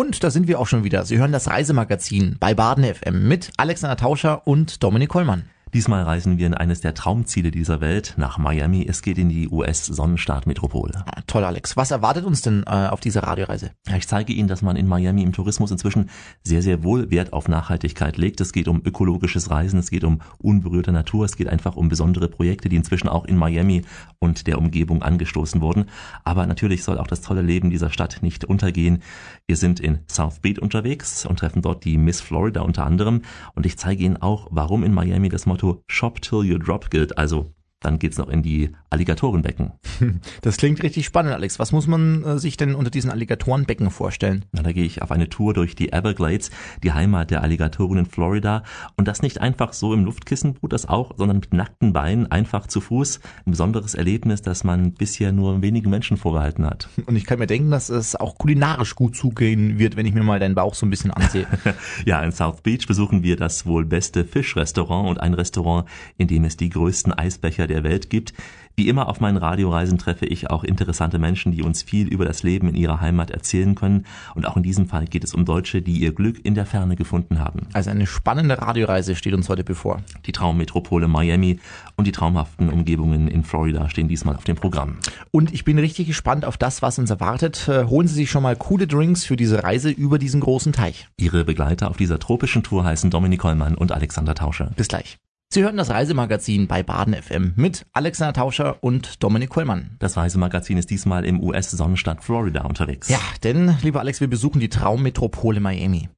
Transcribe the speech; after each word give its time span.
Und 0.00 0.24
da 0.24 0.30
sind 0.30 0.48
wir 0.48 0.58
auch 0.58 0.66
schon 0.66 0.82
wieder. 0.82 1.04
Sie 1.04 1.18
hören 1.18 1.30
das 1.30 1.46
Reisemagazin 1.50 2.38
bei 2.40 2.54
Baden 2.54 2.84
FM 2.84 3.28
mit 3.28 3.50
Alexander 3.58 3.98
Tauscher 3.98 4.46
und 4.46 4.82
Dominik 4.82 5.10
Kollmann. 5.10 5.50
Diesmal 5.72 6.02
reisen 6.02 6.36
wir 6.36 6.48
in 6.48 6.54
eines 6.54 6.80
der 6.80 6.94
Traumziele 6.94 7.52
dieser 7.52 7.80
Welt, 7.80 8.14
nach 8.16 8.38
Miami. 8.38 8.84
Es 8.88 9.02
geht 9.02 9.18
in 9.18 9.28
die 9.28 9.48
US-Sonnenstaat-Metropole. 9.48 11.04
Ah, 11.06 11.20
toll, 11.28 11.44
Alex. 11.44 11.76
Was 11.76 11.92
erwartet 11.92 12.24
uns 12.24 12.42
denn 12.42 12.64
äh, 12.66 12.88
auf 12.88 12.98
dieser 12.98 13.22
Radioreise? 13.22 13.70
Ja, 13.86 13.96
ich 13.96 14.08
zeige 14.08 14.32
Ihnen, 14.32 14.48
dass 14.48 14.62
man 14.62 14.74
in 14.74 14.88
Miami 14.88 15.22
im 15.22 15.32
Tourismus 15.32 15.70
inzwischen 15.70 16.10
sehr, 16.42 16.62
sehr 16.62 16.82
wohl 16.82 17.12
Wert 17.12 17.32
auf 17.32 17.46
Nachhaltigkeit 17.46 18.16
legt. 18.16 18.40
Es 18.40 18.52
geht 18.52 18.66
um 18.66 18.82
ökologisches 18.84 19.50
Reisen, 19.50 19.78
es 19.78 19.90
geht 19.90 20.02
um 20.02 20.20
unberührte 20.38 20.90
Natur, 20.90 21.24
es 21.24 21.36
geht 21.36 21.48
einfach 21.48 21.76
um 21.76 21.88
besondere 21.88 22.26
Projekte, 22.26 22.68
die 22.68 22.76
inzwischen 22.76 23.08
auch 23.08 23.24
in 23.24 23.36
Miami 23.36 23.82
und 24.18 24.48
der 24.48 24.58
Umgebung 24.58 25.04
angestoßen 25.04 25.60
wurden. 25.60 25.84
Aber 26.24 26.46
natürlich 26.48 26.82
soll 26.82 26.98
auch 26.98 27.06
das 27.06 27.20
tolle 27.20 27.42
Leben 27.42 27.70
dieser 27.70 27.90
Stadt 27.90 28.18
nicht 28.22 28.44
untergehen. 28.44 29.04
Wir 29.46 29.56
sind 29.56 29.78
in 29.78 30.00
South 30.10 30.40
Beach 30.40 30.60
unterwegs 30.60 31.26
und 31.26 31.38
treffen 31.38 31.62
dort 31.62 31.84
die 31.84 31.96
Miss 31.96 32.20
Florida 32.20 32.62
unter 32.62 32.84
anderem. 32.84 33.22
Und 33.54 33.66
ich 33.66 33.78
zeige 33.78 34.02
Ihnen 34.02 34.16
auch, 34.16 34.48
warum 34.50 34.82
in 34.82 34.92
Miami 34.92 35.28
das 35.28 35.46
Motto 35.46 35.59
Motto 35.62 35.82
Shop 35.88 36.18
till 36.20 36.42
you 36.44 36.58
drop 36.58 36.88
gilt, 36.90 37.12
also 37.18 37.52
dann 37.80 37.98
geht's 37.98 38.18
noch 38.18 38.28
in 38.28 38.42
die 38.42 38.70
Alligatorenbecken. 38.90 39.72
Das 40.42 40.56
klingt 40.56 40.82
richtig 40.82 41.06
spannend, 41.06 41.34
Alex. 41.34 41.58
Was 41.58 41.72
muss 41.72 41.86
man 41.86 42.24
äh, 42.24 42.38
sich 42.38 42.56
denn 42.56 42.74
unter 42.74 42.90
diesen 42.90 43.10
Alligatorenbecken 43.10 43.90
vorstellen? 43.90 44.44
Na, 44.52 44.62
da 44.62 44.72
gehe 44.72 44.84
ich 44.84 45.02
auf 45.02 45.10
eine 45.10 45.28
Tour 45.28 45.54
durch 45.54 45.74
die 45.74 45.92
Everglades, 45.92 46.50
die 46.82 46.92
Heimat 46.92 47.30
der 47.30 47.42
Alligatoren 47.42 47.98
in 47.98 48.06
Florida. 48.06 48.62
Und 48.96 49.06
das 49.06 49.22
nicht 49.22 49.40
einfach 49.40 49.72
so 49.72 49.92
im 49.92 50.04
Luftkissenboot, 50.04 50.72
das 50.72 50.88
auch, 50.88 51.16
sondern 51.16 51.38
mit 51.38 51.52
nackten 51.52 51.92
Beinen, 51.92 52.30
einfach 52.30 52.66
zu 52.66 52.80
Fuß. 52.80 53.20
Ein 53.46 53.50
besonderes 53.50 53.94
Erlebnis, 53.94 54.42
das 54.42 54.64
man 54.64 54.92
bisher 54.92 55.32
nur 55.32 55.62
wenigen 55.62 55.90
Menschen 55.90 56.16
vorgehalten 56.16 56.66
hat. 56.66 56.88
Und 57.06 57.16
ich 57.16 57.26
kann 57.26 57.38
mir 57.38 57.46
denken, 57.46 57.70
dass 57.70 57.88
es 57.88 58.16
auch 58.16 58.36
kulinarisch 58.36 58.94
gut 58.94 59.16
zugehen 59.16 59.78
wird, 59.78 59.96
wenn 59.96 60.06
ich 60.06 60.14
mir 60.14 60.22
mal 60.22 60.40
deinen 60.40 60.54
Bauch 60.54 60.74
so 60.74 60.86
ein 60.86 60.90
bisschen 60.90 61.10
ansehe. 61.10 61.46
ja, 62.06 62.22
in 62.22 62.32
South 62.32 62.62
Beach 62.62 62.86
besuchen 62.86 63.22
wir 63.22 63.36
das 63.36 63.66
wohl 63.66 63.84
beste 63.84 64.24
Fischrestaurant 64.24 65.08
und 65.08 65.20
ein 65.20 65.34
Restaurant, 65.34 65.88
in 66.16 66.28
dem 66.28 66.44
es 66.44 66.56
die 66.56 66.70
größten 66.70 67.12
Eisbecher 67.12 67.69
der 67.70 67.84
Welt 67.84 68.10
gibt. 68.10 68.34
Wie 68.80 68.88
immer 68.88 69.08
auf 69.08 69.20
meinen 69.20 69.36
Radioreisen 69.36 69.98
treffe 69.98 70.24
ich 70.24 70.48
auch 70.48 70.64
interessante 70.64 71.18
Menschen, 71.18 71.52
die 71.52 71.62
uns 71.62 71.82
viel 71.82 72.08
über 72.08 72.24
das 72.24 72.42
Leben 72.42 72.66
in 72.66 72.76
ihrer 72.76 73.02
Heimat 73.02 73.30
erzählen 73.30 73.74
können. 73.74 74.06
Und 74.34 74.46
auch 74.46 74.56
in 74.56 74.62
diesem 74.62 74.86
Fall 74.86 75.04
geht 75.04 75.22
es 75.22 75.34
um 75.34 75.44
Deutsche, 75.44 75.82
die 75.82 75.98
ihr 75.98 76.14
Glück 76.14 76.42
in 76.46 76.54
der 76.54 76.64
Ferne 76.64 76.96
gefunden 76.96 77.40
haben. 77.40 77.68
Also 77.74 77.90
eine 77.90 78.06
spannende 78.06 78.62
Radioreise 78.62 79.16
steht 79.16 79.34
uns 79.34 79.50
heute 79.50 79.64
bevor. 79.64 80.00
Die 80.24 80.32
Traummetropole 80.32 81.08
Miami 81.08 81.60
und 81.96 82.06
die 82.06 82.12
traumhaften 82.12 82.70
Umgebungen 82.70 83.28
in 83.28 83.44
Florida 83.44 83.90
stehen 83.90 84.08
diesmal 84.08 84.36
auf 84.36 84.44
dem 84.44 84.56
Programm. 84.56 84.96
Und 85.30 85.52
ich 85.52 85.64
bin 85.64 85.78
richtig 85.78 86.06
gespannt 86.06 86.46
auf 86.46 86.56
das, 86.56 86.80
was 86.80 86.98
uns 86.98 87.10
erwartet. 87.10 87.68
Äh, 87.68 87.84
holen 87.84 88.08
Sie 88.08 88.14
sich 88.14 88.30
schon 88.30 88.42
mal 88.42 88.56
coole 88.56 88.86
Drinks 88.86 89.26
für 89.26 89.36
diese 89.36 89.62
Reise 89.62 89.90
über 89.90 90.18
diesen 90.18 90.40
großen 90.40 90.72
Teich. 90.72 91.08
Ihre 91.18 91.44
Begleiter 91.44 91.90
auf 91.90 91.98
dieser 91.98 92.18
tropischen 92.18 92.62
Tour 92.62 92.84
heißen 92.84 93.10
Dominik 93.10 93.44
Hollmann 93.44 93.74
und 93.74 93.92
Alexander 93.92 94.34
Tauscher. 94.34 94.70
Bis 94.74 94.88
gleich. 94.88 95.18
Sie 95.52 95.64
hören 95.64 95.76
das 95.76 95.90
Reisemagazin 95.90 96.68
bei 96.68 96.84
Baden 96.84 97.12
FM 97.12 97.54
mit 97.56 97.84
Alexander 97.92 98.34
Tauscher 98.34 98.84
und 98.84 99.20
Dominik 99.20 99.50
Kollmann. 99.50 99.96
Das 99.98 100.16
Reisemagazin 100.16 100.78
ist 100.78 100.90
diesmal 100.90 101.24
im 101.24 101.42
US-Sonnenstadt 101.42 102.22
Florida 102.22 102.62
unterwegs. 102.62 103.08
Ja, 103.08 103.18
denn, 103.42 103.76
lieber 103.82 103.98
Alex, 103.98 104.20
wir 104.20 104.30
besuchen 104.30 104.60
die 104.60 104.68
Traummetropole 104.68 105.58
Miami. 105.58 106.08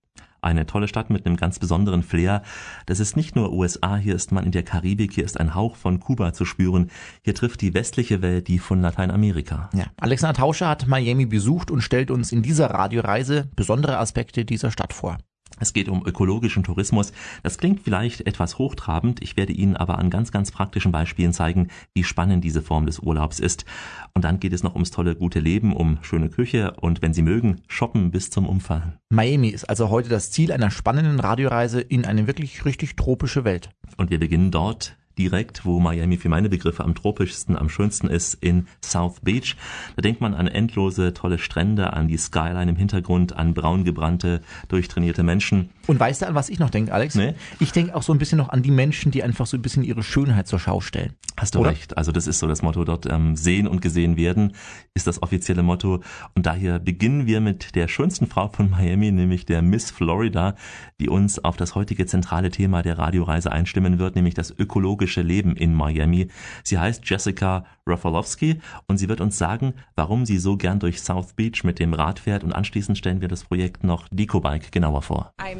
Eine 0.42 0.66
tolle 0.66 0.86
Stadt 0.86 1.08
mit 1.08 1.24
einem 1.24 1.36
ganz 1.36 1.58
besonderen 1.58 2.02
Flair. 2.02 2.42
Das 2.84 3.00
ist 3.00 3.16
nicht 3.16 3.34
nur 3.34 3.54
USA, 3.54 3.96
hier 3.96 4.14
ist 4.14 4.32
man 4.32 4.44
in 4.44 4.52
der 4.52 4.64
Karibik, 4.64 5.14
hier 5.14 5.24
ist 5.24 5.40
ein 5.40 5.54
Hauch 5.54 5.76
von 5.76 5.98
Kuba 5.98 6.34
zu 6.34 6.44
spüren. 6.44 6.90
Hier 7.22 7.34
trifft 7.34 7.62
die 7.62 7.72
westliche 7.72 8.20
Welt 8.20 8.48
die 8.48 8.58
von 8.58 8.82
Lateinamerika. 8.82 9.70
Ja, 9.72 9.86
Alexander 9.98 10.34
Tauscher 10.34 10.68
hat 10.68 10.86
Miami 10.88 11.24
besucht 11.24 11.70
und 11.70 11.80
stellt 11.80 12.10
uns 12.10 12.32
in 12.32 12.42
dieser 12.42 12.68
Radioreise 12.68 13.48
besondere 13.56 13.96
Aspekte 13.96 14.44
dieser 14.44 14.70
Stadt 14.70 14.92
vor. 14.92 15.16
Es 15.62 15.72
geht 15.72 15.88
um 15.88 16.04
ökologischen 16.04 16.64
Tourismus. 16.64 17.12
Das 17.44 17.56
klingt 17.56 17.82
vielleicht 17.82 18.26
etwas 18.26 18.58
hochtrabend, 18.58 19.22
ich 19.22 19.36
werde 19.36 19.52
Ihnen 19.52 19.76
aber 19.76 19.96
an 19.96 20.10
ganz, 20.10 20.32
ganz 20.32 20.50
praktischen 20.50 20.90
Beispielen 20.90 21.32
zeigen, 21.32 21.68
wie 21.94 22.02
spannend 22.02 22.42
diese 22.42 22.62
Form 22.62 22.84
des 22.84 22.98
Urlaubs 22.98 23.38
ist. 23.38 23.64
Und 24.12 24.24
dann 24.24 24.40
geht 24.40 24.52
es 24.52 24.64
noch 24.64 24.74
ums 24.74 24.90
tolle 24.90 25.14
gute 25.14 25.38
Leben, 25.38 25.72
um 25.72 25.98
schöne 26.02 26.30
Küche 26.30 26.72
und 26.80 27.00
wenn 27.00 27.14
Sie 27.14 27.22
mögen, 27.22 27.60
shoppen 27.68 28.10
bis 28.10 28.28
zum 28.28 28.48
Umfallen. 28.48 28.94
Miami 29.10 29.50
ist 29.50 29.64
also 29.64 29.88
heute 29.88 30.08
das 30.08 30.32
Ziel 30.32 30.50
einer 30.50 30.72
spannenden 30.72 31.20
Radioreise 31.20 31.80
in 31.80 32.06
eine 32.06 32.26
wirklich 32.26 32.64
richtig 32.64 32.96
tropische 32.96 33.44
Welt. 33.44 33.70
Und 33.96 34.10
wir 34.10 34.18
beginnen 34.18 34.50
dort 34.50 34.96
direkt, 35.18 35.64
wo 35.64 35.80
Miami 35.80 36.16
für 36.16 36.28
meine 36.28 36.48
Begriffe 36.48 36.84
am 36.84 36.94
tropischsten, 36.94 37.56
am 37.56 37.68
schönsten 37.68 38.08
ist, 38.08 38.34
in 38.34 38.66
South 38.84 39.20
Beach. 39.20 39.56
Da 39.96 40.02
denkt 40.02 40.20
man 40.20 40.34
an 40.34 40.48
endlose, 40.48 41.14
tolle 41.14 41.38
Strände, 41.38 41.92
an 41.92 42.08
die 42.08 42.16
Skyline 42.16 42.70
im 42.70 42.76
Hintergrund, 42.76 43.36
an 43.36 43.54
braun 43.54 43.84
gebrannte, 43.84 44.40
durchtrainierte 44.68 45.22
Menschen. 45.22 45.70
Und 45.86 46.00
weißt 46.00 46.22
du, 46.22 46.26
an 46.26 46.34
was 46.34 46.48
ich 46.48 46.58
noch 46.58 46.70
denke, 46.70 46.92
Alex? 46.92 47.14
Nee? 47.14 47.34
Ich 47.60 47.72
denke 47.72 47.94
auch 47.94 48.02
so 48.02 48.12
ein 48.12 48.18
bisschen 48.18 48.38
noch 48.38 48.48
an 48.48 48.62
die 48.62 48.70
Menschen, 48.70 49.12
die 49.12 49.22
einfach 49.22 49.46
so 49.46 49.56
ein 49.56 49.62
bisschen 49.62 49.84
ihre 49.84 50.02
Schönheit 50.02 50.46
zur 50.46 50.58
Schau 50.58 50.80
stellen. 50.80 51.14
Hast 51.36 51.54
du 51.54 51.60
Oder? 51.60 51.70
recht. 51.70 51.96
Also 51.96 52.12
das 52.12 52.26
ist 52.26 52.38
so 52.38 52.46
das 52.46 52.62
Motto 52.62 52.84
dort, 52.84 53.06
ähm, 53.06 53.36
sehen 53.36 53.66
und 53.66 53.80
gesehen 53.80 54.16
werden, 54.16 54.54
ist 54.94 55.06
das 55.06 55.22
offizielle 55.22 55.62
Motto. 55.62 56.02
Und 56.34 56.46
daher 56.46 56.78
beginnen 56.78 57.26
wir 57.26 57.40
mit 57.40 57.74
der 57.74 57.88
schönsten 57.88 58.26
Frau 58.26 58.48
von 58.48 58.70
Miami, 58.70 59.10
nämlich 59.12 59.46
der 59.46 59.62
Miss 59.62 59.90
Florida, 59.90 60.54
die 61.00 61.08
uns 61.08 61.38
auf 61.38 61.56
das 61.56 61.74
heutige 61.74 62.06
zentrale 62.06 62.50
Thema 62.50 62.82
der 62.82 62.98
Radioreise 62.98 63.50
einstimmen 63.50 63.98
wird, 63.98 64.14
nämlich 64.14 64.34
das 64.34 64.50
ökologische 64.56 65.01
Leben 65.06 65.56
in 65.56 65.74
Miami. 65.74 66.28
Sie 66.64 66.78
heißt 66.78 67.08
Jessica 67.08 67.64
Rafalowski 67.86 68.60
und 68.86 68.98
sie 68.98 69.08
wird 69.08 69.20
uns 69.20 69.36
sagen, 69.38 69.74
warum 69.96 70.24
sie 70.24 70.38
so 70.38 70.56
gern 70.56 70.78
durch 70.78 71.00
South 71.02 71.34
Beach 71.34 71.64
mit 71.64 71.78
dem 71.78 71.94
Rad 71.94 72.18
fährt 72.18 72.44
und 72.44 72.52
anschließend 72.52 72.96
stellen 72.96 73.20
wir 73.20 73.28
das 73.28 73.44
Projekt 73.44 73.84
noch 73.84 74.06
Decobike 74.10 74.70
genauer 74.70 75.02
vor. 75.02 75.32
I'm 75.38 75.58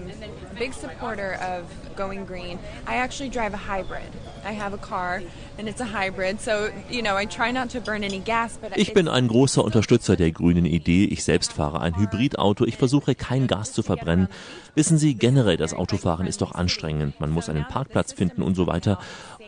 big 0.63 0.75
supporter 0.75 1.33
of 1.41 1.65
going 1.97 2.25
green. 2.25 2.57
I 2.87 2.95
actually 3.05 3.31
drive 3.31 3.53
a 3.53 3.63
hybrid. 3.73 4.11
I 4.45 4.53
have 4.53 4.73
a 4.73 4.79
car 4.79 5.21
and 5.59 5.69
it's 5.69 5.81
a 5.81 5.85
hybrid, 5.85 6.41
so 6.41 6.71
you 6.89 7.03
know, 7.03 7.17
I 7.17 7.27
try 7.27 7.51
not 7.53 7.71
to 7.71 7.81
burn 7.81 8.05
any 8.05 8.21
gas, 8.21 8.59
but 8.61 8.77
Ich 8.77 8.95
bin 8.95 9.09
ein 9.09 9.27
großer 9.27 9.65
Unterstützer 9.65 10.15
der 10.17 10.31
grünen 10.31 10.65
Idee. 10.65 11.05
Ich 11.05 11.25
selbst 11.25 11.53
fahre 11.53 11.81
ein 11.81 11.97
Hybridauto. 11.97 12.65
Ich 12.65 12.77
versuche 12.77 13.15
kein 13.17 13.49
Gas 13.49 13.73
zu 13.73 13.83
verbrennen. 13.83 14.29
Wissen 14.77 14.99
Sie, 14.99 15.15
generell 15.15 15.57
das 15.57 15.75
Autofahren 15.75 16.27
ist 16.27 16.41
doch 16.43 16.53
anstrengend. 16.53 17.21
Man 17.21 17.31
muss 17.31 17.49
einen 17.49 17.67
Parkplatz 17.67 18.13
finden 18.13 18.43
und 18.43 18.55
so 18.55 18.67
weiter. 18.69 18.99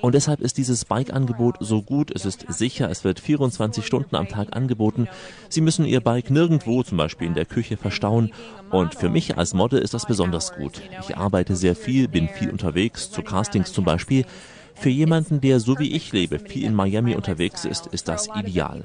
Und 0.04 0.14
deshalb 0.14 0.42
ist 0.42 0.58
dieses 0.58 0.84
Bike-Angebot 0.84 1.56
so 1.60 1.80
gut. 1.80 2.10
Es 2.14 2.26
ist 2.26 2.44
sicher, 2.52 2.90
es 2.90 3.04
wird 3.04 3.20
24 3.20 3.86
Stunden 3.86 4.16
am 4.16 4.28
Tag 4.28 4.54
angeboten. 4.54 5.08
Sie 5.48 5.62
müssen 5.62 5.86
Ihr 5.86 6.02
Bike 6.02 6.28
nirgendwo, 6.28 6.82
zum 6.82 6.98
Beispiel 6.98 7.26
in 7.26 7.32
der 7.32 7.46
Küche, 7.46 7.78
verstauen. 7.78 8.30
Und 8.70 8.94
für 8.94 9.08
mich 9.08 9.38
als 9.38 9.54
Model 9.54 9.78
ist 9.78 9.94
das 9.94 10.04
besonders 10.04 10.52
gut. 10.52 10.82
Ich 11.00 11.16
arbeite 11.16 11.56
sehr 11.56 11.74
viel, 11.74 12.06
bin 12.06 12.28
viel 12.28 12.50
unterwegs, 12.50 13.10
zu 13.10 13.22
Castings 13.22 13.72
zum 13.72 13.86
Beispiel. 13.86 14.26
Für 14.74 14.90
jemanden, 14.90 15.40
der 15.40 15.58
so 15.58 15.78
wie 15.78 15.92
ich 15.92 16.12
lebe, 16.12 16.38
viel 16.38 16.64
in 16.64 16.74
Miami 16.74 17.14
unterwegs 17.14 17.64
ist, 17.64 17.86
ist 17.86 18.06
das 18.06 18.28
ideal. 18.36 18.84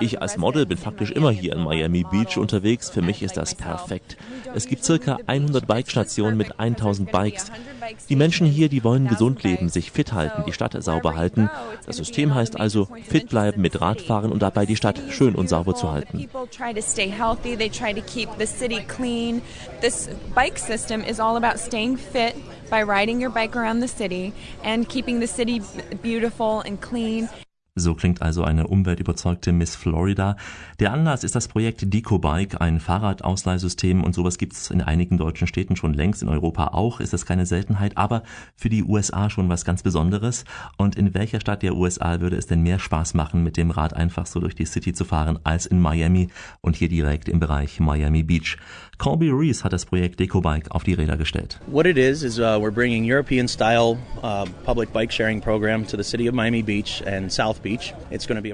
Ich 0.00 0.22
als 0.22 0.36
Model 0.36 0.66
bin 0.66 0.78
faktisch 0.78 1.10
immer 1.10 1.30
hier 1.30 1.52
in 1.54 1.62
Miami 1.62 2.04
Beach 2.04 2.36
unterwegs. 2.36 2.90
Für 2.90 3.02
mich 3.02 3.22
ist 3.22 3.36
das 3.36 3.54
perfekt. 3.54 4.16
Es 4.54 4.66
gibt 4.66 4.84
circa 4.84 5.18
100 5.26 5.66
Bikestationen 5.66 6.36
mit 6.36 6.60
1000 6.60 7.10
Bikes. 7.10 7.50
Die 8.08 8.16
Menschen 8.16 8.46
hier, 8.46 8.68
die 8.68 8.84
wollen 8.84 9.08
gesund 9.08 9.42
leben, 9.42 9.68
sich 9.68 9.90
fit 9.90 10.12
halten, 10.12 10.44
die 10.46 10.52
Stadt 10.52 10.80
sauber 10.82 11.16
halten. 11.16 11.50
Das 11.86 11.96
System 11.96 12.34
heißt 12.34 12.58
also 12.58 12.88
fit 13.08 13.28
bleiben 13.28 13.60
mit 13.60 13.80
Radfahren 13.80 14.30
und 14.30 14.42
dabei 14.42 14.66
die 14.66 14.76
Stadt 14.76 15.00
schön 15.10 15.34
und 15.34 15.48
sauber 15.48 15.74
zu 15.74 15.90
halten. 15.90 16.28
By 22.70 22.82
riding 22.82 23.18
your 23.18 23.30
bike 23.30 23.56
around 23.56 23.80
the 23.80 23.88
city 23.88 24.34
and 24.62 24.86
keeping 24.86 25.20
the 25.20 25.26
city 25.26 25.62
beautiful 26.02 26.60
and 26.66 26.78
clean. 26.82 27.30
So 27.78 27.94
klingt 27.94 28.22
also 28.22 28.42
eine 28.42 28.66
umweltüberzeugte 28.66 29.52
Miss 29.52 29.76
Florida. 29.76 30.36
Der 30.80 30.92
Anlass 30.92 31.22
ist 31.22 31.36
das 31.36 31.46
Projekt 31.46 31.92
DecoBike, 31.94 32.60
ein 32.60 32.80
Fahrradausleihsystem 32.80 34.02
und 34.02 34.14
sowas 34.14 34.36
gibt 34.36 34.54
es 34.54 34.70
in 34.70 34.82
einigen 34.82 35.16
deutschen 35.16 35.46
Städten 35.46 35.76
schon 35.76 35.94
längst, 35.94 36.22
in 36.22 36.28
Europa 36.28 36.68
auch, 36.68 36.98
ist 36.98 37.12
das 37.12 37.24
keine 37.24 37.46
Seltenheit, 37.46 37.96
aber 37.96 38.24
für 38.56 38.68
die 38.68 38.82
USA 38.82 39.30
schon 39.30 39.48
was 39.48 39.64
ganz 39.64 39.82
Besonderes. 39.82 40.44
Und 40.76 40.96
in 40.96 41.14
welcher 41.14 41.40
Stadt 41.40 41.62
der 41.62 41.76
USA 41.76 42.20
würde 42.20 42.36
es 42.36 42.46
denn 42.46 42.62
mehr 42.62 42.80
Spaß 42.80 43.14
machen, 43.14 43.44
mit 43.44 43.56
dem 43.56 43.70
Rad 43.70 43.94
einfach 43.94 44.26
so 44.26 44.40
durch 44.40 44.56
die 44.56 44.66
City 44.66 44.92
zu 44.92 45.04
fahren, 45.04 45.38
als 45.44 45.66
in 45.66 45.80
Miami 45.80 46.28
und 46.60 46.74
hier 46.74 46.88
direkt 46.88 47.28
im 47.28 47.38
Bereich 47.38 47.78
Miami 47.78 48.24
Beach? 48.24 48.56
Colby 48.98 49.30
Reese 49.30 49.62
hat 49.62 49.72
das 49.72 49.86
Projekt 49.86 50.18
DecoBike 50.18 50.72
auf 50.72 50.82
die 50.82 50.94
Räder 50.94 51.16
gestellt. 51.16 51.60
What 51.68 51.86
it 51.86 51.96
is 51.96 52.24
is 52.24 52.40
uh, 52.40 52.58
we're 52.58 52.72
bringing 52.72 53.08
European 53.08 53.46
style 53.46 53.96
uh, 54.24 54.44
public 54.64 54.92
bike 54.92 55.12
sharing 55.12 55.40
program 55.40 55.86
to 55.86 55.96
the 55.96 56.02
city 56.02 56.28
of 56.28 56.34
Miami 56.34 56.62
Beach 56.62 57.02
and 57.06 57.32
South 57.32 57.62
Beach 57.62 57.67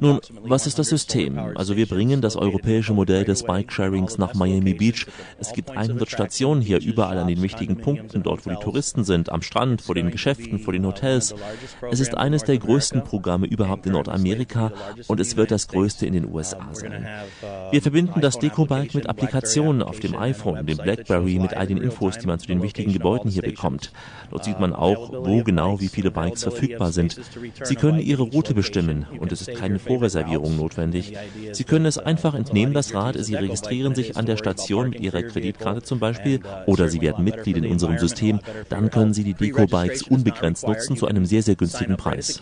Nun, 0.00 0.20
was 0.42 0.66
ist 0.66 0.78
das 0.78 0.88
System? 0.88 1.38
Also 1.54 1.76
wir 1.76 1.86
bringen 1.86 2.20
das 2.20 2.36
europäische 2.36 2.92
Modell 2.92 3.24
des 3.24 3.42
Bike-Sharings 3.44 4.18
nach 4.18 4.34
Miami 4.34 4.74
Beach. 4.74 5.06
Es 5.38 5.52
gibt 5.52 5.70
100 5.70 6.10
Stationen 6.10 6.60
hier 6.60 6.80
überall 6.80 7.18
an 7.18 7.28
den 7.28 7.42
wichtigen 7.42 7.76
Punkten, 7.76 8.22
dort 8.22 8.46
wo 8.46 8.50
die 8.50 8.56
Touristen 8.56 9.04
sind, 9.04 9.30
am 9.30 9.42
Strand, 9.42 9.82
vor 9.82 9.94
den 9.94 10.10
Geschäften, 10.10 10.58
vor 10.58 10.72
den 10.72 10.86
Hotels. 10.86 11.34
Es 11.90 12.00
ist 12.00 12.16
eines 12.16 12.44
der 12.44 12.58
größten 12.58 13.04
Programme 13.04 13.46
überhaupt 13.46 13.86
in 13.86 13.92
Nordamerika 13.92 14.72
und 15.06 15.20
es 15.20 15.36
wird 15.36 15.50
das 15.50 15.68
größte 15.68 16.06
in 16.06 16.14
den 16.14 16.32
USA 16.32 16.68
sein. 16.72 17.06
Wir 17.70 17.82
verbinden 17.82 18.20
das 18.20 18.38
Deco-Bike 18.38 18.94
mit 18.94 19.08
Applikationen 19.08 19.82
auf 19.82 20.00
dem 20.00 20.16
iPhone, 20.16 20.66
dem 20.66 20.78
Blackberry, 20.78 21.38
mit 21.38 21.54
all 21.54 21.66
den 21.66 21.78
Infos, 21.78 22.18
die 22.18 22.26
man 22.26 22.38
zu 22.38 22.46
den 22.46 22.62
wichtigen 22.62 22.92
Gebäuden 22.92 23.30
hier 23.30 23.42
bekommt. 23.42 23.92
Dort 24.30 24.44
sieht 24.44 24.60
man 24.60 24.72
auch, 24.72 25.12
wo 25.12 25.42
genau 25.42 25.80
wie 25.80 25.88
viele 25.88 26.10
Bikes 26.10 26.42
verfügbar 26.42 26.92
sind. 26.92 27.20
Sie 27.62 27.74
können 27.74 27.98
Ihre 27.98 28.22
Route 28.22 28.54
bestimmen 28.54 29.03
und 29.18 29.32
es 29.32 29.46
ist 29.46 29.58
keine 29.58 29.78
Vorreservierung 29.78 30.56
notwendig. 30.56 31.16
Sie 31.52 31.64
können 31.64 31.86
es 31.86 31.98
einfach 31.98 32.34
entnehmen, 32.34 32.74
das 32.74 32.94
Rad, 32.94 33.16
Sie 33.18 33.34
registrieren 33.34 33.94
sich 33.94 34.16
an 34.16 34.26
der 34.26 34.36
Station 34.36 34.90
mit 34.90 35.00
Ihrer 35.00 35.22
Kreditkarte 35.22 35.82
zum 35.82 35.98
Beispiel 35.98 36.40
oder 36.66 36.88
Sie 36.88 37.00
werden 37.00 37.24
Mitglied 37.24 37.56
in 37.56 37.66
unserem 37.66 37.98
System. 37.98 38.40
Dann 38.68 38.90
können 38.90 39.14
Sie 39.14 39.24
die 39.24 39.34
Deco-Bikes 39.34 40.02
unbegrenzt 40.02 40.66
nutzen 40.66 40.96
zu 40.96 41.06
einem 41.06 41.26
sehr, 41.26 41.42
sehr 41.42 41.56
günstigen 41.56 41.96
Preis. 41.96 42.40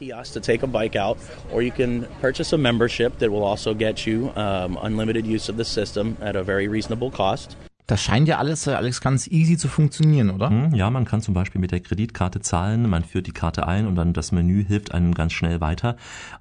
Das 7.93 8.01
scheint 8.01 8.27
ja 8.27 8.39
alles, 8.39 8.67
äh, 8.67 8.71
alles 8.71 9.03
ganz 9.03 9.27
easy 9.27 9.59
zu 9.59 9.69
funktionieren, 9.69 10.31
oder? 10.31 10.49
Hm, 10.49 10.75
ja, 10.75 10.89
man 10.89 11.05
kann 11.05 11.21
zum 11.21 11.35
Beispiel 11.35 11.61
mit 11.61 11.73
der 11.73 11.81
Kreditkarte 11.81 12.41
zahlen, 12.41 12.89
man 12.89 13.05
führt 13.05 13.27
die 13.27 13.33
Karte 13.33 13.67
ein 13.67 13.87
und 13.87 13.97
dann 13.97 14.15
das 14.15 14.33
Menü 14.33 14.65
hilft 14.65 14.95
einem 14.95 15.13
ganz 15.13 15.35
schnell 15.35 15.61
weiter. 15.61 15.97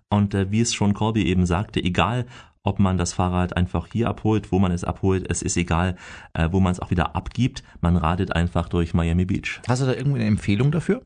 Und 0.10 0.34
äh, 0.34 0.50
wie 0.50 0.62
es 0.62 0.74
schon 0.74 0.94
Corby 0.94 1.26
eben 1.26 1.46
sagte, 1.46 1.84
egal 1.84 2.26
ob 2.64 2.80
man 2.80 2.98
das 2.98 3.12
Fahrrad 3.12 3.58
einfach 3.58 3.88
hier 3.92 4.08
abholt, 4.08 4.54
wo 4.54 4.60
man 4.60 4.72
es 4.72 4.86
abholt, 4.86 5.30
es 5.30 5.42
ist 5.42 5.58
egal, 5.58 5.98
äh, 6.32 6.48
wo 6.54 6.62
man 6.62 6.72
es 6.72 6.80
auch 6.80 6.90
wieder 6.90 7.18
abgibt, 7.18 7.64
man 7.82 7.98
radet 7.98 8.34
einfach 8.34 8.70
durch 8.70 8.94
Miami 8.94 9.26
Beach. 9.26 9.60
Hast 9.68 9.82
du 9.82 9.88
da 9.88 9.94
irgendwie 9.94 10.20
eine 10.20 10.30
Empfehlung 10.30 10.72
dafür? 10.72 11.02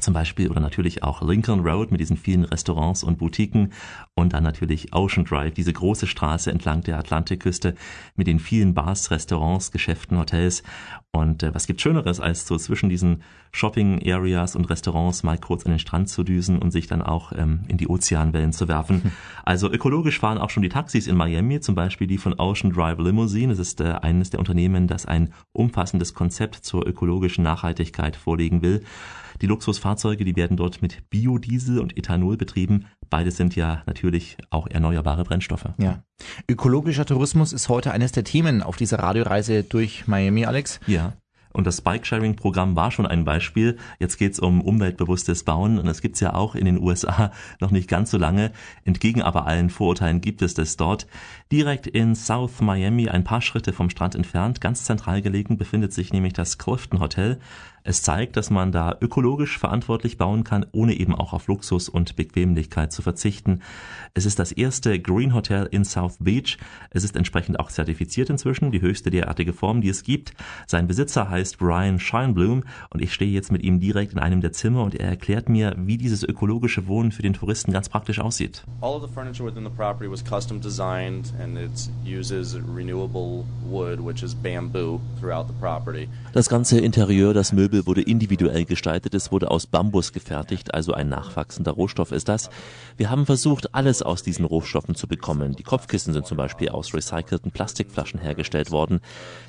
Zum 0.00 0.14
Beispiel 0.14 0.50
oder 0.50 0.60
natürlich 0.60 1.02
auch 1.02 1.22
Lincoln 1.22 1.60
Road 1.60 1.90
mit 1.90 2.00
diesen 2.00 2.16
vielen 2.16 2.44
Restaurants 2.44 3.02
und 3.02 3.18
Boutiquen 3.18 3.72
und 4.14 4.32
dann 4.34 4.44
natürlich 4.44 4.92
Ocean 4.94 5.24
Drive, 5.24 5.54
diese 5.54 5.72
große 5.72 6.06
Straße 6.06 6.50
entlang 6.50 6.82
der 6.82 6.98
Atlantikküste 6.98 7.74
mit 8.14 8.26
den 8.26 8.38
vielen 8.38 8.74
Bars, 8.74 9.10
Restaurants, 9.10 9.72
Geschäften, 9.72 10.18
Hotels 10.18 10.62
und 11.10 11.42
äh, 11.42 11.54
was 11.54 11.66
gibt 11.66 11.80
Schöneres, 11.80 12.20
als 12.20 12.46
so 12.46 12.58
zwischen 12.58 12.90
diesen 12.90 13.22
Shopping-Areas 13.52 14.56
und 14.56 14.68
Restaurants 14.68 15.22
mal 15.22 15.38
kurz 15.38 15.64
an 15.64 15.72
den 15.72 15.78
Strand 15.78 16.10
zu 16.10 16.22
düsen 16.22 16.58
und 16.58 16.70
sich 16.70 16.86
dann 16.86 17.02
auch 17.02 17.32
ähm, 17.32 17.60
in 17.68 17.78
die 17.78 17.88
Ozeanwellen 17.88 18.52
zu 18.52 18.68
werfen. 18.68 19.12
Also 19.44 19.72
ökologisch 19.72 20.18
fahren 20.18 20.36
auch 20.36 20.50
schon 20.50 20.62
die 20.62 20.68
Taxis 20.68 21.06
in 21.06 21.16
Miami, 21.16 21.60
zum 21.60 21.74
Beispiel 21.74 22.06
die 22.06 22.18
von 22.18 22.34
Ocean 22.38 22.70
Drive 22.70 22.98
Limousine. 22.98 23.48
Das 23.48 23.58
ist 23.58 23.80
äh, 23.80 23.94
eines 24.02 24.28
der 24.30 24.38
Unternehmen, 24.38 24.86
das 24.86 25.06
ein 25.06 25.32
umfassendes 25.52 26.12
Konzept 26.12 26.56
zur 26.56 26.86
ökologischen 26.86 27.42
Nachhaltigkeit 27.42 28.14
vorlegen 28.14 28.60
will. 28.60 28.84
Die 29.40 29.46
Luxusfahrzeuge, 29.46 30.24
die 30.24 30.36
werden 30.36 30.56
dort 30.56 30.82
mit 30.82 31.08
Biodiesel 31.10 31.78
und 31.78 31.96
Ethanol 31.96 32.36
betrieben. 32.36 32.86
Beides 33.10 33.36
sind 33.36 33.56
ja 33.56 33.82
natürlich 33.86 34.36
auch 34.50 34.66
erneuerbare 34.66 35.24
Brennstoffe. 35.24 35.68
Ja. 35.78 36.02
Ökologischer 36.48 37.06
Tourismus 37.06 37.52
ist 37.52 37.68
heute 37.68 37.92
eines 37.92 38.12
der 38.12 38.24
Themen 38.24 38.62
auf 38.62 38.76
dieser 38.76 38.98
Radioreise 38.98 39.62
durch 39.62 40.06
Miami, 40.06 40.44
Alex. 40.44 40.80
Ja. 40.86 41.14
Und 41.52 41.66
das 41.66 41.80
Bike-Sharing-Programm 41.80 42.76
war 42.76 42.90
schon 42.90 43.06
ein 43.06 43.24
Beispiel. 43.24 43.78
Jetzt 43.98 44.18
geht's 44.18 44.38
um 44.38 44.60
umweltbewusstes 44.60 45.44
Bauen 45.44 45.78
und 45.78 45.86
das 45.86 46.02
gibt's 46.02 46.20
ja 46.20 46.34
auch 46.34 46.54
in 46.54 46.66
den 46.66 46.78
USA 46.78 47.32
noch 47.60 47.70
nicht 47.70 47.88
ganz 47.88 48.10
so 48.10 48.18
lange. 48.18 48.52
Entgegen 48.84 49.22
aber 49.22 49.46
allen 49.46 49.70
Vorurteilen 49.70 50.20
gibt 50.20 50.42
es 50.42 50.54
das 50.54 50.76
dort. 50.76 51.06
Direkt 51.50 51.86
in 51.86 52.14
South 52.14 52.60
Miami, 52.60 53.08
ein 53.08 53.24
paar 53.24 53.40
Schritte 53.40 53.72
vom 53.72 53.88
Strand 53.88 54.14
entfernt, 54.14 54.60
ganz 54.60 54.84
zentral 54.84 55.22
gelegen, 55.22 55.56
befindet 55.56 55.94
sich 55.94 56.12
nämlich 56.12 56.34
das 56.34 56.58
Clifton 56.58 57.00
Hotel. 57.00 57.38
Es 57.84 58.02
zeigt, 58.02 58.36
dass 58.36 58.50
man 58.50 58.70
da 58.70 58.98
ökologisch 59.00 59.56
verantwortlich 59.56 60.18
bauen 60.18 60.44
kann, 60.44 60.66
ohne 60.72 60.92
eben 60.92 61.14
auch 61.14 61.32
auf 61.32 61.46
Luxus 61.46 61.88
und 61.88 62.16
Bequemlichkeit 62.16 62.92
zu 62.92 63.00
verzichten. 63.00 63.62
Es 64.12 64.26
ist 64.26 64.38
das 64.38 64.52
erste 64.52 65.00
Green 65.00 65.32
Hotel 65.32 65.66
in 65.70 65.86
South 65.86 66.18
Beach. 66.20 66.58
Es 66.90 67.02
ist 67.02 67.16
entsprechend 67.16 67.58
auch 67.58 67.70
zertifiziert 67.70 68.28
inzwischen, 68.28 68.72
die 68.72 68.82
höchste 68.82 69.08
derartige 69.08 69.54
Form, 69.54 69.80
die 69.80 69.88
es 69.88 70.02
gibt. 70.02 70.34
Sein 70.66 70.86
Besitzer 70.86 71.30
heißt 71.30 71.56
Brian 71.56 71.98
Scheinblum 71.98 72.64
und 72.90 73.00
ich 73.00 73.14
stehe 73.14 73.30
jetzt 73.30 73.50
mit 73.52 73.62
ihm 73.62 73.80
direkt 73.80 74.12
in 74.12 74.18
einem 74.18 74.42
der 74.42 74.52
Zimmer 74.52 74.82
und 74.82 74.94
er 74.94 75.08
erklärt 75.08 75.48
mir, 75.48 75.74
wie 75.78 75.96
dieses 75.96 76.22
ökologische 76.22 76.88
Wohnen 76.88 77.10
für 77.10 77.22
den 77.22 77.32
Touristen 77.32 77.72
ganz 77.72 77.88
praktisch 77.88 78.18
aussieht. 78.18 78.64
All 78.82 78.96
of 78.96 79.08
the 79.08 79.14
furniture 79.14 79.48
within 79.48 79.64
the 79.64 79.70
property 79.70 80.10
was 80.10 80.22
custom 80.22 80.60
designed 80.60 81.32
Das 86.32 86.48
ganze 86.48 86.80
Interieur, 86.80 87.32
das 87.34 87.52
Möbel 87.52 87.86
wurde 87.86 88.02
individuell 88.02 88.64
gestaltet, 88.64 89.14
es 89.14 89.30
wurde 89.30 89.50
aus 89.50 89.66
Bambus 89.66 90.12
gefertigt, 90.12 90.74
also 90.74 90.92
ein 90.92 91.08
nachwachsender 91.08 91.72
Rohstoff 91.72 92.12
ist 92.12 92.28
das. 92.28 92.50
Wir 92.96 93.10
haben 93.10 93.26
versucht, 93.26 93.74
alles 93.74 94.02
aus 94.02 94.22
diesen 94.22 94.44
Rohstoffen 94.44 94.94
zu 94.94 95.06
bekommen. 95.06 95.54
Die 95.54 95.62
Kopfkissen 95.62 96.12
sind 96.12 96.26
zum 96.26 96.36
Beispiel 96.36 96.70
aus 96.70 96.92
recycelten 96.92 97.52
Plastikflaschen 97.52 98.20
hergestellt 98.20 98.70
worden. 98.70 99.00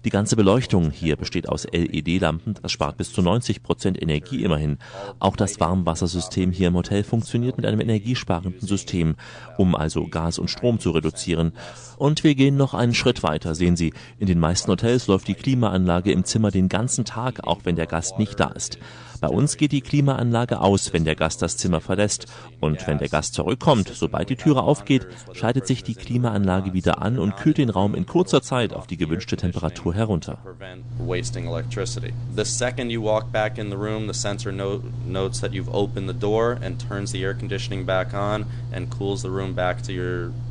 Die 0.05 0.09
ganze 0.09 0.35
Beleuchtung 0.35 0.91
hier 0.91 1.15
besteht 1.15 1.49
aus 1.49 1.65
LED-Lampen, 1.71 2.55
das 2.61 2.71
spart 2.71 2.97
bis 2.97 3.11
zu 3.11 3.21
90 3.21 3.63
Prozent 3.63 4.01
Energie 4.01 4.43
immerhin. 4.43 4.77
Auch 5.19 5.35
das 5.35 5.59
Warmwassersystem 5.59 6.51
hier 6.51 6.67
im 6.67 6.75
Hotel 6.75 7.03
funktioniert 7.03 7.57
mit 7.57 7.65
einem 7.65 7.81
energiesparenden 7.81 8.67
System, 8.67 9.15
um 9.57 9.75
also 9.75 10.07
Gas 10.07 10.39
und 10.39 10.49
Strom 10.49 10.79
zu 10.79 10.91
reduzieren. 10.91 11.53
Und 11.97 12.23
wir 12.23 12.35
gehen 12.35 12.57
noch 12.57 12.73
einen 12.73 12.93
Schritt 12.93 13.23
weiter, 13.23 13.55
sehen 13.55 13.75
Sie. 13.75 13.93
In 14.17 14.27
den 14.27 14.39
meisten 14.39 14.71
Hotels 14.71 15.07
läuft 15.07 15.27
die 15.27 15.35
Klimaanlage 15.35 16.11
im 16.11 16.23
Zimmer 16.23 16.51
den 16.51 16.69
ganzen 16.69 17.05
Tag, 17.05 17.45
auch 17.45 17.61
wenn 17.63 17.75
der 17.75 17.87
Gast 17.87 18.19
nicht 18.19 18.39
da 18.39 18.47
ist. 18.47 18.79
Bei 19.21 19.27
uns 19.27 19.57
geht 19.57 19.71
die 19.71 19.81
Klimaanlage 19.81 20.61
aus, 20.61 20.93
wenn 20.93 21.03
der 21.03 21.15
Gast 21.15 21.41
das 21.41 21.57
Zimmer 21.57 21.81
verlässt. 21.81 22.27
Und 22.59 22.87
wenn 22.87 22.99
der 22.99 23.09
Gast 23.09 23.33
zurückkommt, 23.33 23.89
sobald 23.93 24.29
die 24.29 24.35
Türe 24.35 24.61
aufgeht, 24.61 25.07
schaltet 25.33 25.67
sich 25.67 25.83
die 25.83 25.95
Klimaanlage 25.95 26.73
wieder 26.73 27.01
an 27.01 27.19
und 27.19 27.35
kühlt 27.35 27.57
den 27.57 27.69
Raum 27.69 27.95
in 27.95 28.05
kurzer 28.05 28.41
Zeit 28.41 28.73
auf 28.73 28.87
die 28.87 28.97
gewünschte 28.97 29.35
Temperatur 29.37 29.93
herunter. 29.93 30.37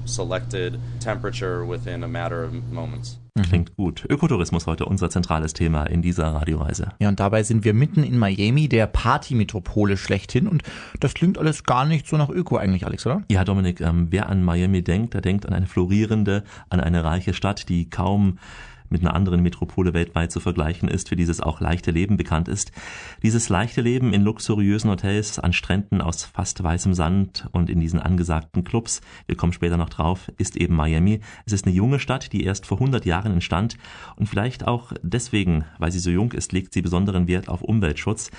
Selected 0.08 0.80
temperature 1.00 1.66
within 1.66 2.02
a 2.02 2.08
matter 2.08 2.42
of 2.42 2.54
moments. 2.72 3.18
Klingt 3.42 3.76
gut. 3.76 4.04
Ökotourismus 4.08 4.66
heute 4.66 4.84
unser 4.84 5.10
zentrales 5.10 5.52
Thema 5.52 5.84
in 5.84 6.02
dieser 6.02 6.26
Radioreise. 6.28 6.90
Ja, 6.98 7.08
und 7.08 7.20
dabei 7.20 7.42
sind 7.42 7.64
wir 7.64 7.74
mitten 7.74 8.02
in 8.02 8.18
Miami, 8.18 8.68
der 8.68 8.86
Partymetropole 8.86 9.96
schlechthin. 9.96 10.46
Und 10.46 10.62
das 11.00 11.14
klingt 11.14 11.38
alles 11.38 11.64
gar 11.64 11.84
nicht 11.84 12.06
so 12.06 12.16
nach 12.16 12.28
Öko 12.28 12.56
eigentlich, 12.56 12.86
Alex, 12.86 13.06
oder? 13.06 13.22
Ja, 13.30 13.44
Dominik, 13.44 13.80
ähm, 13.80 14.08
wer 14.10 14.28
an 14.28 14.44
Miami 14.44 14.82
denkt, 14.82 15.14
der 15.14 15.20
denkt 15.20 15.46
an 15.46 15.52
eine 15.52 15.66
florierende, 15.66 16.44
an 16.70 16.80
eine 16.80 17.04
reiche 17.04 17.34
Stadt, 17.34 17.68
die 17.68 17.88
kaum 17.90 18.38
mit 18.90 19.02
einer 19.02 19.14
anderen 19.14 19.42
Metropole 19.42 19.94
weltweit 19.94 20.32
zu 20.32 20.40
vergleichen 20.40 20.88
ist, 20.88 21.08
für 21.08 21.16
dieses 21.16 21.40
auch 21.40 21.60
leichte 21.60 21.90
Leben 21.90 22.16
bekannt 22.16 22.48
ist. 22.48 22.72
Dieses 23.22 23.48
leichte 23.48 23.80
Leben 23.80 24.12
in 24.12 24.22
luxuriösen 24.22 24.90
Hotels, 24.90 25.38
an 25.38 25.52
Stränden 25.52 26.00
aus 26.00 26.24
fast 26.24 26.62
weißem 26.62 26.94
Sand 26.94 27.48
und 27.52 27.70
in 27.70 27.80
diesen 27.80 28.00
angesagten 28.00 28.64
Clubs, 28.64 29.00
wir 29.26 29.36
kommen 29.36 29.52
später 29.52 29.76
noch 29.76 29.90
drauf, 29.90 30.30
ist 30.38 30.56
eben 30.56 30.74
Miami. 30.74 31.20
Es 31.46 31.52
ist 31.52 31.66
eine 31.66 31.74
junge 31.74 31.98
Stadt, 31.98 32.32
die 32.32 32.44
erst 32.44 32.66
vor 32.66 32.78
100 32.78 33.04
Jahren 33.04 33.32
entstand 33.32 33.76
und 34.16 34.28
vielleicht 34.28 34.66
auch 34.66 34.92
deswegen, 35.02 35.64
weil 35.78 35.92
sie 35.92 35.98
so 35.98 36.10
jung 36.10 36.32
ist, 36.32 36.52
legt 36.52 36.72
sie 36.72 36.82
besonderen 36.82 37.28
Wert 37.28 37.48
auf 37.48 37.62
Umweltschutz 37.62 38.30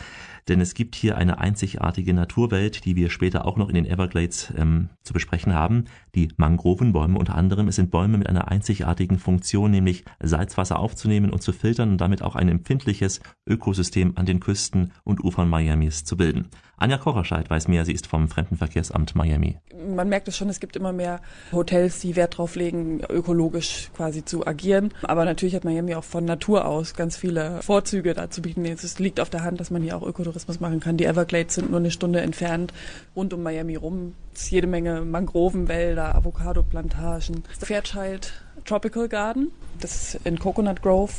denn 0.47 0.61
es 0.61 0.73
gibt 0.73 0.95
hier 0.95 1.17
eine 1.17 1.39
einzigartige 1.39 2.13
Naturwelt, 2.13 2.85
die 2.85 2.95
wir 2.95 3.09
später 3.09 3.45
auch 3.45 3.57
noch 3.57 3.69
in 3.69 3.75
den 3.75 3.85
Everglades 3.85 4.53
ähm, 4.57 4.89
zu 5.03 5.13
besprechen 5.13 5.53
haben. 5.53 5.85
Die 6.15 6.29
Mangrovenbäume 6.37 7.17
unter 7.17 7.35
anderem. 7.35 7.67
Es 7.67 7.75
sind 7.75 7.91
Bäume 7.91 8.17
mit 8.17 8.27
einer 8.27 8.49
einzigartigen 8.49 9.19
Funktion, 9.19 9.71
nämlich 9.71 10.05
Salzwasser 10.19 10.79
aufzunehmen 10.79 11.31
und 11.31 11.41
zu 11.41 11.51
filtern 11.51 11.91
und 11.91 12.01
damit 12.01 12.21
auch 12.21 12.35
ein 12.35 12.49
empfindliches 12.49 13.19
Ökosystem 13.47 14.13
an 14.15 14.25
den 14.25 14.39
Küsten 14.39 14.91
und 15.03 15.23
Ufern 15.23 15.49
Miamis 15.49 16.03
zu 16.03 16.17
bilden. 16.17 16.49
Anja 16.79 16.97
Kocherscheid 16.97 17.49
weiß 17.49 17.67
mehr, 17.67 17.83
sie 17.85 17.91
ist 17.91 18.07
vom 18.07 18.29
Fremdenverkehrsamt 18.29 19.15
Miami. 19.15 19.57
Man 19.95 20.07
merkt 20.07 20.27
es 20.29 20.37
schon, 20.37 20.49
es 20.49 20.59
gibt 20.59 20.75
immer 20.75 20.93
mehr 20.93 21.19
Hotels, 21.51 21.99
die 21.99 22.15
Wert 22.15 22.35
darauf 22.35 22.55
legen, 22.55 23.01
ökologisch 23.09 23.89
quasi 23.95 24.23
zu 24.23 24.47
agieren. 24.47 24.93
Aber 25.03 25.25
natürlich 25.25 25.55
hat 25.55 25.65
Miami 25.65 25.95
auch 25.95 26.03
von 26.03 26.23
Natur 26.23 26.65
aus 26.65 26.93
ganz 26.93 27.17
viele 27.17 27.61
Vorzüge 27.61 28.13
dazu 28.13 28.41
bieten. 28.41 28.65
Es 28.65 28.97
liegt 28.97 29.19
auf 29.19 29.29
der 29.29 29.43
Hand, 29.43 29.59
dass 29.59 29.71
man 29.71 29.81
hier 29.81 29.97
auch 29.97 30.03
Ökotourismus 30.03 30.59
machen 30.59 30.79
kann. 30.79 30.97
Die 30.97 31.05
Everglades 31.05 31.55
sind 31.55 31.69
nur 31.69 31.79
eine 31.79 31.91
Stunde 31.91 32.21
entfernt. 32.21 32.73
Rund 33.15 33.33
um 33.33 33.43
Miami 33.43 33.75
rum 33.75 34.13
Es 34.33 34.43
ist 34.43 34.51
jede 34.51 34.67
Menge 34.67 35.01
Mangrovenwälder, 35.01 36.15
Avocado-Plantagen. 36.15 37.43
Fairchild 37.59 38.31
Tropical 38.65 39.07
Garden, 39.07 39.51
das 39.79 40.13
ist 40.15 40.25
in 40.25 40.39
Coconut 40.39 40.81
Grove 40.81 41.13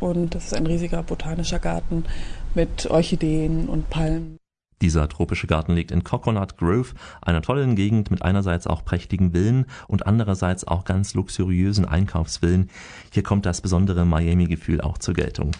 und 0.00 0.34
das 0.34 0.46
ist 0.46 0.54
ein 0.54 0.66
riesiger 0.66 1.02
botanischer 1.02 1.58
Garten 1.58 2.04
mit 2.54 2.90
Orchideen 2.90 3.68
und 3.68 3.90
Palmen. 3.90 4.38
Dieser 4.84 5.08
tropische 5.08 5.46
Garten 5.46 5.72
liegt 5.72 5.92
in 5.92 6.04
Coconut 6.04 6.58
Grove, 6.58 6.92
einer 7.22 7.40
tollen 7.40 7.74
Gegend 7.74 8.10
mit 8.10 8.20
einerseits 8.20 8.66
auch 8.66 8.84
prächtigen 8.84 9.32
Villen 9.32 9.64
und 9.88 10.06
andererseits 10.06 10.68
auch 10.68 10.84
ganz 10.84 11.14
luxuriösen 11.14 11.86
Einkaufsvillen. 11.86 12.68
Hier 13.10 13.22
kommt 13.22 13.46
das 13.46 13.62
besondere 13.62 14.04
Miami-Gefühl 14.04 14.82
auch 14.82 14.98
zur 14.98 15.14
Geltung. 15.14 15.52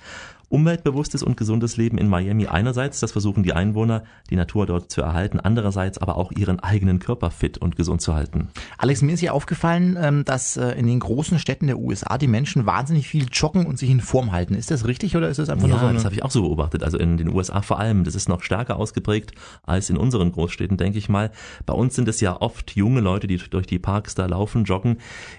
Umweltbewusstes 0.55 1.25
und 1.25 1.37
gesundes 1.37 1.77
Leben 1.77 1.99
in 1.99 2.07
Miami 2.07 2.47
einerseits, 2.47 3.01
das 3.01 3.11
versuchen 3.11 3.43
die 3.43 3.55
Einwohner, 3.55 4.05
die 4.31 4.37
Natur 4.37 4.67
dort 4.67 4.89
zu 4.89 5.03
erhalten, 5.03 5.41
andererseits 5.41 5.99
aber 5.99 6.17
auch 6.17 6.31
ihren 6.31 6.61
eigenen 6.61 7.01
Körper 7.01 7.33
fit 7.33 7.59
und 7.59 7.75
gesund 7.75 8.01
zu 8.03 8.15
halten. 8.15 8.47
Alex, 8.79 9.03
mir 9.03 9.15
ist 9.15 9.19
hier 9.19 9.35
aufgefallen, 9.35 9.99
ähm, 10.01 10.25
dass 10.25 10.57
äh, 10.57 10.71
in 10.79 10.87
den 10.87 11.01
großen 11.01 11.41
Städten 11.41 11.67
der 11.67 11.81
USA 11.81 12.19
die 12.19 12.29
Menschen 12.29 12.67
wahnsinnig 12.67 13.09
viel 13.09 13.27
joggen 13.33 13.67
und 13.67 13.81
sich 13.81 13.91
in 13.91 14.01
Form 14.01 14.31
halten. 14.31 14.55
Ist 14.55 14.71
das 14.71 14.87
richtig 14.87 15.17
oder 15.17 15.29
ist 15.29 15.41
das 15.41 15.49
einfach 15.49 15.67
ja, 15.67 15.75
nur 15.75 15.81
so? 15.81 15.87
Ja, 15.87 15.93
das 15.93 16.05
habe 16.05 16.15
ich 16.15 16.23
auch 16.23 16.31
so 16.31 16.43
beobachtet. 16.43 16.85
Also 16.85 16.99
in 16.99 17.17
den 17.17 17.35
USA 17.35 17.61
vor 17.61 17.81
allem. 17.81 18.05
Das 18.05 18.15
ist 18.15 18.29
noch 18.29 18.45
stärker 18.45 18.77
ausgeprägt 18.77 19.33
als 19.65 19.91
in 19.91 19.97
unseren 19.97 20.31
Großstädten, 20.31 20.77
denke 20.77 20.99
ich 20.99 21.09
mal. 21.09 21.33
Bei 21.67 21.75
uns 21.75 21.97
sind 21.97 22.07
es 22.07 22.21
ja 22.21 22.41
oft 22.41 22.77
junge 22.77 23.01
Leute, 23.01 23.27
die 23.27 23.39
durch 23.39 23.67
die 23.67 23.81
Parks 23.81 24.15
da 24.15 24.27
laufen, 24.27 24.63
joggen. 24.63 24.99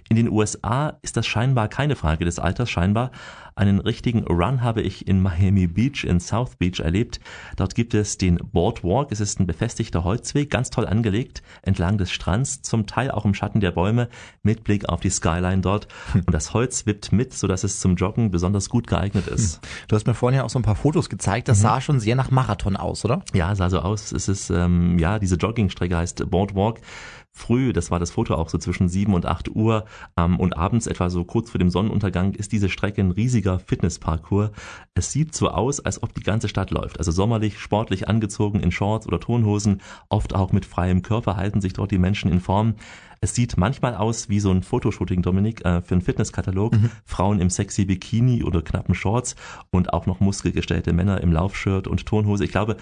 In 0.10 0.17
den 0.17 0.29
USA 0.29 0.98
ist 1.03 1.15
das 1.15 1.25
scheinbar 1.25 1.69
keine 1.69 1.95
Frage 1.95 2.25
des 2.25 2.38
Alters, 2.38 2.69
scheinbar. 2.69 3.12
Einen 3.57 3.79
richtigen 3.79 4.25
Run 4.25 4.63
habe 4.63 4.81
ich 4.81 5.07
in 5.07 5.21
Miami 5.21 5.67
Beach 5.67 6.03
in 6.03 6.19
South 6.19 6.57
Beach 6.57 6.81
erlebt. 6.81 7.21
Dort 7.55 7.74
gibt 7.74 7.93
es 7.93 8.17
den 8.17 8.35
Boardwalk. 8.35 9.13
Es 9.13 9.21
ist 9.21 9.39
ein 9.39 9.47
befestigter 9.47 10.03
Holzweg, 10.03 10.50
ganz 10.50 10.71
toll 10.71 10.85
angelegt, 10.85 11.41
entlang 11.62 11.97
des 11.97 12.12
Strands, 12.12 12.63
zum 12.63 12.85
Teil 12.85 13.12
auch 13.12 13.24
im 13.24 13.33
Schatten 13.33 13.62
der 13.62 13.71
Bäume, 13.71 14.09
mit 14.43 14.65
Blick 14.65 14.89
auf 14.89 15.00
die 15.00 15.09
Skyline 15.09 15.62
dort. 15.62 15.88
Und 16.13 16.33
das 16.33 16.53
Holz 16.53 16.85
wippt 16.85 17.13
mit, 17.13 17.33
sodass 17.33 17.63
es 17.63 17.79
zum 17.79 17.95
Joggen 17.95 18.29
besonders 18.29 18.69
gut 18.69 18.88
geeignet 18.88 19.27
ist. 19.27 19.62
Du 19.88 19.95
hast 19.95 20.05
mir 20.05 20.15
vorhin 20.15 20.39
ja 20.39 20.43
auch 20.43 20.50
so 20.50 20.59
ein 20.59 20.63
paar 20.63 20.75
Fotos 20.75 21.09
gezeigt. 21.09 21.47
Das 21.47 21.59
mhm. 21.59 21.63
sah 21.63 21.79
schon 21.79 22.01
sehr 22.01 22.17
nach 22.17 22.31
Marathon 22.31 22.75
aus, 22.75 23.05
oder? 23.05 23.24
Ja, 23.33 23.55
sah 23.55 23.69
so 23.69 23.79
aus. 23.79 24.12
Es 24.12 24.27
ist, 24.27 24.50
ähm, 24.50 25.00
ja, 25.00 25.17
diese 25.17 25.38
Joggingstrecke 25.38 25.95
heißt 25.95 26.29
Boardwalk 26.29 26.81
früh, 27.36 27.74
das 27.74 27.92
war 27.92 28.00
das 28.00 28.12
Foto 28.12 28.36
auch 28.36 28.50
so 28.50 28.58
zwischen 28.58 28.88
sieben 28.88 29.13
und 29.13 29.25
acht 29.25 29.54
Uhr 29.54 29.86
ähm, 30.18 30.39
und 30.39 30.58
abends 30.58 30.88
etwa 30.88 31.10
so 31.10 31.25
kurz 31.25 31.51
vor 31.51 31.60
dem 31.60 31.70
Sonnenuntergang 31.70 32.34
ist 32.34 32.54
diese 32.54 32.70
Strecke 32.70 33.01
ein 33.01 33.12
riesiger 33.12 33.60
Fitnessparcours. 33.60 34.51
Es 34.94 35.12
sieht 35.12 35.36
so 35.36 35.50
aus, 35.50 35.82
als 35.82 36.01
ob 36.01 36.13
die 36.13 36.24
ganze 36.24 36.48
Stadt 36.48 36.72
läuft. 36.72 36.98
Also 36.98 37.12
sommerlich, 37.12 37.60
sportlich 37.60 38.08
angezogen 38.08 38.62
in 38.62 38.72
Shorts 38.72 39.06
oder 39.06 39.20
Tonhosen, 39.20 39.82
oft 40.08 40.34
auch 40.34 40.54
mit 40.54 40.65
freiem 40.65 41.01
Körper 41.01 41.36
halten 41.36 41.60
sich 41.60 41.74
dort 41.74 41.92
die 41.92 41.98
Menschen 41.98 42.32
in 42.32 42.39
Form. 42.39 42.75
Es 43.25 43.34
sieht 43.34 43.58
manchmal 43.58 43.96
aus 43.96 44.29
wie 44.29 44.39
so 44.39 44.51
ein 44.51 44.62
Fotoshooting, 44.62 45.24
Dominik, 45.24 45.65
äh, 45.65 45.82
für 45.82 45.96
einen 45.96 46.03
Fitnesskatalog. 46.03 46.74
Mhm. 46.74 46.91
Frauen 47.05 47.39
im 47.39 47.50
sexy 47.50 47.86
Bikini 47.86 48.44
oder 48.44 48.62
knappen 48.62 48.94
Shorts 48.94 49.36
und 49.72 49.94
auch 49.94 50.05
noch 50.05 50.20
muskelgestellte 50.20 50.94
Männer 50.94 51.22
im 51.22 51.34
Laufshirt 51.34 51.88
und 51.88 52.05
Turnhose. 52.05 52.46
Ich 52.46 52.51
glaube, 52.51 52.77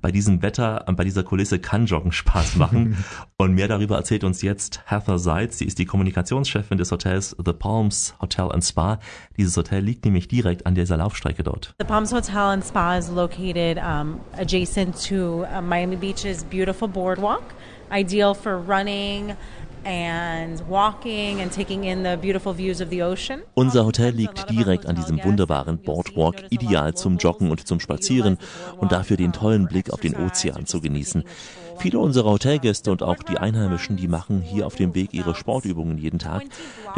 bei 0.00 0.12
diesem 0.12 0.40
Wetter, 0.40 0.84
äh, 0.86 0.92
bei 0.92 1.02
dieser 1.02 1.24
Kulisse 1.24 1.58
kann 1.58 1.86
Joggen 1.86 2.12
Spaß 2.12 2.54
machen. 2.54 2.96
und 3.38 3.54
mehr 3.54 3.66
darüber 3.66 3.96
erzählt 3.96 4.22
uns 4.22 4.40
jetzt 4.40 4.82
Heather 4.86 5.18
Seitz. 5.18 5.58
Sie 5.58 5.64
ist 5.64 5.80
die 5.80 5.84
Kommunikationschefin 5.84 6.78
des 6.78 6.92
Hotels 6.92 7.34
The 7.44 7.52
Palms 7.52 8.14
Hotel 8.20 8.52
and 8.52 8.64
Spa. 8.64 9.00
Dieses 9.36 9.56
Hotel 9.56 9.82
liegt 9.82 10.04
nämlich 10.04 10.28
direkt 10.28 10.64
an 10.64 10.76
dieser 10.76 10.96
Laufstrecke 10.96 11.42
dort. 11.42 11.74
The 11.80 11.84
Palms 11.84 12.12
Hotel 12.12 12.52
and 12.52 12.64
Spa 12.64 12.96
is 12.96 13.10
located 13.10 13.78
um, 13.78 14.20
adjacent 14.38 14.94
to 15.08 15.42
uh, 15.42 15.60
Miami 15.60 15.96
Beach's 15.96 16.44
beautiful 16.44 16.86
boardwalk, 16.86 17.42
ideal 17.90 18.32
for 18.32 18.62
running, 18.64 19.34
unser 23.54 23.84
Hotel 23.84 24.14
liegt 24.14 24.50
direkt 24.50 24.86
an 24.86 24.96
diesem 24.96 25.22
wunderbaren 25.22 25.78
Boardwalk, 25.78 26.44
ideal 26.50 26.94
zum 26.94 27.18
Joggen 27.18 27.50
und 27.50 27.66
zum 27.66 27.80
Spazieren 27.80 28.38
und 28.76 28.92
dafür 28.92 29.16
den 29.16 29.32
tollen 29.32 29.66
Blick 29.66 29.90
auf 29.92 30.00
den 30.00 30.16
Ozean 30.16 30.66
zu 30.66 30.80
genießen. 30.80 31.24
Viele 31.78 32.00
unserer 32.00 32.30
Hotelgäste 32.30 32.90
und 32.90 33.04
auch 33.04 33.22
die 33.22 33.38
Einheimischen, 33.38 33.96
die 33.96 34.08
machen 34.08 34.42
hier 34.42 34.66
auf 34.66 34.74
dem 34.74 34.96
Weg 34.96 35.14
ihre 35.14 35.36
Sportübungen 35.36 35.96
jeden 35.96 36.18
Tag. 36.18 36.42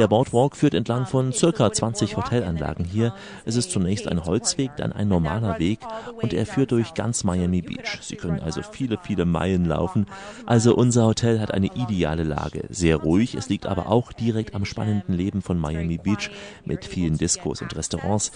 Der 0.01 0.09
Boardwalk 0.09 0.57
führt 0.57 0.73
entlang 0.73 1.05
von 1.05 1.31
circa 1.31 1.71
20 1.71 2.17
Hotelanlagen 2.17 2.87
hier. 2.87 3.13
Es 3.45 3.57
ist 3.57 3.71
zunächst 3.71 4.09
ein 4.09 4.25
Holzweg, 4.25 4.71
dann 4.79 4.95
ein 4.95 5.09
normaler 5.09 5.59
Weg 5.59 5.81
und 6.23 6.33
er 6.33 6.47
führt 6.47 6.71
durch 6.71 6.95
ganz 6.95 7.23
Miami 7.23 7.61
Beach. 7.61 7.99
Sie 8.01 8.17
können 8.17 8.41
also 8.41 8.63
viele, 8.63 8.97
viele 9.03 9.27
Meilen 9.27 9.67
laufen. 9.67 10.07
Also 10.47 10.75
unser 10.75 11.05
Hotel 11.05 11.39
hat 11.39 11.53
eine 11.53 11.67
ideale 11.75 12.23
Lage. 12.23 12.65
Sehr 12.71 12.97
ruhig, 12.97 13.35
es 13.35 13.51
liegt 13.51 13.67
aber 13.67 13.91
auch 13.91 14.15
direkt 14.15 14.55
am 14.55 14.65
spannenden 14.65 15.15
Leben 15.15 15.43
von 15.43 15.59
Miami 15.59 15.99
Beach 15.99 16.31
mit 16.65 16.87
vielen 16.87 17.19
Diskos 17.19 17.61
und 17.61 17.77
Restaurants. 17.77 18.33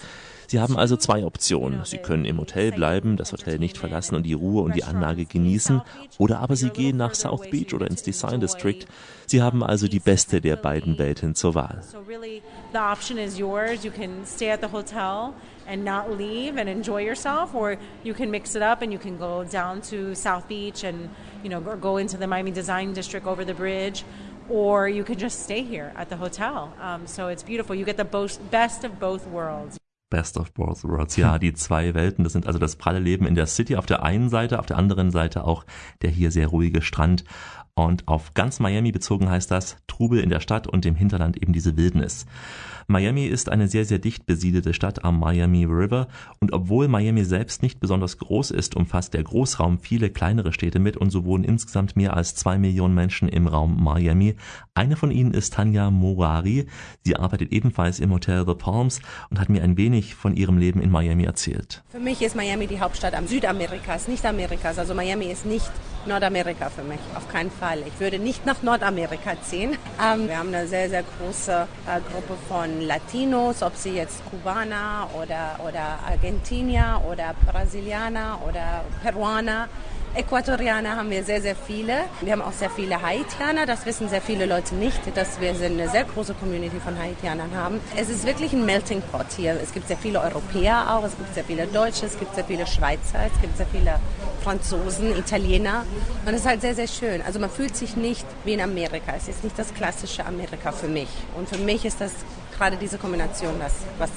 Sie 0.47 0.59
haben 0.59 0.77
also 0.77 0.95
zwei 0.95 1.25
Optionen. 1.25 1.81
Sie 1.85 1.97
können 1.97 2.25
im 2.25 2.39
Hotel 2.39 2.71
bleiben, 2.71 3.17
das 3.17 3.31
Hotel 3.31 3.57
nicht 3.57 3.77
verlassen 3.77 4.15
und 4.15 4.23
die 4.23 4.33
Ruhe 4.33 4.61
und 4.61 4.75
die 4.75 4.83
Anlage 4.83 5.25
genießen, 5.25 5.81
oder 6.17 6.39
aber 6.39 6.55
Sie 6.55 6.69
gehen 6.69 6.97
nach 6.97 7.15
South 7.15 7.49
Beach 7.49 7.73
oder 7.73 7.87
ins 7.87 8.03
Design 8.03 8.39
District. 8.39 8.85
Sie 9.25 9.41
haben 9.41 9.63
also 9.63 9.87
die 9.87 9.99
beste 9.99 10.41
der 10.41 10.55
beiden 10.55 10.99
Welten 10.99 11.33
zur 11.35 11.54
Wahl. 11.55 11.79
and 15.67 15.83
not 15.83 16.11
leave 16.11 16.57
and 16.57 16.69
enjoy 16.69 17.01
yourself 17.01 17.53
or 17.55 17.77
you 18.03 18.13
can 18.13 18.29
mix 18.31 18.55
it 18.55 18.61
up 18.61 18.81
and 18.81 18.91
you 18.91 18.99
can 18.99 19.17
go 19.17 19.43
down 19.43 19.81
to 19.81 20.13
South 20.15 20.47
Beach 20.47 20.83
and 20.83 21.09
you 21.43 21.49
know 21.49 21.59
go 21.59 21.97
into 21.97 22.17
the 22.17 22.27
Miami 22.27 22.51
Design 22.51 22.93
District 22.93 23.25
over 23.25 23.43
the 23.43 23.53
bridge 23.53 24.03
or 24.49 24.87
you 24.87 25.03
can 25.03 25.17
just 25.17 25.43
stay 25.43 25.63
here 25.63 25.91
at 25.95 26.09
the 26.09 26.17
hotel. 26.17 26.73
Um, 26.79 27.07
so 27.07 27.27
it's 27.29 27.43
beautiful. 27.43 27.75
You 27.75 27.85
get 27.85 27.97
the 27.97 28.05
best 28.51 28.83
of 28.83 28.99
both 28.99 29.25
worlds. 29.27 29.79
Best 30.11 30.37
of 30.37 30.53
both 30.53 30.83
worlds. 30.83 31.17
Ja, 31.17 31.39
die 31.39 31.53
zwei 31.53 31.95
Welten. 31.95 32.23
Das 32.23 32.33
sind 32.33 32.45
also 32.45 32.59
das 32.59 32.75
pralle 32.75 32.99
Leben 32.99 33.25
in 33.25 33.33
der 33.33 33.47
City 33.47 33.75
auf 33.75 33.87
der 33.87 34.03
einen 34.03 34.29
Seite, 34.29 34.59
auf 34.59 34.67
der 34.67 34.77
anderen 34.77 35.09
Seite 35.09 35.43
auch 35.45 35.65
der 36.03 36.11
hier 36.11 36.29
sehr 36.29 36.47
ruhige 36.47 36.83
Strand. 36.83 37.23
Und 37.75 38.07
auf 38.07 38.33
ganz 38.33 38.61
Miami 38.61 38.93
bezogen 38.93 39.29
heißt 39.29 39.51
das 39.51 39.75
Trubel 39.87 40.21
in 40.21 40.29
der 40.29 40.39
Stadt 40.39 40.65
und 40.65 40.85
im 40.85 40.95
Hinterland 40.95 41.35
eben 41.35 41.51
diese 41.51 41.75
Wildnis. 41.75 42.25
Miami 42.87 43.25
ist 43.25 43.49
eine 43.49 43.67
sehr, 43.67 43.83
sehr 43.83 43.97
dicht 43.97 44.27
besiedelte 44.27 44.73
Stadt 44.75 45.03
am 45.03 45.19
Miami 45.19 45.65
River 45.65 46.07
und 46.39 46.53
obwohl 46.53 46.87
Miami 46.87 47.23
selbst 47.23 47.63
nicht 47.63 47.79
besonders 47.79 48.19
groß 48.19 48.51
ist, 48.51 48.75
umfasst 48.75 49.15
der 49.15 49.23
Großraum 49.23 49.79
viele 49.79 50.11
kleinere 50.11 50.53
Städte 50.53 50.77
mit 50.77 50.95
und 50.95 51.09
so 51.09 51.25
wohnen 51.25 51.43
insgesamt 51.43 51.95
mehr 51.95 52.15
als 52.15 52.35
zwei 52.35 52.59
Millionen 52.59 52.93
Menschen 52.93 53.27
im 53.27 53.47
Raum 53.47 53.83
Miami. 53.83 54.35
Eine 54.75 54.97
von 54.97 55.09
ihnen 55.09 55.33
ist 55.33 55.53
Tanja 55.53 55.89
Morari. 55.89 56.67
Sie 57.03 57.15
arbeitet 57.15 57.51
ebenfalls 57.51 57.99
im 57.99 58.11
Hotel 58.11 58.45
The 58.45 58.53
Palms 58.53 59.01
und 59.31 59.39
hat 59.39 59.49
mir 59.49 59.63
ein 59.63 59.77
wenig 59.77 60.13
von 60.13 60.35
ihrem 60.35 60.59
Leben 60.59 60.79
in 60.79 60.91
Miami 60.91 61.23
erzählt. 61.23 61.83
Für 61.89 61.99
mich 61.99 62.21
ist 62.21 62.35
Miami 62.35 62.67
die 62.67 62.79
Hauptstadt 62.81 63.15
am 63.15 63.25
Südamerikas, 63.25 64.07
nicht 64.07 64.25
Amerikas. 64.25 64.77
Also 64.77 64.93
Miami 64.93 65.25
ist 65.25 65.47
nicht 65.47 65.71
Nordamerika 66.05 66.69
für 66.69 66.83
mich, 66.83 66.99
auf 67.15 67.27
keinen 67.29 67.49
Fall. 67.49 67.79
Ich 67.87 67.99
würde 67.99 68.19
nicht 68.19 68.45
nach 68.45 68.61
Nordamerika 68.61 69.41
ziehen. 69.41 69.75
Ähm, 69.99 70.27
wir 70.27 70.37
haben 70.37 70.53
eine 70.53 70.67
sehr, 70.67 70.89
sehr 70.89 71.03
große 71.17 71.67
äh, 71.87 71.99
Gruppe 72.11 72.37
von 72.47 72.74
Latinos, 72.81 73.61
ob 73.63 73.75
sie 73.75 73.91
jetzt 73.91 74.21
Kubaner 74.29 75.09
oder, 75.21 75.59
oder 75.67 75.99
Argentinier 76.07 77.01
oder 77.09 77.33
Brasilianer 77.45 78.39
oder 78.47 78.83
Peruaner 79.03 79.67
Äquatorianer 80.15 80.95
haben 80.95 81.09
wir 81.09 81.25
sehr, 81.25 81.41
sehr 81.41 81.57
viele. 81.57 82.05
Wir 82.21 82.31
haben 82.31 82.41
auch 82.41 82.53
sehr 82.53 82.69
viele 82.69 83.01
Haitianer. 83.01 83.65
Das 83.65 83.85
wissen 83.85 84.07
sehr 84.07 84.21
viele 84.21 84.45
Leute 84.45 84.73
nicht, 84.73 85.01
dass 85.13 85.41
wir 85.41 85.49
eine 85.49 85.89
sehr 85.89 86.05
große 86.05 86.33
Community 86.35 86.79
von 86.79 86.97
Haitianern 86.97 87.53
haben. 87.53 87.81
Es 87.97 88.09
ist 88.09 88.25
wirklich 88.25 88.53
ein 88.53 88.65
Melting 88.65 89.01
Pot 89.01 89.25
hier. 89.35 89.59
Es 89.61 89.73
gibt 89.73 89.89
sehr 89.89 89.97
viele 89.97 90.21
Europäer 90.21 90.95
auch, 90.95 91.03
es 91.03 91.17
gibt 91.17 91.33
sehr 91.33 91.43
viele 91.43 91.67
Deutsche, 91.67 92.05
es 92.05 92.17
gibt 92.17 92.33
sehr 92.33 92.45
viele 92.45 92.65
Schweizer, 92.65 93.19
es 93.33 93.41
gibt 93.41 93.57
sehr 93.57 93.67
viele 93.67 93.99
Franzosen, 94.41 95.17
Italiener. 95.17 95.83
Und 96.25 96.33
es 96.33 96.41
ist 96.41 96.47
halt 96.47 96.61
sehr, 96.61 96.75
sehr 96.75 96.87
schön. 96.87 97.21
Also 97.21 97.39
man 97.39 97.49
fühlt 97.49 97.75
sich 97.75 97.97
nicht 97.97 98.25
wie 98.45 98.53
in 98.53 98.61
Amerika. 98.61 99.13
Es 99.17 99.27
ist 99.27 99.43
nicht 99.43 99.59
das 99.59 99.73
klassische 99.73 100.25
Amerika 100.25 100.71
für 100.71 100.87
mich. 100.87 101.09
Und 101.37 101.49
für 101.49 101.57
mich 101.57 101.83
ist 101.83 101.99
das 101.99 102.13
gerade 102.57 102.77
diese 102.77 102.97
Kombination 102.97 103.53
das, 103.59 103.73
was 103.97 104.09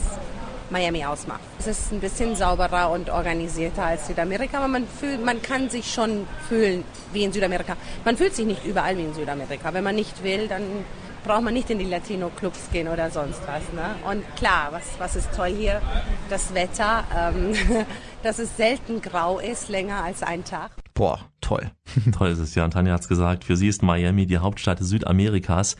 Miami 0.70 1.04
ausmacht. 1.04 1.40
Es 1.58 1.66
ist 1.66 1.92
ein 1.92 2.00
bisschen 2.00 2.36
sauberer 2.36 2.90
und 2.90 3.10
organisierter 3.10 3.84
als 3.84 4.06
Südamerika, 4.06 4.58
aber 4.58 4.68
man, 4.68 4.86
fühlt, 4.86 5.24
man 5.24 5.40
kann 5.40 5.70
sich 5.70 5.92
schon 5.92 6.26
fühlen 6.48 6.84
wie 7.12 7.24
in 7.24 7.32
Südamerika. 7.32 7.76
Man 8.04 8.16
fühlt 8.16 8.34
sich 8.34 8.46
nicht 8.46 8.64
überall 8.64 8.96
wie 8.98 9.04
in 9.04 9.14
Südamerika. 9.14 9.72
Wenn 9.72 9.84
man 9.84 9.94
nicht 9.94 10.22
will, 10.22 10.46
dann 10.48 10.62
braucht 11.24 11.42
man 11.42 11.54
nicht 11.54 11.70
in 11.70 11.78
die 11.78 11.84
Latino-Clubs 11.84 12.70
gehen 12.72 12.88
oder 12.88 13.10
sonst 13.10 13.40
was. 13.46 13.62
Ne? 13.72 13.96
Und 14.10 14.24
klar, 14.36 14.68
was, 14.70 14.84
was 14.98 15.16
ist 15.16 15.32
toll 15.34 15.48
hier? 15.48 15.80
Das 16.30 16.54
Wetter, 16.54 17.04
ähm, 17.16 17.54
dass 18.22 18.38
es 18.38 18.56
selten 18.56 19.02
grau 19.02 19.38
ist, 19.38 19.68
länger 19.68 20.04
als 20.04 20.22
ein 20.22 20.44
Tag. 20.44 20.70
Boah, 20.94 21.20
toll. 21.40 21.70
toll 22.16 22.30
ist 22.30 22.38
es 22.38 22.54
ja. 22.54 22.64
Und 22.64 22.72
Tanja 22.72 22.94
hat 22.94 23.02
es 23.02 23.08
gesagt, 23.08 23.44
für 23.44 23.56
sie 23.56 23.68
ist 23.68 23.82
Miami 23.82 24.26
die 24.26 24.38
Hauptstadt 24.38 24.78
Südamerikas. 24.80 25.76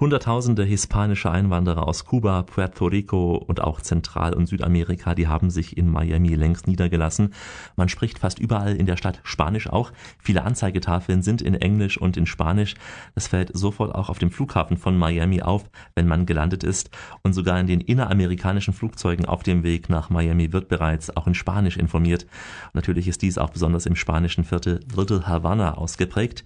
Hunderttausende 0.00 0.64
hispanische 0.64 1.30
Einwanderer 1.30 1.86
aus 1.86 2.06
Kuba, 2.06 2.42
Puerto 2.44 2.86
Rico 2.86 3.34
und 3.34 3.60
auch 3.60 3.82
Zentral- 3.82 4.32
und 4.32 4.46
Südamerika, 4.46 5.14
die 5.14 5.28
haben 5.28 5.50
sich 5.50 5.76
in 5.76 5.90
Miami 5.90 6.34
längst 6.36 6.66
niedergelassen. 6.66 7.34
Man 7.76 7.90
spricht 7.90 8.18
fast 8.18 8.38
überall 8.38 8.76
in 8.76 8.86
der 8.86 8.96
Stadt 8.96 9.20
Spanisch 9.24 9.68
auch. 9.68 9.92
Viele 10.18 10.44
Anzeigetafeln 10.44 11.20
sind 11.20 11.42
in 11.42 11.54
Englisch 11.54 11.98
und 11.98 12.16
in 12.16 12.24
Spanisch. 12.24 12.76
Das 13.14 13.28
fällt 13.28 13.54
sofort 13.54 13.94
auch 13.94 14.08
auf 14.08 14.18
dem 14.18 14.30
Flughafen 14.30 14.78
von 14.78 14.96
Miami 14.96 15.42
auf, 15.42 15.68
wenn 15.94 16.08
man 16.08 16.24
gelandet 16.24 16.64
ist. 16.64 16.88
Und 17.22 17.34
sogar 17.34 17.60
in 17.60 17.66
den 17.66 17.82
inneramerikanischen 17.82 18.72
Flugzeugen 18.72 19.26
auf 19.26 19.42
dem 19.42 19.64
Weg 19.64 19.90
nach 19.90 20.08
Miami 20.08 20.50
wird 20.50 20.68
bereits 20.68 21.14
auch 21.14 21.26
in 21.26 21.34
Spanisch 21.34 21.76
informiert. 21.76 22.26
Natürlich 22.72 23.06
ist 23.06 23.20
dies 23.20 23.36
auch 23.36 23.50
besonders 23.50 23.84
im 23.84 23.96
spanischen 23.96 24.44
Viertel 24.44 24.80
Little 24.96 25.26
Havana 25.26 25.74
ausgeprägt. 25.74 26.42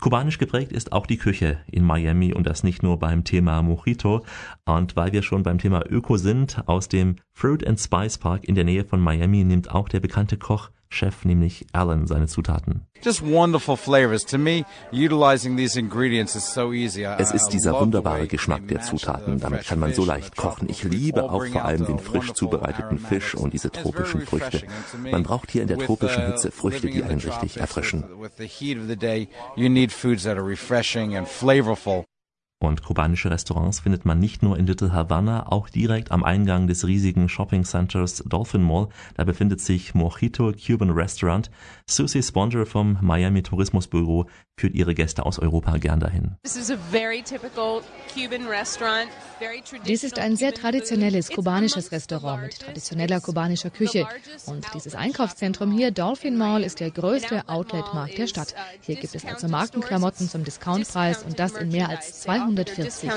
Kubanisch 0.00 0.38
geprägt 0.38 0.72
ist 0.72 0.92
auch 0.92 1.06
die 1.06 1.16
Küche 1.16 1.58
in 1.70 1.84
Miami 1.84 2.34
und 2.34 2.46
das 2.46 2.62
nicht 2.62 2.82
nur 2.82 2.98
beim 2.98 3.24
Thema 3.24 3.62
Mojito. 3.62 4.24
Und 4.64 4.96
weil 4.96 5.12
wir 5.12 5.22
schon 5.22 5.42
beim 5.42 5.58
Thema 5.58 5.82
Öko 5.88 6.16
sind, 6.16 6.62
aus 6.66 6.88
dem 6.88 7.16
Fruit 7.32 7.66
and 7.66 7.80
Spice 7.80 8.18
Park 8.18 8.44
in 8.44 8.54
der 8.54 8.64
Nähe 8.64 8.84
von 8.84 9.00
Miami 9.00 9.44
nimmt 9.44 9.70
auch 9.70 9.88
der 9.88 10.00
bekannte 10.00 10.36
Koch 10.36 10.70
Chef, 10.88 11.24
nämlich 11.24 11.66
Alan, 11.72 12.06
seine 12.06 12.26
Zutaten. 12.26 12.86
Just 13.02 13.22
wonderful 13.22 13.76
flavors. 13.76 14.24
To 14.26 14.38
me, 14.38 14.64
utilizing 14.92 15.56
these 15.56 15.78
ingredients 15.78 16.34
is 16.34 16.54
so 16.54 16.72
easy. 16.72 17.04
Es 17.04 17.32
ist 17.32 17.48
dieser 17.48 17.78
wunderbare 17.78 18.26
Geschmack 18.26 18.66
der 18.68 18.80
Zutaten. 18.80 19.38
Damit 19.38 19.66
kann 19.66 19.78
man 19.78 19.92
so 19.92 20.04
leicht 20.04 20.36
kochen. 20.36 20.68
Ich 20.70 20.84
liebe 20.84 21.24
auch 21.24 21.44
vor 21.46 21.64
allem 21.64 21.84
den 21.84 21.98
frisch 21.98 22.32
zubereiteten 22.32 22.98
Fisch 22.98 23.34
und 23.34 23.52
diese 23.52 23.70
tropischen 23.70 24.22
Früchte. 24.22 24.62
Man 25.10 25.22
braucht 25.22 25.50
hier 25.50 25.62
in 25.62 25.68
der 25.68 25.78
tropischen 25.78 26.26
Hitze 26.26 26.50
Früchte, 26.50 26.88
die 26.88 27.02
einen 27.02 27.20
richtig 27.20 27.58
erfrischen. 27.58 28.04
Und 32.60 32.82
kubanische 32.82 33.30
Restaurants 33.30 33.80
findet 33.80 34.04
man 34.06 34.18
nicht 34.18 34.42
nur 34.42 34.58
in 34.58 34.66
Little 34.66 34.92
Havana, 34.92 35.52
auch 35.52 35.68
direkt 35.68 36.10
am 36.10 36.24
Eingang 36.24 36.66
des 36.66 36.86
riesigen 36.86 37.28
Shopping 37.28 37.64
Centers 37.64 38.22
Dolphin 38.26 38.62
Mall. 38.62 38.88
Da 39.16 39.24
befindet 39.24 39.60
sich 39.60 39.94
Mojito 39.94 40.52
Cuban 40.52 40.90
Restaurant. 40.90 41.50
Susie 41.86 42.22
Sponder 42.22 42.64
vom 42.64 42.96
Miami 43.02 43.42
Tourismusbüro 43.42 44.26
führt 44.56 44.74
ihre 44.74 44.94
Gäste 44.94 45.26
aus 45.26 45.38
Europa 45.38 45.76
gern 45.76 46.00
dahin. 46.00 46.36
Dies 49.86 50.04
ist 50.04 50.18
ein 50.18 50.36
sehr 50.36 50.54
traditionelles 50.54 51.30
kubanisches 51.30 51.92
Restaurant 51.92 52.42
mit 52.44 52.58
traditioneller 52.58 53.20
kubanischer 53.20 53.70
Küche. 53.70 54.06
Und 54.46 54.64
dieses 54.72 54.94
Einkaufszentrum 54.94 55.72
hier, 55.72 55.90
Dolphin 55.90 56.38
Mall, 56.38 56.62
ist 56.62 56.80
der 56.80 56.90
größte 56.90 57.48
Outlet-Markt 57.48 58.16
der 58.16 58.26
Stadt. 58.28 58.54
Hier 58.80 58.94
gibt 58.94 59.14
es 59.14 59.24
also 59.24 59.48
Markenklamotten 59.48 60.28
zum 60.28 60.44
Discountpreis 60.44 61.24
und 61.24 61.38
das 61.38 61.52
in 61.52 61.70
mehr 61.70 61.88
als 61.88 62.22
240 62.44 63.08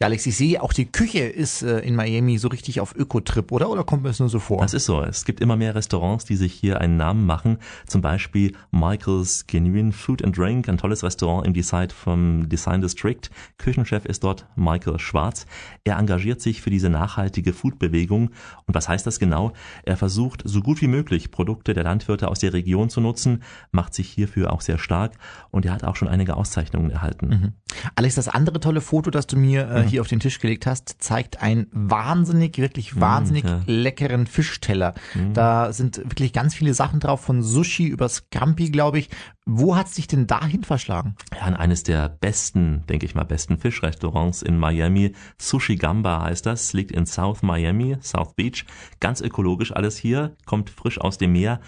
Ja, 0.00 0.06
Alex, 0.06 0.26
ich 0.26 0.36
sehe, 0.36 0.60
auch 0.62 0.72
die 0.72 0.86
Küche 0.86 1.20
ist 1.20 1.62
äh, 1.62 1.78
in 1.80 1.94
Miami 1.94 2.38
so 2.38 2.48
richtig 2.48 2.80
auf 2.80 2.94
Ökotrip, 2.96 3.52
oder? 3.52 3.70
Oder 3.70 3.84
kommt 3.84 4.02
mir 4.02 4.08
das 4.08 4.18
nur 4.18 4.28
so 4.28 4.40
vor? 4.40 4.60
Das 4.60 4.74
ist 4.74 4.86
so. 4.86 5.00
Es 5.02 5.24
gibt 5.24 5.40
immer 5.40 5.56
mehr 5.56 5.74
Restaurants, 5.74 6.24
die 6.24 6.36
sich 6.36 6.52
hier 6.52 6.80
einen 6.80 6.96
Namen 6.96 7.24
machen. 7.24 7.58
Zum 7.86 8.00
Beispiel 8.00 8.52
Michael's 8.70 9.46
Genuine 9.46 9.92
Food 9.92 10.24
and 10.24 10.36
Drink, 10.36 10.68
ein 10.68 10.78
tolles 10.78 11.04
Restaurant 11.04 11.46
im 11.46 11.54
Design 11.54 11.90
vom 11.90 12.48
Design 12.48 12.80
District. 12.80 13.20
Küchenchef 13.58 14.04
ist 14.04 14.24
dort 14.24 14.46
Michael 14.56 14.98
Schwarz. 14.98 15.46
Er 15.84 15.98
engagiert 15.98 16.40
sich 16.40 16.62
für 16.62 16.70
diese 16.70 16.88
nachhaltige 16.88 17.52
Foodbewegung. 17.52 18.30
Und 18.66 18.74
was 18.74 18.88
heißt 18.88 19.06
das 19.06 19.18
genau? 19.18 19.52
Er 19.84 19.96
versucht, 19.96 20.42
so 20.44 20.62
gut 20.62 20.80
wie 20.80 20.88
möglich 20.88 21.30
Produkte 21.30 21.74
der 21.74 21.84
Landwirte 21.84 22.28
aus 22.28 22.40
der 22.40 22.52
Region 22.52 22.90
zu 22.90 23.00
nutzen, 23.00 23.42
macht 23.70 23.94
sich 23.94 24.08
hierfür 24.08 24.52
auch 24.52 24.62
sehr 24.62 24.78
stark 24.78 25.12
und 25.52 25.66
er 25.66 25.72
hat 25.72 25.84
auch 25.84 25.96
schon 25.96 26.08
einige 26.08 26.36
Auszeichnungen 26.36 26.90
erhalten. 26.90 27.28
Mhm. 27.28 27.52
Alex, 27.94 28.14
das 28.14 28.28
andere 28.28 28.58
tolle 28.58 28.80
Foto, 28.80 29.10
das 29.10 29.26
du 29.26 29.36
mir 29.36 29.68
äh, 29.68 29.82
mhm. 29.82 29.86
hier 29.86 30.00
auf 30.00 30.08
den 30.08 30.18
Tisch 30.18 30.40
gelegt 30.40 30.64
hast, 30.66 30.96
zeigt 30.98 31.42
einen 31.42 31.66
wahnsinnig, 31.72 32.56
wirklich 32.56 32.98
wahnsinnig 32.98 33.44
mhm, 33.44 33.50
ja. 33.50 33.60
leckeren 33.66 34.26
Fischteller. 34.26 34.94
Mhm. 35.14 35.34
Da 35.34 35.72
sind 35.74 35.98
wirklich 35.98 36.32
ganz 36.32 36.54
viele 36.54 36.72
Sachen 36.72 37.00
drauf, 37.00 37.20
von 37.20 37.42
Sushi 37.42 37.86
über 37.86 38.08
Scampi, 38.08 38.70
glaube 38.70 38.98
ich. 38.98 39.10
Wo 39.44 39.76
hat's 39.76 39.94
dich 39.96 40.06
denn 40.06 40.26
dahin 40.26 40.64
verschlagen? 40.64 41.16
Ja, 41.38 41.46
in 41.48 41.54
eines 41.54 41.82
der 41.82 42.08
besten, 42.08 42.84
denke 42.88 43.04
ich 43.04 43.14
mal, 43.14 43.24
besten 43.24 43.58
Fischrestaurants 43.58 44.40
in 44.40 44.56
Miami. 44.56 45.14
Sushi 45.36 45.76
Gamba 45.76 46.22
heißt 46.22 46.46
das, 46.46 46.72
liegt 46.72 46.92
in 46.92 47.04
South 47.04 47.42
Miami, 47.42 47.98
South 48.00 48.34
Beach. 48.36 48.64
Ganz 49.00 49.20
ökologisch 49.20 49.72
alles 49.72 49.98
hier, 49.98 50.34
kommt 50.46 50.70
frisch 50.70 50.98
aus 50.98 51.18
dem 51.18 51.32
Meer. 51.32 51.60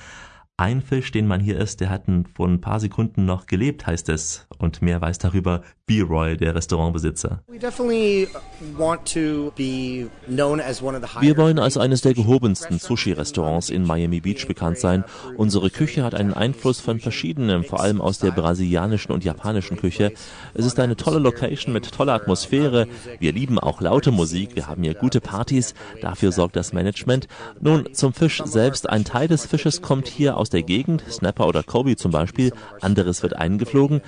Ein 0.56 0.82
Fisch, 0.82 1.11
den 1.11 1.26
man 1.26 1.40
hier 1.40 1.58
isst, 1.58 1.80
der 1.80 1.90
hat 1.90 2.04
vor 2.32 2.46
ein 2.46 2.61
paar 2.61 2.78
Sekunden 2.78 3.25
noch 3.25 3.46
gelebt, 3.46 3.88
heißt 3.88 4.08
es. 4.08 4.46
Und 4.56 4.82
mehr 4.82 5.00
weiß 5.00 5.18
darüber 5.18 5.62
B-Roy, 5.87 6.37
der 6.37 6.54
Restaurantbesitzer. 6.54 7.42
Wir 11.20 11.37
wollen 11.37 11.58
als 11.58 11.76
eines 11.76 12.00
der 12.02 12.14
gehobensten 12.14 12.78
Sushi-Restaurants 12.78 13.68
in 13.68 13.84
Miami 13.84 14.20
Beach 14.20 14.46
bekannt 14.46 14.78
sein. 14.78 15.02
Unsere 15.37 15.70
Küche 15.70 16.04
hat 16.04 16.14
einen 16.14 16.32
Einfluss 16.32 16.78
von 16.80 17.00
verschiedenen, 17.00 17.64
vor 17.64 17.80
allem 17.80 18.00
aus 18.00 18.20
der 18.20 18.30
brasilianischen 18.30 19.12
und 19.12 19.25
japanischen 19.25 19.76
Küche. 19.76 20.12
Es 20.54 20.64
ist 20.64 20.78
eine 20.78 20.94
tolle 20.94 21.18
Location 21.18 21.73
mit 21.75 21.90
toller 21.90 22.14
Atmosphäre. 22.14 22.87
Wir 23.18 23.32
lieben 23.32 23.58
auch 23.58 23.80
laute 23.80 24.12
Musik. 24.12 24.54
Wir 24.54 24.68
haben 24.68 24.84
hier 24.84 24.94
gute 24.94 25.20
Partys. 25.20 25.75
Dafür 26.00 26.30
sorgt 26.30 26.54
das 26.54 26.73
Management. 26.73 27.26
Nun 27.61 27.92
zum 27.92 28.12
Fisch 28.12 28.40
selbst. 28.44 28.88
Ein 28.88 29.04
Teil 29.04 29.26
des 29.26 29.47
Fisches 29.47 29.82
kommt 29.82 30.06
hier 30.06 30.36
aus 30.36 30.44
der 30.50 30.63
Gegend, 30.63 31.04
Snapper 31.11 31.47
oder 31.47 31.63
Kobe 31.63 31.97
zum 31.97 32.11
Beispiel. 32.11 32.52
Anderes 32.80 33.23
wird 33.23 33.37
eingeflogen. 33.37 34.00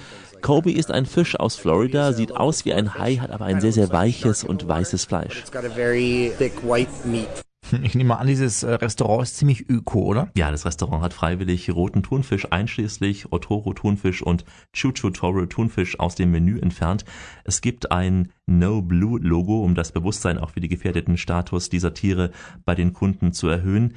Kobe 0.43 0.73
ist 0.73 0.91
ein 0.91 1.07
Fisch 1.07 1.39
aus 1.39 1.57
Florida, 1.57 2.13
sieht 2.13 2.37
aus 2.37 2.65
wie 2.65 2.75
ein 2.75 2.95
Hai, 2.99 3.17
hat 3.17 3.31
aber 3.31 3.47
ein 3.47 3.61
sehr, 3.61 3.73
sehr 3.73 3.91
weiches 3.91 4.45
und 4.45 4.69
weißes 4.69 5.05
Fleisch. 5.05 5.45
Ich 7.83 7.95
nehme 7.95 8.19
an, 8.19 8.27
dieses 8.27 8.63
äh, 8.63 8.75
Restaurant 8.75 9.25
ist 9.25 9.37
ziemlich 9.37 9.69
öko, 9.69 10.01
oder? 10.03 10.31
Ja, 10.37 10.51
das 10.51 10.65
Restaurant 10.65 11.03
hat 11.03 11.13
freiwillig 11.13 11.75
roten 11.75 12.03
Thunfisch 12.03 12.47
einschließlich 12.51 13.33
Otoro 13.33 13.73
Thunfisch 13.75 14.23
und 14.23 14.45
Chuchu 14.73 15.11
Toro 15.11 15.47
Thunfisch 15.47 15.99
aus 15.99 16.15
dem 16.15 16.31
Menü 16.31 16.61
entfernt. 16.61 17.05
Es 17.45 17.61
gibt 17.61 17.91
ein 17.91 18.33
No 18.47 18.83
Blue 18.83 19.19
Logo, 19.21 19.65
um 19.65 19.75
das 19.75 19.91
Bewusstsein 19.91 20.39
auch 20.39 20.51
für 20.51 20.61
die 20.61 20.69
gefährdeten 20.69 21.17
Status 21.17 21.69
dieser 21.69 21.93
Tiere 21.93 22.31
bei 22.65 22.75
den 22.75 22.93
Kunden 22.93 23.33
zu 23.33 23.49
erhöhen. 23.49 23.95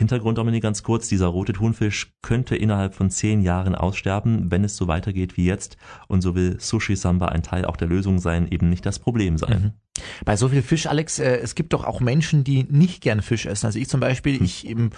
Hintergrund, 0.00 0.38
Dominik, 0.38 0.62
ganz 0.62 0.82
kurz. 0.82 1.08
Dieser 1.08 1.26
rote 1.26 1.52
Thunfisch 1.52 2.14
könnte 2.22 2.56
innerhalb 2.56 2.94
von 2.94 3.10
zehn 3.10 3.42
Jahren 3.42 3.74
aussterben, 3.74 4.50
wenn 4.50 4.64
es 4.64 4.74
so 4.74 4.88
weitergeht 4.88 5.36
wie 5.36 5.44
jetzt. 5.44 5.76
Und 6.08 6.22
so 6.22 6.34
will 6.34 6.58
Sushi 6.58 6.96
Samba 6.96 7.26
ein 7.26 7.42
Teil 7.42 7.66
auch 7.66 7.76
der 7.76 7.88
Lösung 7.88 8.18
sein, 8.18 8.48
eben 8.50 8.70
nicht 8.70 8.86
das 8.86 8.98
Problem 8.98 9.36
sein. 9.36 9.62
Mhm. 9.62 9.72
Bei 10.24 10.36
so 10.36 10.48
viel 10.48 10.62
Fisch, 10.62 10.86
Alex, 10.86 11.18
äh, 11.18 11.36
es 11.36 11.54
gibt 11.54 11.72
doch 11.72 11.84
auch 11.84 12.00
Menschen, 12.00 12.44
die 12.44 12.64
nicht 12.64 13.02
gerne 13.02 13.22
Fisch 13.22 13.46
essen. 13.46 13.66
Also 13.66 13.78
ich 13.78 13.88
zum 13.88 14.00
Beispiel, 14.00 14.38
hm. 14.38 14.44
ich 14.44 14.66
eben 14.66 14.90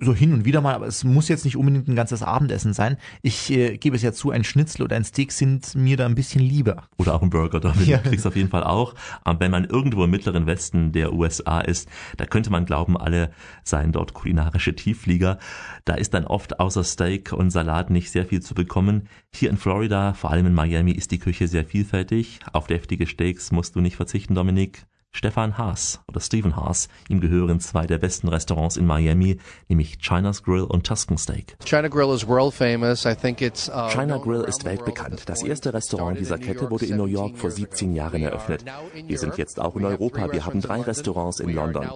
so 0.00 0.14
hin 0.14 0.32
und 0.32 0.44
wieder 0.44 0.60
mal, 0.60 0.74
aber 0.74 0.86
es 0.86 1.04
muss 1.04 1.28
jetzt 1.28 1.44
nicht 1.44 1.56
unbedingt 1.56 1.88
ein 1.88 1.96
ganzes 1.96 2.22
Abendessen 2.22 2.72
sein. 2.72 2.96
Ich 3.22 3.50
äh, 3.50 3.76
gebe 3.76 3.96
es 3.96 4.02
ja 4.02 4.12
zu, 4.12 4.30
ein 4.30 4.44
Schnitzel 4.44 4.82
oder 4.82 4.96
ein 4.96 5.04
Steak 5.04 5.32
sind 5.32 5.74
mir 5.74 5.96
da 5.96 6.06
ein 6.06 6.14
bisschen 6.14 6.40
lieber. 6.40 6.84
Oder 6.98 7.14
auch 7.14 7.22
ein 7.22 7.30
Burger, 7.30 7.60
damit 7.60 7.86
ja. 7.86 7.98
kriegst 8.04 8.26
auf 8.26 8.36
jeden 8.36 8.50
Fall 8.50 8.64
auch. 8.64 8.94
Aber 9.22 9.40
wenn 9.40 9.50
man 9.50 9.64
irgendwo 9.64 10.04
im 10.04 10.10
mittleren 10.10 10.46
Westen 10.46 10.92
der 10.92 11.12
USA 11.12 11.60
ist, 11.60 11.88
da 12.16 12.26
könnte 12.26 12.50
man 12.50 12.66
glauben, 12.66 12.96
alle 12.96 13.30
seien 13.64 13.92
dort 13.92 14.14
kulinarische 14.44 14.74
Tiefflieger. 14.74 15.38
Da 15.84 15.94
ist 15.94 16.14
dann 16.14 16.24
oft 16.24 16.60
außer 16.60 16.84
Steak 16.84 17.32
und 17.32 17.50
Salat 17.50 17.90
nicht 17.90 18.10
sehr 18.10 18.26
viel 18.26 18.42
zu 18.42 18.54
bekommen. 18.54 19.08
Hier 19.32 19.50
in 19.50 19.56
Florida, 19.56 20.12
vor 20.14 20.30
allem 20.30 20.46
in 20.46 20.54
Miami, 20.54 20.92
ist 20.92 21.10
die 21.10 21.18
Küche 21.18 21.48
sehr 21.48 21.64
vielfältig. 21.64 22.40
Auf 22.52 22.66
deftige 22.66 23.06
Steaks 23.06 23.52
musst 23.52 23.74
du 23.76 23.80
nicht 23.80 23.96
verzichten, 23.96 24.34
Dominik. 24.34 24.86
Stefan 25.14 25.56
Haas 25.56 26.00
oder 26.08 26.20
Stephen 26.20 26.56
Haas. 26.56 26.88
Ihm 27.08 27.20
gehören 27.20 27.60
zwei 27.60 27.86
der 27.86 27.98
besten 27.98 28.28
Restaurants 28.28 28.76
in 28.76 28.84
Miami, 28.84 29.38
nämlich 29.68 29.98
China's 29.98 30.42
Grill 30.42 30.64
und 30.64 30.84
Tuscan 30.84 31.16
Steak. 31.16 31.56
China 31.64 31.86
Grill 31.86 32.12
is 32.12 32.26
world 32.26 32.52
famous. 32.52 33.06
I 33.06 33.14
think 33.14 33.40
it's, 33.40 33.68
uh, 33.68 33.88
China 33.90 34.18
Grill 34.18 34.42
ist 34.42 34.64
weltbekannt. 34.64 35.22
Das 35.26 35.44
erste 35.44 35.72
Restaurant 35.72 36.18
dieser 36.18 36.36
Kette 36.36 36.68
wurde 36.68 36.86
in 36.86 36.96
New 36.96 37.06
York 37.06 37.38
vor 37.38 37.52
17 37.52 37.94
Jahren 37.94 38.22
eröffnet. 38.22 38.64
Wir 39.06 39.18
sind 39.18 39.38
jetzt 39.38 39.60
auch 39.60 39.76
in 39.76 39.84
Europa. 39.84 40.32
Wir 40.32 40.44
haben 40.44 40.60
drei 40.60 40.80
Restaurants 40.80 41.38
in 41.38 41.54
London. 41.54 41.88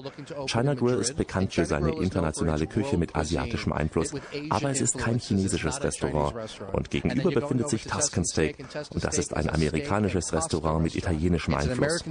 China 0.47 0.75
Grill 0.75 0.99
ist 0.99 1.17
bekannt 1.17 1.53
für 1.53 1.65
seine 1.65 1.91
internationale 2.01 2.69
Küche 2.69 2.97
mit 2.97 3.17
asiatischem 3.17 3.73
Einfluss, 3.73 4.15
aber 4.49 4.71
es 4.71 4.81
ist 4.81 4.97
kein 4.97 5.19
chinesisches 5.19 5.83
Restaurant. 5.83 6.35
Und 6.73 6.91
gegenüber 6.91 7.33
befindet 7.33 7.69
sich 7.69 7.83
Tuscan 7.85 8.25
Steak 8.25 8.65
und 8.91 9.03
das 9.03 9.19
ist 9.19 9.35
ein 9.35 9.51
amerikanisches 9.51 10.33
Restaurant 10.33 10.85
mit 10.85 10.95
italienischem 10.95 11.55
Einfluss 11.55 12.05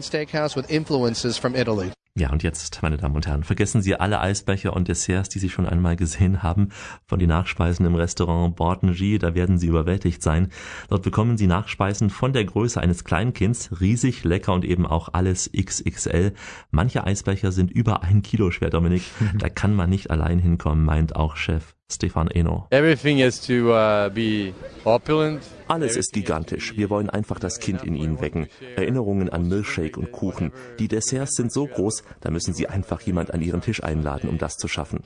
influences 0.97 1.37
from 1.37 1.55
Italy. 1.55 1.91
Ja, 2.15 2.31
und 2.31 2.41
jetzt, 2.41 2.81
meine 2.81 2.97
Damen 2.97 3.15
und 3.15 3.27
Herren, 3.27 3.43
vergessen 3.43 3.83
Sie 3.83 3.95
alle 3.95 4.19
Eisbecher 4.19 4.73
und 4.75 4.87
Desserts, 4.87 5.29
die 5.29 5.37
Sie 5.37 5.51
schon 5.51 5.67
einmal 5.67 5.95
gesehen 5.95 6.41
haben, 6.41 6.69
von 7.05 7.19
den 7.19 7.29
Nachspeisen 7.29 7.85
im 7.85 7.93
Restaurant 7.93 8.55
Bordengy, 8.55 9.19
da 9.19 9.35
werden 9.35 9.59
Sie 9.59 9.67
überwältigt 9.67 10.23
sein. 10.23 10.49
Dort 10.89 11.03
bekommen 11.03 11.37
Sie 11.37 11.45
Nachspeisen 11.45 12.09
von 12.09 12.33
der 12.33 12.45
Größe 12.45 12.81
eines 12.81 13.03
Kleinkinds, 13.03 13.79
riesig, 13.79 14.23
lecker 14.23 14.53
und 14.53 14.65
eben 14.65 14.87
auch 14.87 15.09
alles 15.13 15.51
XXL. 15.55 16.33
Manche 16.71 17.03
Eisbecher 17.03 17.51
sind 17.51 17.69
über 17.69 18.01
ein 18.01 18.23
Kilo 18.23 18.49
schwer, 18.49 18.71
Dominik. 18.71 19.03
Da 19.37 19.49
kann 19.49 19.75
man 19.75 19.91
nicht 19.91 20.09
allein 20.09 20.39
hinkommen, 20.39 20.83
meint 20.83 21.15
auch 21.15 21.35
Chef 21.35 21.76
Stefan 21.89 22.27
Eno. 22.29 22.67
Everything 22.69 23.21
has 23.21 23.39
to 23.39 23.71
uh, 23.71 24.09
be 24.09 24.53
opulent. 24.83 25.41
Alles 25.69 25.95
ist 25.95 26.11
gigantisch. 26.11 26.75
Wir 26.75 26.89
wollen 26.89 27.09
einfach 27.09 27.39
das 27.39 27.59
Kind 27.59 27.83
in 27.83 27.95
ihnen 27.95 28.19
wecken. 28.19 28.47
Erinnerungen 28.75 29.29
an 29.29 29.47
Milkshake 29.47 29.97
und 29.97 30.11
Kuchen. 30.11 30.51
Die 30.79 30.87
Desserts 30.89 31.35
sind 31.35 31.51
so 31.51 31.65
groß, 31.65 32.03
da 32.21 32.29
müssen 32.29 32.53
Sie 32.53 32.67
einfach 32.67 33.01
jemand 33.01 33.33
an 33.33 33.41
Ihren 33.41 33.61
Tisch 33.61 33.83
einladen, 33.83 34.29
um 34.29 34.37
das 34.37 34.57
zu 34.57 34.67
schaffen. 34.67 35.03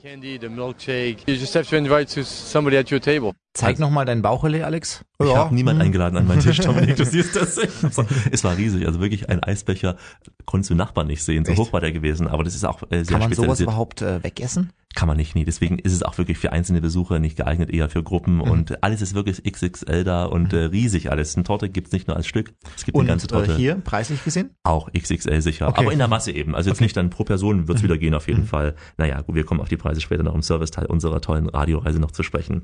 Zeig 3.54 3.78
nochmal 3.78 4.06
dein 4.06 4.22
Bauchele, 4.22 4.64
Alex. 4.64 5.04
Ich 5.20 5.28
Ja. 5.28 5.36
habe 5.36 5.54
niemand 5.54 5.78
Hm. 5.78 5.86
eingeladen 5.86 6.16
an 6.16 6.26
meinen 6.26 6.40
Tisch, 6.40 6.58
Dominik, 6.60 6.96
du 6.96 7.04
siehst 7.04 7.36
das. 7.36 7.58
Es 8.30 8.44
war 8.44 8.56
riesig, 8.56 8.86
also 8.86 9.00
wirklich 9.00 9.28
ein 9.28 9.42
Eisbecher. 9.42 9.96
Konntest 10.46 10.70
du 10.70 10.74
Nachbarn 10.74 11.06
nicht 11.06 11.22
sehen, 11.22 11.44
so 11.44 11.52
Echt? 11.52 11.60
hoch 11.60 11.72
war 11.72 11.80
der 11.80 11.92
gewesen. 11.92 12.26
Aber 12.28 12.44
das 12.44 12.54
ist 12.54 12.64
auch 12.64 12.82
äh, 12.90 13.04
sehr 13.04 13.18
Kann 13.18 13.20
man 13.20 13.32
sowas 13.34 13.60
überhaupt 13.60 14.00
äh, 14.02 14.22
wegessen? 14.24 14.72
Kann 14.94 15.08
man 15.08 15.16
nicht, 15.16 15.34
nee. 15.34 15.44
Deswegen 15.44 15.78
ist 15.78 15.94
es 15.94 16.02
auch 16.02 16.18
wirklich 16.18 16.36
für 16.36 16.52
einzelne 16.52 16.82
Besucher 16.82 17.18
nicht 17.18 17.36
geeignet, 17.36 17.70
eher 17.70 17.88
für 17.88 18.02
Gruppen. 18.02 18.36
Mhm. 18.36 18.40
Und 18.42 18.82
alles 18.82 19.00
ist 19.00 19.14
wirklich 19.14 19.42
XXL 19.44 20.04
da 20.04 20.24
und 20.24 20.52
äh, 20.52 20.64
riesig 20.64 21.10
alles. 21.10 21.34
Eine 21.34 21.44
Torte 21.44 21.68
gibt's 21.70 21.92
nicht 21.92 22.08
nur 22.08 22.16
als 22.16 22.26
Stück, 22.26 22.52
es 22.76 22.84
gibt 22.84 22.96
Und 22.96 23.02
eine 23.02 23.08
ganze 23.10 23.26
Torte. 23.26 23.52
äh, 23.52 23.56
hier, 23.56 23.76
preislich 23.76 24.22
gesehen? 24.24 24.50
Auch 24.64 24.90
XXL 24.92 25.40
sicher. 25.40 25.68
Okay. 25.68 25.80
Aber 25.80 25.92
in 25.92 25.98
der 25.98 26.08
Masse 26.08 26.32
eben. 26.32 26.54
Also 26.54 26.68
jetzt 26.70 26.80
nicht 26.80 26.96
dann 26.96 27.08
pro 27.10 27.24
Person 27.24 27.68
wird's 27.68 27.82
wieder 27.82 27.96
gehen 27.96 28.14
auf 28.14 28.26
Mhm. 28.26 28.32
jeden 28.34 28.46
Fall. 28.46 28.74
Naja, 28.98 29.20
gut, 29.22 29.34
wir 29.34 29.44
kommen 29.44 29.60
auf 29.60 29.68
die 29.68 29.76
Preise 29.78 30.00
später 30.02 30.22
noch 30.24 30.34
im 30.34 30.42
Serviceteil 30.42 30.86
unserer 30.86 31.20
tollen 31.22 31.48
Radioreise 31.48 31.98
noch 31.98 32.10
zu 32.10 32.22
sprechen. 32.22 32.62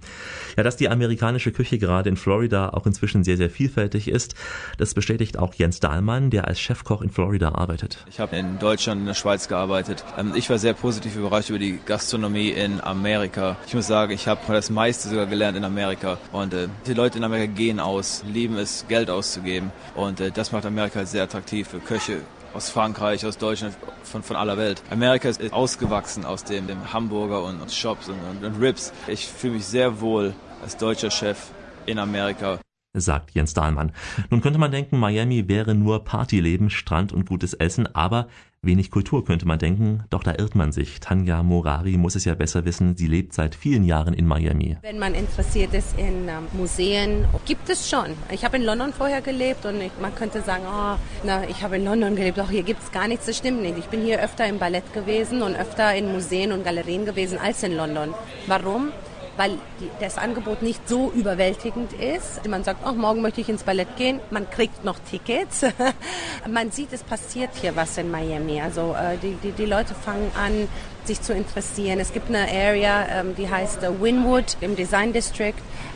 Ja, 0.57 0.62
dass 0.62 0.77
die 0.81 0.88
amerikanische 0.88 1.53
Küche 1.53 1.79
gerade 1.79 2.09
in 2.09 2.17
Florida 2.17 2.71
auch 2.71 2.87
inzwischen 2.87 3.25
sehr, 3.25 3.37
sehr 3.37 3.51
vielfältig 3.51 4.09
ist, 4.09 4.35
das 4.79 4.95
bestätigt 4.95 5.38
auch 5.38 5.55
Jens 5.55 5.81
Dahlmann, 5.81 6.31
der 6.31 6.47
als 6.47 6.61
Chefkoch 6.61 7.03
in 7.03 7.11
Florida 7.11 7.53
arbeitet. 7.55 8.05
Ich 8.09 8.21
habe 8.21 8.37
in 8.37 8.59
Deutschland 8.59 9.01
in 9.01 9.07
der 9.07 9.14
Schweiz 9.14 9.49
gearbeitet. 9.49 10.05
Ähm, 10.17 10.33
Ich 10.35 10.51
war 10.51 10.59
sehr 10.59 10.75
positiv 10.75 11.17
überrascht 11.17 11.51
über 11.51 11.59
die 11.59 11.79
Gastronomie 11.85 12.51
in 12.51 12.81
Amerika. 12.81 13.57
Ich 13.67 13.75
muss 13.75 13.87
sagen, 13.87 14.12
ich 14.12 14.29
habe 14.29 14.41
das 14.49 14.71
meiste 14.71 15.09
sogar 15.09 15.27
gelernt 15.27 15.57
in 15.57 15.64
Amerika. 15.64 16.19
Und 16.33 16.55
äh, 16.55 16.69
die 16.87 16.95
Leute 16.95 17.19
in 17.19 17.25
Amerika 17.25 17.53
gehen 17.53 17.81
aus, 17.81 18.25
lieben 18.33 18.57
es, 18.57 18.87
Geld 18.88 19.11
auszugeben. 19.11 19.73
Und 19.95 20.21
äh, 20.21 20.31
das 20.31 20.53
macht 20.53 20.67
Amerika 20.67 21.05
sehr 21.05 21.25
attraktiv 21.25 21.69
für 21.69 21.81
Köche 21.81 22.19
aus 22.55 22.71
Frankreich, 22.71 23.27
aus 23.27 23.38
Deutschland, 23.38 23.77
von, 24.03 24.23
von 24.23 24.37
aller 24.37 24.57
Welt. 24.57 24.83
Amerika 24.91 25.29
ist 25.29 25.53
ausgewachsen 25.53 26.25
aus 26.25 26.45
dem, 26.45 26.67
dem 26.67 26.93
Hamburger 26.93 27.45
und, 27.45 27.61
und 27.61 27.71
Shops 27.71 28.09
und, 28.09 28.17
und, 28.31 28.45
und 28.45 28.61
Rips. 28.61 28.93
Ich 29.07 29.27
fühle 29.27 29.55
mich 29.55 29.67
sehr 29.67 30.01
wohl 30.01 30.35
als 30.62 30.77
deutscher 30.77 31.11
Chef 31.11 31.51
in 31.87 31.99
Amerika. 31.99 32.59
sagt 32.94 33.33
Jens 33.33 33.55
Dahlmann. 33.55 33.92
Nun 34.31 34.40
könnte 34.40 34.59
man 34.59 34.73
denken, 34.73 34.99
Miami 34.99 35.49
wäre 35.49 35.75
nur 35.75 36.05
Partyleben, 36.05 36.71
Strand 36.71 37.12
und 37.12 37.29
gutes 37.29 37.55
Essen, 37.55 37.94
aber 37.94 38.29
wenig 38.61 38.90
Kultur 38.90 39.25
könnte 39.25 39.47
man 39.47 39.59
denken, 39.59 40.05
doch 40.11 40.25
da 40.25 40.35
irrt 40.37 40.55
man 40.55 40.73
sich. 40.73 40.99
Tanja 40.99 41.42
Morari 41.42 41.97
muss 41.97 42.16
es 42.16 42.25
ja 42.25 42.35
besser 42.35 42.64
wissen, 42.64 42.97
sie 42.97 43.07
lebt 43.07 43.33
seit 43.33 43.55
vielen 43.55 43.85
Jahren 43.85 44.14
in 44.14 44.27
Miami. 44.27 44.77
Wenn 44.83 44.99
man 44.99 45.14
interessiert 45.14 45.75
ist 45.75 45.97
in 45.97 46.29
ähm, 46.29 46.49
Museen, 46.53 47.25
gibt 47.47 47.71
es 47.71 47.88
schon. 47.88 48.07
Ich 48.33 48.44
habe 48.44 48.57
in 48.57 48.64
London 48.64 48.92
vorher 48.92 49.21
gelebt 49.21 49.64
und 49.64 49.81
ich, 49.81 49.92
man 50.01 50.14
könnte 50.14 50.42
sagen, 50.42 50.64
oh, 50.66 50.97
na, 51.25 51.49
ich 51.49 51.62
habe 51.62 51.77
in 51.77 51.85
London 51.85 52.16
gelebt, 52.16 52.38
doch 52.38 52.51
hier 52.51 52.64
gibt 52.64 52.83
es 52.83 52.90
gar 52.90 53.07
nichts, 53.07 53.27
das 53.27 53.37
stimmt 53.37 53.62
nicht. 53.62 53.79
Ich 53.79 53.87
bin 53.87 54.03
hier 54.03 54.21
öfter 54.21 54.47
im 54.47 54.59
Ballett 54.59 54.92
gewesen 54.92 55.42
und 55.42 55.55
öfter 55.55 55.94
in 55.94 56.11
Museen 56.11 56.51
und 56.53 56.64
Galerien 56.64 57.05
gewesen 57.05 57.38
als 57.38 57.62
in 57.62 57.77
London. 57.77 58.12
Warum? 58.49 58.90
Weil 59.38 59.53
das 60.01 60.18
Angebot 60.18 60.61
nicht 60.61 60.87
so 60.87 61.11
überwältigend 61.11 61.94
ist. 61.94 62.46
Man 62.46 62.64
sagt, 62.64 62.87
oh, 62.87 62.92
morgen 62.92 63.22
möchte 63.22 63.40
ich 63.40 63.48
ins 63.48 63.62
Ballett 63.62 63.96
gehen, 63.96 64.20
man 64.31 64.51
kriegt 64.51 64.85
noch 64.85 64.98
Tickets. 64.98 65.64
man 66.48 66.70
sieht, 66.70 66.92
es 66.92 67.03
passiert 67.03 67.51
hier 67.59 67.74
was 67.74 67.96
in 67.96 68.11
Miami. 68.11 68.61
Also 68.61 68.94
äh, 68.94 69.16
die, 69.16 69.35
die, 69.42 69.53
die 69.53 69.64
Leute 69.64 69.94
fangen 69.94 70.31
an, 70.37 70.68
sich 71.09 71.21
zu 71.21 71.33
interessieren. 71.33 71.99
Es 71.99 72.12
gibt 72.12 72.29
eine 72.29 72.47
Area, 72.49 73.07
ähm, 73.11 73.35
die 73.35 73.51
heißt 73.51 73.83
äh, 73.83 74.01
Winwood 74.01 74.57
im 74.61 74.77
Design 74.77 75.12
District, 75.12 75.55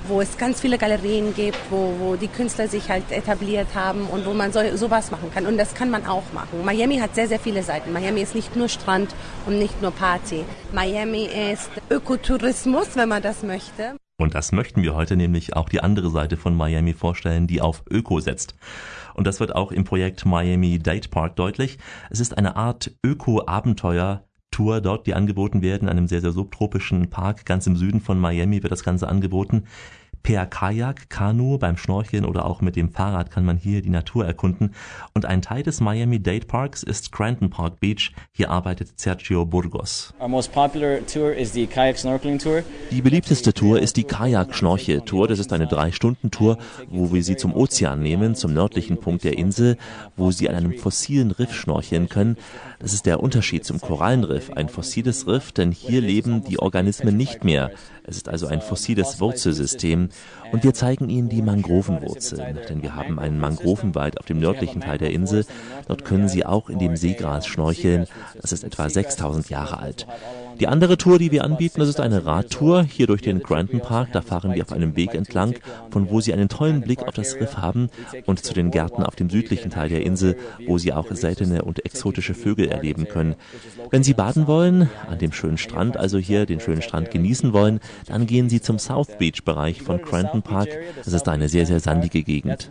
wo 0.09 0.20
es 0.20 0.37
ganz 0.37 0.61
viele 0.61 0.79
Galerien 0.79 1.35
gibt, 1.35 1.59
wo, 1.70 1.94
wo 2.01 2.16
die 2.16 2.27
Künstler 2.27 2.66
sich 2.66 2.90
halt 2.90 3.11
etabliert 3.12 3.68
haben 3.75 4.07
und 4.07 4.27
wo 4.27 4.33
man 4.33 4.53
so, 4.53 4.61
sowas 4.77 5.12
machen 5.12 5.31
kann. 5.33 5.46
Und 5.46 5.57
das 5.57 5.75
kann 5.75 5.90
man 5.90 6.07
auch 6.07 6.33
machen. 6.33 6.64
Miami 6.64 6.98
hat 6.98 7.14
sehr, 7.14 7.29
sehr 7.29 7.38
viele 7.38 7.62
Seiten. 7.62 7.92
Miami 7.92 8.22
ist 8.22 8.35
nicht 8.35 8.57
nur 8.57 8.68
Strand 8.68 9.14
und 9.46 9.59
nicht 9.59 9.81
nur 9.81 9.92
Party. 9.92 10.44
Miami 10.72 11.29
ist 11.53 11.70
Ökotourismus, 11.90 12.96
wenn 12.96 13.09
man 13.09 13.22
das 13.22 13.42
möchte. 13.42 13.96
Und 14.18 14.35
das 14.35 14.53
möchten 14.53 14.83
wir 14.83 14.94
heute 14.94 15.16
nämlich 15.16 15.57
auch 15.57 15.68
die 15.68 15.81
andere 15.81 16.11
Seite 16.11 16.37
von 16.37 16.55
Miami 16.57 16.94
vorstellen, 16.94 17.46
die 17.46 17.61
auf 17.61 17.83
Öko 17.90 18.20
setzt. 18.20 18.55
Und 19.14 19.27
das 19.27 19.40
wird 19.40 19.55
auch 19.55 19.72
im 19.72 19.85
Projekt 19.85 20.25
Miami 20.25 20.79
Date 20.79 21.11
Park 21.11 21.37
deutlich. 21.37 21.79
Es 22.09 22.20
ist 22.20 22.38
eine 22.38 22.57
Art 22.57 22.92
Öko-Abenteuer. 23.05 24.25
Tour 24.53 24.81
dort, 24.81 25.09
die 25.09 25.15
angeboten 25.15 25.62
werden, 25.62 25.88
in 25.88 25.88
einem 25.88 26.07
sehr, 26.07 26.21
sehr 26.21 26.31
subtropischen 26.31 27.11
Park 27.11 27.45
ganz 27.45 27.67
im 27.67 27.77
Süden 27.77 28.01
von 28.01 28.21
Miami 28.21 28.62
wird 28.62 28.71
das 28.71 28.85
Ganze 28.85 29.09
angeboten. 29.09 29.65
Per 30.23 30.47
Kajak, 30.47 31.11
Kanu, 31.11 31.59
beim 31.59 31.77
Schnorcheln 31.77 32.25
oder 32.25 32.47
auch 32.47 32.61
mit 32.61 32.77
dem 32.77 32.93
Fahrrad 32.93 33.33
kann 33.33 33.45
man 33.45 33.57
hier 33.57 33.83
die 33.83 33.91
Natur 33.91 34.25
erkunden. 34.25 34.73
Und 35.15 35.27
ein 35.27 35.43
Teil 35.43 35.65
des 35.65 35.81
Miami 35.81 36.21
Date 36.21 36.47
Parks 36.47 36.85
ist 36.85 37.11
Cranton 37.11 37.51
Park 37.51 37.81
Beach. 37.81 38.12
Hier 38.31 38.49
arbeitet 38.49 39.01
Sergio 39.01 39.45
Burgos. 39.45 40.15
Our 40.21 40.29
most 40.29 40.53
popular 40.53 41.05
tour 41.07 41.33
is 41.33 41.53
the 41.55 41.67
kayak 41.67 41.99
snorkeling 41.99 42.38
tour. 42.38 42.62
Die 42.93 43.03
beliebteste 43.03 43.53
Tour 43.53 43.81
ist 43.81 43.97
die 43.97 44.05
Kajak-Schnorchel-Tour. 44.05 45.27
Das 45.27 45.41
ist 45.41 45.53
eine 45.53 45.67
Drei-Stunden-Tour, 45.67 46.57
wo 46.88 47.12
wir 47.12 47.25
Sie 47.25 47.37
zum 47.37 47.53
Ozean 47.53 48.01
nehmen, 48.01 48.37
zum 48.37 48.53
nördlichen 48.53 48.99
Punkt 48.99 49.25
der 49.25 49.37
Insel, 49.37 49.77
wo 50.17 50.31
Sie 50.31 50.49
an 50.49 50.55
einem 50.55 50.79
fossilen 50.79 51.33
Riff 51.33 51.53
schnorcheln 51.53 52.09
können. 52.09 52.37
Das 52.83 52.92
ist 52.92 53.07
der 53.07 53.23
Unterschied 53.23 53.64
zum 53.64 53.81
Korallenriff. 53.81 54.51
Ein 54.51 54.68
fossiles 54.68 55.29
Riff, 55.29 55.53
denn 55.53 55.71
hier 55.71 56.01
leben 56.01 56.42
die 56.42 56.59
Organismen 56.59 57.16
nicht 57.16 57.45
mehr. 57.45 57.71
Es 58.03 58.16
ist 58.16 58.29
also 58.29 58.49
ein 58.49 58.61
fossiles 58.61 59.21
Wurzelsystem. 59.21 60.09
Und 60.51 60.64
wir 60.64 60.75
zeigen 60.75 61.09
Ihnen 61.09 61.29
die 61.29 61.42
Mangrovenwurzeln, 61.42 62.59
denn 62.68 62.83
wir 62.83 62.97
haben 62.97 63.21
einen 63.21 63.38
Mangrovenwald 63.38 64.18
auf 64.18 64.27
dem 64.27 64.40
nördlichen 64.40 64.81
Teil 64.81 64.99
der 64.99 65.12
Insel. 65.12 65.47
Dort 65.87 66.05
können 66.05 66.29
Sie 66.29 66.45
auch 66.45 66.68
in 66.68 66.81
dem 66.81 66.97
Seegras 66.97 67.47
schnorcheln. 67.47 68.07
Das 68.40 68.51
ist 68.51 68.64
etwa 68.64 68.90
6000 68.90 69.49
Jahre 69.49 69.79
alt. 69.79 70.09
Die 70.62 70.68
andere 70.68 70.96
Tour, 70.96 71.18
die 71.18 71.33
wir 71.33 71.42
anbieten, 71.42 71.81
das 71.81 71.88
ist 71.88 71.98
eine 71.98 72.25
Radtour 72.25 72.85
hier 72.85 73.09
durch 73.09 73.20
den 73.20 73.40
Granton 73.40 73.81
Park. 73.81 74.11
Da 74.12 74.22
fahren 74.22 74.55
wir 74.55 74.62
auf 74.62 74.70
einem 74.70 74.94
Weg 74.94 75.12
entlang, 75.12 75.57
von 75.90 76.09
wo 76.09 76.20
Sie 76.20 76.33
einen 76.33 76.48
tollen 76.48 76.83
Blick 76.83 77.03
auf 77.03 77.14
das 77.14 77.35
Riff 77.35 77.57
haben 77.57 77.90
und 78.27 78.44
zu 78.44 78.55
den 78.55 78.70
Gärten 78.70 79.03
auf 79.03 79.16
dem 79.16 79.29
südlichen 79.29 79.72
Teil 79.72 79.88
der 79.88 80.07
Insel, 80.07 80.37
wo 80.68 80.79
Sie 80.79 80.92
auch 80.92 81.11
seltene 81.11 81.62
und 81.62 81.85
exotische 81.85 82.35
Vögel 82.35 82.68
erleben 82.68 83.09
können. 83.09 83.35
Wenn 83.90 84.05
Sie 84.05 84.14
baden 84.14 84.46
wollen, 84.46 84.88
an 85.09 85.18
dem 85.18 85.33
schönen 85.33 85.59
Strand, 85.59 85.96
also 85.96 86.18
hier 86.18 86.46
den 86.46 86.61
schönen 86.61 86.81
Strand 86.81 87.11
genießen 87.11 87.53
wollen, 87.53 87.81
dann 88.07 88.29
gehen 88.29 88.48
Sie 88.48 88.61
zum 88.61 88.79
South 88.79 89.18
Beach 89.18 89.42
Bereich 89.44 89.83
von 89.83 90.01
Granton 90.01 90.42
Park. 90.42 90.68
Das 91.05 91.12
ist 91.12 91.29
eine 91.29 91.48
sehr, 91.48 91.66
sehr 91.66 91.81
sandige 91.81 92.22
Gegend. 92.22 92.70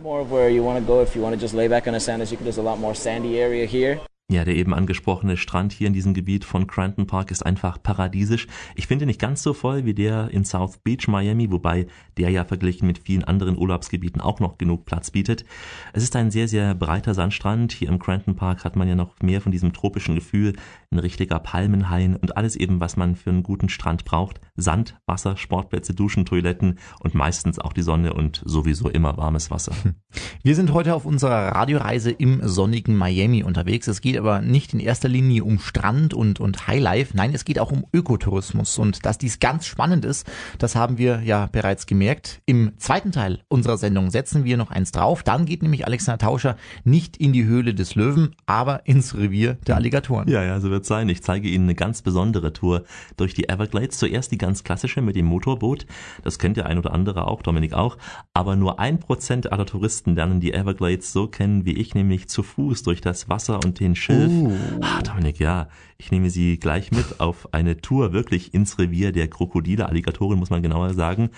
Ja, 4.32 4.46
der 4.46 4.56
eben 4.56 4.72
angesprochene 4.72 5.36
Strand 5.36 5.74
hier 5.74 5.88
in 5.88 5.92
diesem 5.92 6.14
Gebiet 6.14 6.46
von 6.46 6.66
Cranton 6.66 7.06
Park 7.06 7.30
ist 7.30 7.44
einfach 7.44 7.82
paradiesisch. 7.82 8.46
Ich 8.74 8.86
finde 8.86 9.04
nicht 9.04 9.20
ganz 9.20 9.42
so 9.42 9.52
voll 9.52 9.84
wie 9.84 9.92
der 9.92 10.30
in 10.30 10.46
South 10.46 10.78
Beach, 10.78 11.06
Miami, 11.06 11.50
wobei 11.50 11.86
der 12.16 12.30
ja 12.30 12.46
verglichen 12.46 12.86
mit 12.86 13.00
vielen 13.00 13.24
anderen 13.24 13.58
Urlaubsgebieten 13.58 14.22
auch 14.22 14.40
noch 14.40 14.56
genug 14.56 14.86
Platz 14.86 15.10
bietet. 15.10 15.44
Es 15.92 16.02
ist 16.02 16.16
ein 16.16 16.30
sehr, 16.30 16.48
sehr 16.48 16.74
breiter 16.74 17.12
Sandstrand. 17.12 17.72
Hier 17.72 17.90
im 17.90 17.98
Cranton 17.98 18.34
Park 18.34 18.64
hat 18.64 18.74
man 18.74 18.88
ja 18.88 18.94
noch 18.94 19.20
mehr 19.20 19.42
von 19.42 19.52
diesem 19.52 19.74
tropischen 19.74 20.14
Gefühl, 20.14 20.54
ein 20.90 20.98
richtiger 20.98 21.38
Palmenhain 21.38 22.16
und 22.16 22.34
alles 22.38 22.56
eben, 22.56 22.80
was 22.80 22.96
man 22.96 23.16
für 23.16 23.28
einen 23.28 23.42
guten 23.42 23.68
Strand 23.68 24.06
braucht. 24.06 24.40
Sand, 24.56 24.98
Wasser, 25.04 25.36
Sportplätze, 25.36 25.92
Duschen, 25.92 26.24
Toiletten 26.24 26.78
und 27.00 27.14
meistens 27.14 27.58
auch 27.58 27.74
die 27.74 27.82
Sonne 27.82 28.14
und 28.14 28.42
sowieso 28.46 28.88
immer 28.88 29.18
warmes 29.18 29.50
Wasser. 29.50 29.74
Wir 30.42 30.54
sind 30.54 30.72
heute 30.72 30.94
auf 30.94 31.04
unserer 31.04 31.54
Radioreise 31.54 32.10
im 32.10 32.40
sonnigen 32.42 32.96
Miami 32.96 33.42
unterwegs. 33.42 33.88
Es 33.88 34.00
geht 34.00 34.21
aber 34.22 34.40
nicht 34.40 34.72
in 34.72 34.78
erster 34.78 35.08
Linie 35.08 35.42
um 35.42 35.58
Strand 35.58 36.14
und, 36.14 36.38
und 36.38 36.68
Highlife. 36.68 37.16
Nein, 37.16 37.34
es 37.34 37.44
geht 37.44 37.58
auch 37.58 37.72
um 37.72 37.84
Ökotourismus. 37.92 38.78
Und 38.78 39.04
dass 39.04 39.18
dies 39.18 39.40
ganz 39.40 39.66
spannend 39.66 40.04
ist, 40.04 40.30
das 40.58 40.76
haben 40.76 40.96
wir 40.96 41.22
ja 41.24 41.48
bereits 41.50 41.86
gemerkt. 41.86 42.40
Im 42.46 42.74
zweiten 42.76 43.10
Teil 43.10 43.40
unserer 43.48 43.78
Sendung 43.78 44.12
setzen 44.12 44.44
wir 44.44 44.56
noch 44.56 44.70
eins 44.70 44.92
drauf. 44.92 45.24
Dann 45.24 45.44
geht 45.44 45.64
nämlich 45.64 45.88
Alexander 45.88 46.18
Tauscher 46.18 46.56
nicht 46.84 47.16
in 47.16 47.32
die 47.32 47.44
Höhle 47.44 47.74
des 47.74 47.96
Löwen, 47.96 48.36
aber 48.46 48.86
ins 48.86 49.16
Revier 49.16 49.54
der 49.66 49.74
Alligatoren. 49.74 50.28
Ja, 50.28 50.44
ja, 50.44 50.60
so 50.60 50.70
wird's 50.70 50.86
sein. 50.86 51.08
Ich 51.08 51.24
zeige 51.24 51.48
Ihnen 51.48 51.64
eine 51.64 51.74
ganz 51.74 52.02
besondere 52.02 52.52
Tour 52.52 52.84
durch 53.16 53.34
die 53.34 53.48
Everglades. 53.48 53.98
Zuerst 53.98 54.30
die 54.30 54.38
ganz 54.38 54.62
klassische 54.62 55.02
mit 55.02 55.16
dem 55.16 55.26
Motorboot. 55.26 55.84
Das 56.22 56.38
kennt 56.38 56.56
der 56.56 56.66
ein 56.66 56.78
oder 56.78 56.92
andere 56.92 57.26
auch, 57.26 57.42
Dominik 57.42 57.72
auch. 57.72 57.98
Aber 58.34 58.54
nur 58.54 58.78
ein 58.78 59.00
Prozent 59.00 59.50
aller 59.50 59.66
Touristen 59.66 60.14
lernen 60.14 60.38
die 60.38 60.54
Everglades 60.54 61.12
so 61.12 61.26
kennen 61.26 61.64
wie 61.64 61.72
ich, 61.72 61.96
nämlich 61.96 62.28
zu 62.28 62.44
Fuß 62.44 62.84
durch 62.84 63.00
das 63.00 63.28
Wasser 63.28 63.58
und 63.64 63.80
den 63.80 63.96
Schiff 63.96 64.11
Uh. 64.12 64.52
Ah, 64.80 65.00
Dominik, 65.02 65.40
ja, 65.40 65.68
ich 66.02 66.10
nehme 66.10 66.30
Sie 66.30 66.58
gleich 66.58 66.90
mit 66.90 67.20
auf 67.20 67.54
eine 67.54 67.80
Tour 67.80 68.12
wirklich 68.12 68.52
ins 68.54 68.76
Revier 68.78 69.12
der 69.12 69.28
Krokodile, 69.28 69.88
Alligatoren 69.88 70.36
muss 70.36 70.50
man 70.50 70.60
genauer 70.60 70.94
sagen. 70.94 71.30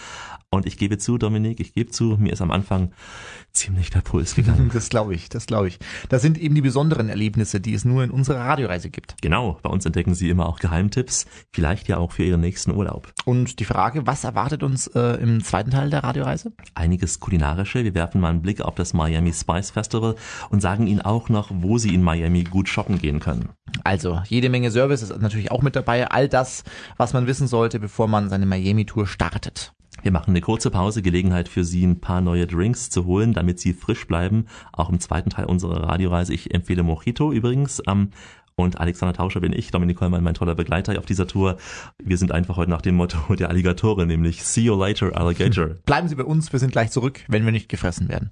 Und 0.48 0.66
ich 0.66 0.78
gebe 0.78 0.98
zu, 0.98 1.18
Dominik, 1.18 1.60
ich 1.60 1.74
gebe 1.74 1.90
zu, 1.90 2.16
mir 2.18 2.32
ist 2.32 2.40
am 2.40 2.50
Anfang 2.50 2.92
ziemlich 3.52 3.90
der 3.90 4.00
Puls 4.00 4.34
gegangen. 4.34 4.70
Das 4.74 4.88
glaube 4.88 5.14
ich, 5.14 5.28
das 5.28 5.46
glaube 5.46 5.68
ich. 5.68 5.78
Das 6.08 6.22
sind 6.22 6.38
eben 6.38 6.54
die 6.54 6.60
besonderen 6.60 7.08
Erlebnisse, 7.08 7.60
die 7.60 7.74
es 7.74 7.84
nur 7.84 8.02
in 8.02 8.10
unserer 8.10 8.40
Radioreise 8.40 8.90
gibt. 8.90 9.20
Genau, 9.20 9.58
bei 9.62 9.70
uns 9.70 9.84
entdecken 9.86 10.14
Sie 10.14 10.28
immer 10.28 10.46
auch 10.46 10.58
Geheimtipps, 10.58 11.26
vielleicht 11.52 11.88
ja 11.88 11.98
auch 11.98 12.12
für 12.12 12.24
Ihren 12.24 12.40
nächsten 12.40 12.72
Urlaub. 12.72 13.12
Und 13.24 13.60
die 13.60 13.64
Frage, 13.64 14.06
was 14.06 14.24
erwartet 14.24 14.62
uns 14.62 14.86
äh, 14.88 15.20
im 15.20 15.44
zweiten 15.44 15.70
Teil 15.70 15.90
der 15.90 16.02
Radioreise? 16.02 16.52
Einiges 16.74 17.20
kulinarische. 17.20 17.84
Wir 17.84 17.94
werfen 17.94 18.20
mal 18.20 18.30
einen 18.30 18.42
Blick 18.42 18.60
auf 18.60 18.74
das 18.74 18.94
Miami 18.94 19.32
Spice 19.32 19.70
Festival 19.70 20.16
und 20.50 20.60
sagen 20.60 20.86
Ihnen 20.86 21.00
auch 21.00 21.28
noch, 21.28 21.50
wo 21.52 21.78
Sie 21.78 21.94
in 21.94 22.02
Miami 22.02 22.44
gut 22.44 22.68
shoppen 22.68 22.98
gehen 22.98 23.20
können. 23.20 23.50
Also, 23.82 24.22
jede 24.26 24.48
Menge 24.54 24.70
Service 24.70 25.02
ist 25.02 25.20
natürlich 25.20 25.50
auch 25.50 25.62
mit 25.62 25.74
dabei. 25.74 26.08
All 26.08 26.28
das, 26.28 26.62
was 26.96 27.12
man 27.12 27.26
wissen 27.26 27.48
sollte, 27.48 27.80
bevor 27.80 28.06
man 28.06 28.28
seine 28.28 28.46
Miami-Tour 28.46 29.08
startet. 29.08 29.72
Wir 30.02 30.12
machen 30.12 30.30
eine 30.30 30.40
kurze 30.40 30.70
Pause, 30.70 31.02
Gelegenheit 31.02 31.48
für 31.48 31.64
Sie, 31.64 31.84
ein 31.84 32.00
paar 32.00 32.20
neue 32.20 32.46
Drinks 32.46 32.88
zu 32.88 33.04
holen, 33.04 33.32
damit 33.32 33.58
Sie 33.58 33.72
frisch 33.72 34.06
bleiben. 34.06 34.46
Auch 34.72 34.90
im 34.90 35.00
zweiten 35.00 35.30
Teil 35.30 35.46
unserer 35.46 35.88
Radioreise. 35.88 36.32
Ich 36.32 36.54
empfehle 36.54 36.84
Mojito 36.84 37.32
übrigens. 37.32 37.82
Ähm, 37.88 38.10
und 38.54 38.78
Alexander 38.78 39.12
Tauscher 39.12 39.40
bin 39.40 39.52
ich, 39.52 39.72
Dominik 39.72 39.96
Kollmann, 39.96 40.22
mein 40.22 40.34
toller 40.34 40.54
Begleiter 40.54 40.96
auf 41.00 41.06
dieser 41.06 41.26
Tour. 41.26 41.56
Wir 42.00 42.16
sind 42.16 42.30
einfach 42.30 42.56
heute 42.56 42.70
nach 42.70 42.82
dem 42.82 42.94
Motto 42.94 43.34
der 43.34 43.48
Alligatore, 43.48 44.06
nämlich 44.06 44.44
See 44.44 44.60
you 44.60 44.76
later, 44.76 45.16
Alligator. 45.16 45.70
Bleiben 45.84 46.06
Sie 46.06 46.14
bei 46.14 46.22
uns, 46.22 46.52
wir 46.52 46.60
sind 46.60 46.70
gleich 46.70 46.92
zurück, 46.92 47.24
wenn 47.26 47.44
wir 47.44 47.50
nicht 47.50 47.68
gefressen 47.68 48.08
werden. 48.08 48.30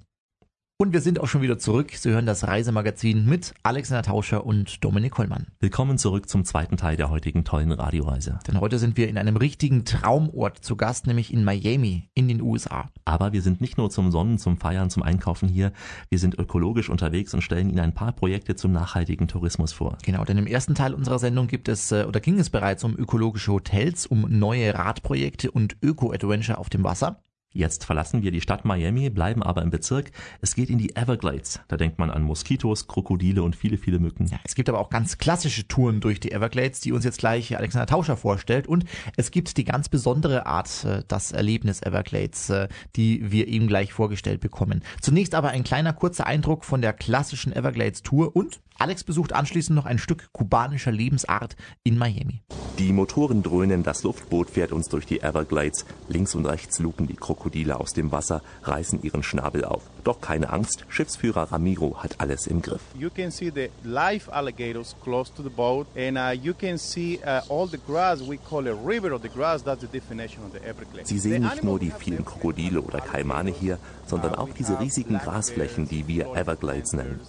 Und 0.83 0.91
wir 0.91 0.99
sind 0.99 1.21
auch 1.21 1.27
schon 1.27 1.41
wieder 1.41 1.57
zurück. 1.57 1.91
Sie 1.93 2.09
hören 2.09 2.25
das 2.25 2.45
Reisemagazin 2.45 3.25
mit 3.25 3.53
Alexander 3.63 4.03
Tauscher 4.03 4.45
und 4.45 4.83
Dominik 4.83 5.17
Hollmann. 5.17 5.47
Willkommen 5.61 5.97
zurück 5.97 6.27
zum 6.27 6.43
zweiten 6.43 6.75
Teil 6.75 6.97
der 6.97 7.09
heutigen 7.09 7.45
tollen 7.45 7.71
Radioreise. 7.71 8.37
Denn 8.49 8.59
heute 8.59 8.77
sind 8.77 8.97
wir 8.97 9.07
in 9.07 9.17
einem 9.17 9.37
richtigen 9.37 9.85
Traumort 9.85 10.57
zu 10.57 10.75
Gast, 10.75 11.07
nämlich 11.07 11.31
in 11.31 11.45
Miami 11.45 12.09
in 12.15 12.27
den 12.27 12.41
USA. 12.41 12.89
Aber 13.05 13.31
wir 13.31 13.41
sind 13.41 13.61
nicht 13.61 13.77
nur 13.77 13.91
zum 13.91 14.11
Sonnen, 14.11 14.37
zum 14.39 14.57
Feiern, 14.57 14.89
zum 14.89 15.03
Einkaufen 15.03 15.47
hier. 15.47 15.71
Wir 16.09 16.19
sind 16.19 16.37
ökologisch 16.37 16.89
unterwegs 16.89 17.33
und 17.33 17.43
stellen 17.43 17.69
Ihnen 17.69 17.79
ein 17.79 17.93
paar 17.93 18.11
Projekte 18.11 18.57
zum 18.57 18.73
nachhaltigen 18.73 19.29
Tourismus 19.29 19.71
vor. 19.71 19.97
Genau, 20.03 20.25
denn 20.25 20.37
im 20.37 20.47
ersten 20.47 20.75
Teil 20.75 20.93
unserer 20.93 21.19
Sendung 21.19 21.47
gibt 21.47 21.69
es 21.69 21.93
äh, 21.93 22.03
oder 22.05 22.19
ging 22.19 22.37
es 22.39 22.49
bereits 22.49 22.83
um 22.83 22.97
ökologische 22.97 23.53
Hotels, 23.53 24.05
um 24.05 24.25
neue 24.27 24.73
Radprojekte 24.73 25.49
und 25.49 25.77
Öko-Adventure 25.81 26.57
auf 26.57 26.69
dem 26.69 26.83
Wasser. 26.83 27.21
Jetzt 27.53 27.85
verlassen 27.85 28.23
wir 28.23 28.31
die 28.31 28.41
Stadt 28.41 28.65
Miami, 28.65 29.11
bleiben 29.11 29.43
aber 29.43 29.61
im 29.61 29.69
Bezirk. 29.69 30.11
Es 30.41 30.55
geht 30.55 30.71
in 30.71 30.79
die 30.79 30.95
Everglades. 30.95 31.59
Da 31.67 31.77
denkt 31.77 31.99
man 31.99 32.09
an 32.09 32.23
Moskitos, 32.23 32.87
Krokodile 32.87 33.43
und 33.43 33.55
viele, 33.55 33.77
viele 33.77 33.99
Mücken. 33.99 34.25
Ja, 34.25 34.39
es 34.43 34.55
gibt 34.55 34.69
aber 34.69 34.79
auch 34.79 34.89
ganz 34.89 35.19
klassische 35.19 35.67
Touren 35.67 36.01
durch 36.01 36.19
die 36.19 36.31
Everglades, 36.31 36.79
die 36.79 36.91
uns 36.91 37.05
jetzt 37.05 37.19
gleich 37.19 37.55
Alexander 37.55 37.85
Tauscher 37.85 38.17
vorstellt. 38.17 38.65
Und 38.65 38.85
es 39.17 39.29
gibt 39.29 39.55
die 39.57 39.65
ganz 39.65 39.87
besondere 39.87 40.47
Art, 40.47 40.83
äh, 40.83 41.03
das 41.07 41.31
Erlebnis 41.31 41.83
Everglades, 41.83 42.49
äh, 42.49 42.67
die 42.95 43.31
wir 43.31 43.47
ihm 43.47 43.67
gleich 43.67 43.93
vorgestellt 43.93 44.41
bekommen. 44.41 44.81
Zunächst 44.99 45.35
aber 45.35 45.49
ein 45.49 45.63
kleiner 45.63 45.93
kurzer 45.93 46.25
Eindruck 46.25 46.65
von 46.65 46.81
der 46.81 46.93
klassischen 46.93 47.53
Everglades 47.53 48.01
Tour 48.01 48.35
und 48.35 48.59
Alex 48.83 49.05
besucht 49.05 49.31
anschließend 49.31 49.77
noch 49.77 49.85
ein 49.85 49.97
Stück 49.97 50.27
kubanischer 50.33 50.91
Lebensart 50.91 51.55
in 51.83 51.97
Miami. 51.97 52.41
Die 52.79 52.91
Motoren 52.91 53.41
dröhnen, 53.41 53.81
das 53.81 54.03
Luftboot 54.03 54.49
fährt 54.49 54.73
uns 54.73 54.89
durch 54.89 55.05
die 55.05 55.21
Everglades. 55.21 55.85
Links 56.09 56.35
und 56.35 56.45
rechts 56.45 56.79
luken 56.79 57.07
die 57.07 57.15
Krokodile 57.15 57.79
aus 57.79 57.93
dem 57.93 58.11
Wasser, 58.11 58.41
reißen 58.63 59.01
ihren 59.01 59.23
Schnabel 59.23 59.63
auf. 59.63 59.83
Doch 60.03 60.19
keine 60.19 60.49
Angst, 60.49 60.85
Schiffsführer 60.89 61.53
Ramiro 61.53 62.03
hat 62.03 62.19
alles 62.19 62.45
im 62.45 62.61
Griff. 62.61 62.81
You 62.99 63.09
can 63.09 63.31
see 63.31 63.53
the 63.55 63.69
live 63.85 64.27
alligators 64.27 64.97
close 65.01 65.31
to 65.33 65.43
the 65.43 65.49
boat 65.49 65.87
and 65.95 66.17
uh, 66.17 66.37
you 66.37 66.53
can 66.53 66.77
see 66.77 67.21
uh, 67.25 67.39
all 67.47 67.69
the 67.69 67.79
grass, 67.87 68.19
we 68.19 68.37
call 68.37 68.67
it 68.67 68.75
river 68.85 69.13
of 69.13 69.21
the 69.21 69.29
grass, 69.29 69.63
that's 69.63 69.79
the 69.79 69.87
definition 69.87 70.43
of 70.43 70.51
the 70.51 70.59
Everglades. 70.67 71.07
Sie 71.07 71.19
sehen 71.19 71.43
nicht 71.43 71.63
nur 71.63 71.79
die 71.79 71.93
vielen 71.97 72.25
Krokodile 72.25 72.81
oder 72.81 72.99
Kaimane 72.99 73.51
hier, 73.51 73.77
sondern 74.07 74.35
auch 74.35 74.49
diese 74.49 74.77
riesigen 74.81 75.19
Grasflächen, 75.19 75.87
die 75.87 76.05
wir 76.09 76.35
Everglades 76.35 76.91
nennen. 76.91 77.21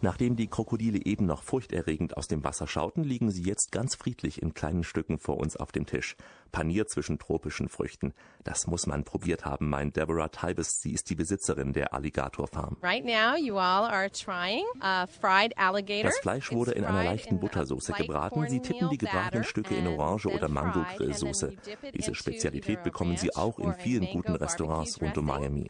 Nachdem 0.00 0.34
die 0.34 0.48
Krokodile 0.48 0.98
eben 1.04 1.26
noch 1.26 1.42
furchterregend 1.42 2.16
aus 2.16 2.26
dem 2.26 2.42
Wasser 2.42 2.66
schauten, 2.66 3.04
liegen 3.04 3.30
sie 3.30 3.44
jetzt 3.44 3.70
ganz 3.70 3.94
friedlich 3.94 4.42
in 4.42 4.52
kleinen 4.52 4.82
Stücken 4.82 5.18
vor 5.18 5.38
uns 5.38 5.56
auf 5.56 5.70
dem 5.70 5.86
Tisch. 5.86 6.16
Panier 6.54 6.86
zwischen 6.86 7.18
tropischen 7.18 7.68
Früchten. 7.68 8.14
Das 8.44 8.68
muss 8.68 8.86
man 8.86 9.02
probiert 9.02 9.44
haben, 9.44 9.68
meint 9.68 9.96
Deborah 9.96 10.28
Tybus. 10.28 10.80
Sie 10.80 10.92
ist 10.92 11.10
die 11.10 11.16
Besitzerin 11.16 11.72
der 11.72 11.92
Alligator 11.92 12.46
Farm. 12.46 12.76
Right 12.80 13.04
now 13.04 13.34
you 13.36 13.56
all 13.56 13.90
are 13.90 14.08
trying 14.08 14.64
a 14.80 15.08
fried 15.08 15.58
alligator. 15.58 16.10
Das 16.10 16.20
Fleisch 16.20 16.52
wurde 16.52 16.70
in 16.70 16.84
einer 16.84 17.02
leichten 17.02 17.40
Buttersoße 17.40 17.92
gebraten. 17.94 18.46
Sie 18.48 18.60
tippen 18.60 18.88
die 18.88 18.98
gebratenen 18.98 19.42
Stücke 19.42 19.74
in 19.74 19.88
Orange 19.88 20.26
oder 20.26 20.48
Mango-Grillsoße. 20.48 21.56
Diese 21.92 22.14
Spezialität 22.14 22.84
bekommen 22.84 23.16
Sie 23.16 23.34
auch 23.34 23.58
in 23.58 23.74
vielen 23.74 24.06
guten 24.12 24.36
Restaurants 24.36 25.00
rund 25.00 25.18
um 25.18 25.26
Miami. 25.26 25.66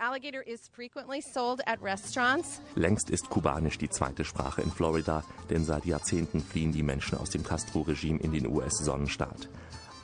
Längst 2.74 3.08
ist 3.08 3.30
Kubanisch 3.30 3.78
die 3.78 3.88
zweite 3.88 4.24
Sprache 4.24 4.60
in 4.60 4.70
Florida, 4.70 5.24
denn 5.48 5.64
seit 5.64 5.86
Jahrzehnten 5.86 6.40
fliehen 6.40 6.72
die 6.72 6.82
Menschen 6.82 7.16
aus 7.16 7.30
dem 7.30 7.42
Castro-Regime 7.42 8.20
in 8.20 8.32
den 8.32 8.46
US-Sonnenstaat. 8.46 9.48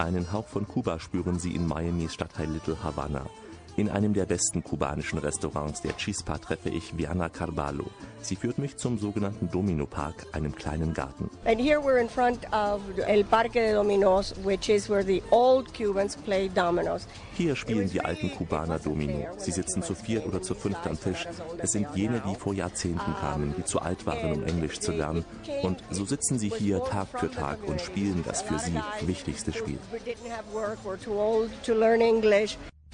Einen 0.01 0.33
Hauch 0.33 0.49
von 0.49 0.67
Kuba 0.67 0.99
spüren 0.99 1.39
sie 1.39 1.55
in 1.55 1.69
Miamis 1.69 2.15
Stadtteil 2.15 2.49
Little 2.49 2.83
Havana. 2.83 3.27
In 3.77 3.89
einem 3.89 4.13
der 4.15 4.27
besten 4.27 4.63
kubanischen 4.63 5.19
Restaurants 5.19 5.81
der 5.81 5.93
Chispa 5.97 6.39
treffe 6.39 6.69
ich 6.69 6.97
Viana 6.97 7.29
Carvalho. 7.29 7.87
Sie 8.23 8.37
führt 8.37 8.59
mich 8.59 8.77
zum 8.77 8.99
sogenannten 8.99 9.51
Domino 9.51 9.87
Park, 9.87 10.27
einem 10.33 10.55
kleinen 10.55 10.93
Garten. 10.93 11.31
And 11.45 11.59
here 11.59 11.79
we're 11.81 12.01
in 12.01 12.09
front 12.09 12.45
of 12.53 12.81
El 13.07 13.25
Parque 13.25 13.55
de 13.55 13.73
Dominos, 13.73 14.35
which 14.45 14.69
is 14.69 14.91
where 14.91 15.03
the 15.03 15.23
old 15.31 15.73
Cubans 15.73 16.17
play 16.17 16.49
dominoes. 16.49 17.07
Hier 17.37 17.57
spielen 17.57 17.89
die 17.89 18.01
alten 18.01 18.31
Kubaner 18.31 18.79
Domino. 18.79 19.27
Sie 19.39 19.53
sitzen 19.53 19.83
zu 19.83 19.95
viert 19.95 20.27
oder 20.27 20.43
zu 20.43 20.55
fünft 20.55 20.87
am 20.87 21.01
Tisch. 21.01 21.27
Es 21.59 21.73
sind 21.73 21.87
jene, 21.95 22.21
die 22.21 22.35
vor 22.35 22.53
Jahrzehnten 22.53 23.15
kamen, 23.21 23.55
die 23.57 23.65
zu 23.65 23.81
alt 23.81 24.05
waren, 24.05 24.33
um 24.33 24.45
Englisch 24.45 24.81
zu 24.81 24.93
lernen. 24.93 25.25
Und 25.63 25.83
so 25.91 26.05
sitzen 26.05 26.39
sie 26.39 26.51
hier 26.51 26.85
Tag 26.85 27.09
für 27.19 27.31
Tag 27.31 27.59
und 27.67 27.81
spielen 27.81 28.23
das 28.27 28.43
für 28.43 28.59
sie 28.59 28.79
wichtigste 29.07 29.53
Spiel. 29.53 29.79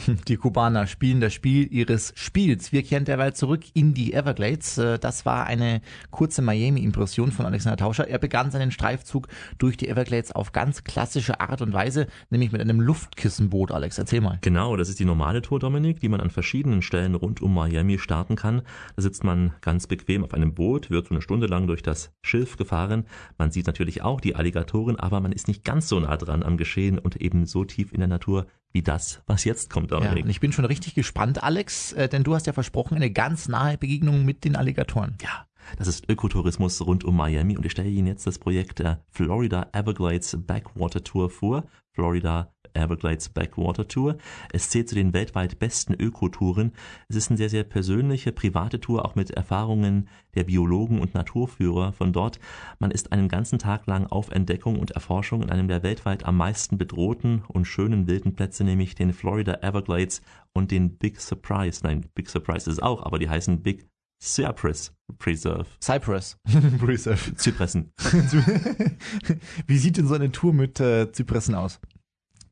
Die 0.07 0.37
Kubaner 0.37 0.87
spielen 0.87 1.21
das 1.21 1.35
Spiel 1.35 1.66
ihres 1.73 2.12
Spiels. 2.14 2.71
Wir 2.71 2.85
kehren 2.85 3.05
derweil 3.05 3.35
zurück 3.35 3.64
in 3.75 3.92
die 3.92 4.12
Everglades. 4.12 4.79
Äh, 4.79 4.99
das 5.01 5.27
war 5.27 5.47
eine 5.47 5.81
kurze 6.11 6.42
Miami-Impression 6.42 7.33
von 7.33 7.45
Alexander 7.45 7.77
Tauscher. 7.77 8.07
Er 8.07 8.19
begann 8.19 8.53
seinen 8.53 8.71
Streifzug 8.71 9.27
durch 9.59 9.77
die 9.77 9.88
Everglades 9.88 10.31
auf 10.31 10.53
ganz 10.53 10.85
klassische 10.85 11.40
Art 11.40 11.61
und 11.61 11.73
Weise, 11.73 12.07
nämlich 12.31 12.53
mit 12.53 12.61
einem 12.61 12.81
Luftkissenboot. 12.81 13.73
Alex, 13.73 13.99
erzähl 13.99 14.21
mal. 14.21 14.38
Genau, 14.42 14.77
das 14.77 14.88
ist 14.88 15.01
die 15.01 15.05
normale 15.05 15.42
Tour, 15.42 15.59
Dominik, 15.59 15.99
die 15.99 16.09
man 16.09 16.21
an 16.21 16.31
verschiedenen 16.31 16.83
Stellen 16.83 17.16
rund 17.16 17.42
um 17.42 17.53
Miami 17.53 17.99
starten 17.99 18.37
kann. 18.37 18.62
Da 18.95 19.03
sitzt 19.03 19.25
man 19.25 19.55
ganz 19.61 19.88
bequem 19.88 20.23
auf 20.23 20.35
einem 20.35 20.55
Boot, 20.55 20.88
wird 20.88 21.09
so 21.09 21.14
eine 21.14 21.23
Stunde 21.23 21.49
lang 21.49 21.66
durch 21.66 21.83
das 21.83 22.12
Schilf 22.23 22.57
gefahren. 22.57 23.07
Man 23.38 23.51
sieht 23.51 23.66
natürlich 23.66 24.03
auch 24.03 24.21
die 24.21 24.37
Alligatoren, 24.37 25.01
aber 25.01 25.21
man 25.21 25.33
ist 25.33 25.49
nicht 25.49 25.64
ganz 25.64 25.88
so 25.88 25.99
nah 25.99 26.16
dran 26.16 26.45
am 26.45 26.57
Geschehen 26.57 26.99
und 27.01 27.16
eben 27.16 27.47
so 27.47 27.64
tief 27.64 27.92
in 27.92 27.99
der 27.99 28.09
Natur 28.09 28.47
wie 28.76 28.82
das, 28.82 29.22
was 29.26 29.44
jetzt 29.44 29.70
kommt. 29.70 29.90
Ja, 29.90 30.14
ich 30.14 30.40
bin 30.40 30.52
schon 30.52 30.66
richtig 30.66 30.94
gespannt, 30.94 31.42
Alex, 31.42 31.94
äh, 31.94 32.10
denn 32.10 32.24
du 32.24 32.34
hast 32.34 32.46
ja 32.46 32.52
versprochen, 32.52 32.96
eine 32.96 33.10
ganz 33.10 33.48
nahe 33.48 33.78
Begegnung 33.78 34.26
mit 34.26 34.44
den 34.44 34.54
Alligatoren. 34.54 35.16
Ja, 35.22 35.46
das 35.78 35.88
ist 35.88 36.10
Ökotourismus 36.10 36.84
rund 36.84 37.02
um 37.02 37.16
Miami 37.16 37.56
und 37.56 37.64
ich 37.64 37.72
stelle 37.72 37.88
Ihnen 37.88 38.06
jetzt 38.06 38.26
das 38.26 38.38
Projekt 38.38 38.80
der 38.80 39.02
Florida 39.10 39.70
Everglades 39.72 40.36
Backwater 40.46 41.02
Tour 41.02 41.30
vor. 41.30 41.64
Florida 41.94 42.52
Everglades 42.76 43.28
Backwater 43.28 43.88
Tour. 43.88 44.18
Es 44.52 44.70
zählt 44.70 44.88
zu 44.88 44.94
den 44.94 45.12
weltweit 45.12 45.58
besten 45.58 45.94
Ökotouren. 45.94 46.72
Es 47.08 47.16
ist 47.16 47.30
eine 47.30 47.38
sehr, 47.38 47.48
sehr 47.48 47.64
persönliche, 47.64 48.32
private 48.32 48.80
Tour, 48.80 49.04
auch 49.04 49.14
mit 49.14 49.30
Erfahrungen 49.30 50.08
der 50.34 50.44
Biologen 50.44 51.00
und 51.00 51.14
Naturführer 51.14 51.92
von 51.92 52.12
dort. 52.12 52.38
Man 52.78 52.90
ist 52.90 53.12
einen 53.12 53.28
ganzen 53.28 53.58
Tag 53.58 53.86
lang 53.86 54.06
auf 54.06 54.30
Entdeckung 54.30 54.78
und 54.78 54.92
Erforschung 54.92 55.42
in 55.42 55.50
einem 55.50 55.68
der 55.68 55.82
weltweit 55.82 56.24
am 56.24 56.36
meisten 56.36 56.78
bedrohten 56.78 57.42
und 57.48 57.64
schönen 57.64 58.06
wilden 58.06 58.34
Plätze, 58.34 58.64
nämlich 58.64 58.94
den 58.94 59.12
Florida 59.12 59.58
Everglades 59.62 60.22
und 60.52 60.70
den 60.70 60.98
Big 60.98 61.20
Surprise. 61.20 61.80
Nein, 61.82 62.06
Big 62.14 62.28
Surprise 62.28 62.70
ist 62.70 62.78
es 62.78 62.82
auch, 62.82 63.02
aber 63.04 63.18
die 63.18 63.28
heißen 63.28 63.62
Big 63.62 63.88
Cypress 64.20 64.92
Preserve. 65.18 65.66
Cypress 65.80 66.38
Preserve. 66.78 67.36
Zypressen. 67.36 67.92
Wie 69.66 69.78
sieht 69.78 69.98
denn 69.98 70.08
so 70.08 70.14
eine 70.14 70.32
Tour 70.32 70.52
mit 70.52 70.80
äh, 70.80 71.12
Zypressen 71.12 71.54
aus? 71.54 71.80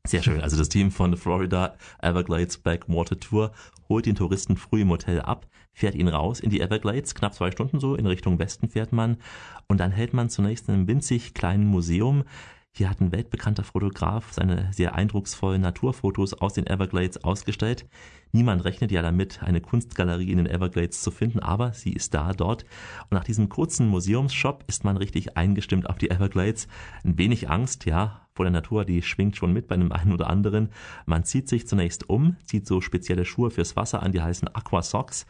Sehr 0.05 0.21
schön. 0.21 0.41
Also 0.41 0.55
das 0.55 0.69
Team 0.69 0.91
von 0.91 1.17
Florida 1.17 1.75
Everglades 1.99 2.59
Backwater 2.59 3.19
Tour 3.19 3.51
holt 3.89 4.05
den 4.05 4.15
Touristen 4.15 4.55
früh 4.55 4.81
im 4.81 4.89
Hotel 4.89 5.19
ab, 5.19 5.47
fährt 5.73 5.95
ihn 5.95 6.07
raus 6.07 6.39
in 6.39 6.51
die 6.51 6.61
Everglades, 6.61 7.15
knapp 7.15 7.33
zwei 7.33 7.49
Stunden 7.49 7.79
so, 7.79 7.95
in 7.95 8.05
Richtung 8.05 8.37
Westen 8.37 8.69
fährt 8.69 8.91
man 8.91 9.17
und 9.67 9.79
dann 9.79 9.91
hält 9.91 10.13
man 10.13 10.29
zunächst 10.29 10.67
in 10.69 10.75
einem 10.75 10.87
winzig 10.87 11.33
kleinen 11.33 11.65
Museum 11.65 12.23
Hier 12.77 12.89
hat 12.89 12.99
ein 12.99 13.13
weltbekannter 13.13 13.63
Fotograf 13.63 14.33
seine 14.33 14.67
sehr 14.73 14.95
eindrucksvollen 14.95 15.61
Naturfotos 15.61 16.33
aus 16.33 16.55
den 16.55 16.67
Everglades 16.67 17.23
ausgestellt. 17.23 17.85
Niemand 18.33 18.65
rechnet 18.65 18.91
ja 18.91 19.01
damit, 19.01 19.41
eine 19.41 19.61
Kunstgalerie 19.61 20.29
in 20.29 20.39
den 20.39 20.47
Everglades 20.47 21.01
zu 21.01 21.09
finden, 21.09 21.39
aber 21.39 21.71
sie 21.71 21.93
ist 21.93 22.13
da 22.13 22.33
dort. 22.33 22.65
Und 23.03 23.13
nach 23.13 23.23
diesem 23.23 23.47
kurzen 23.47 23.87
Museumsshop 23.87 24.65
ist 24.67 24.83
man 24.83 24.97
richtig 24.97 25.37
eingestimmt 25.37 25.89
auf 25.89 25.97
die 25.97 26.11
Everglades. 26.11 26.67
Ein 27.05 27.17
wenig 27.17 27.49
Angst, 27.49 27.85
ja, 27.85 28.27
vor 28.33 28.43
der 28.43 28.51
Natur, 28.51 28.83
die 28.83 29.01
schwingt 29.01 29.37
schon 29.37 29.53
mit 29.53 29.69
bei 29.69 29.75
einem 29.75 29.93
einen 29.93 30.11
oder 30.11 30.29
anderen. 30.29 30.67
Man 31.05 31.23
zieht 31.23 31.47
sich 31.47 31.69
zunächst 31.69 32.09
um, 32.09 32.35
zieht 32.43 32.67
so 32.67 32.81
spezielle 32.81 33.23
Schuhe 33.23 33.51
fürs 33.51 33.77
Wasser 33.77 34.03
an, 34.03 34.11
die 34.11 34.21
heißen 34.21 34.53
Aqua 34.53 34.81
Socks 34.81 35.25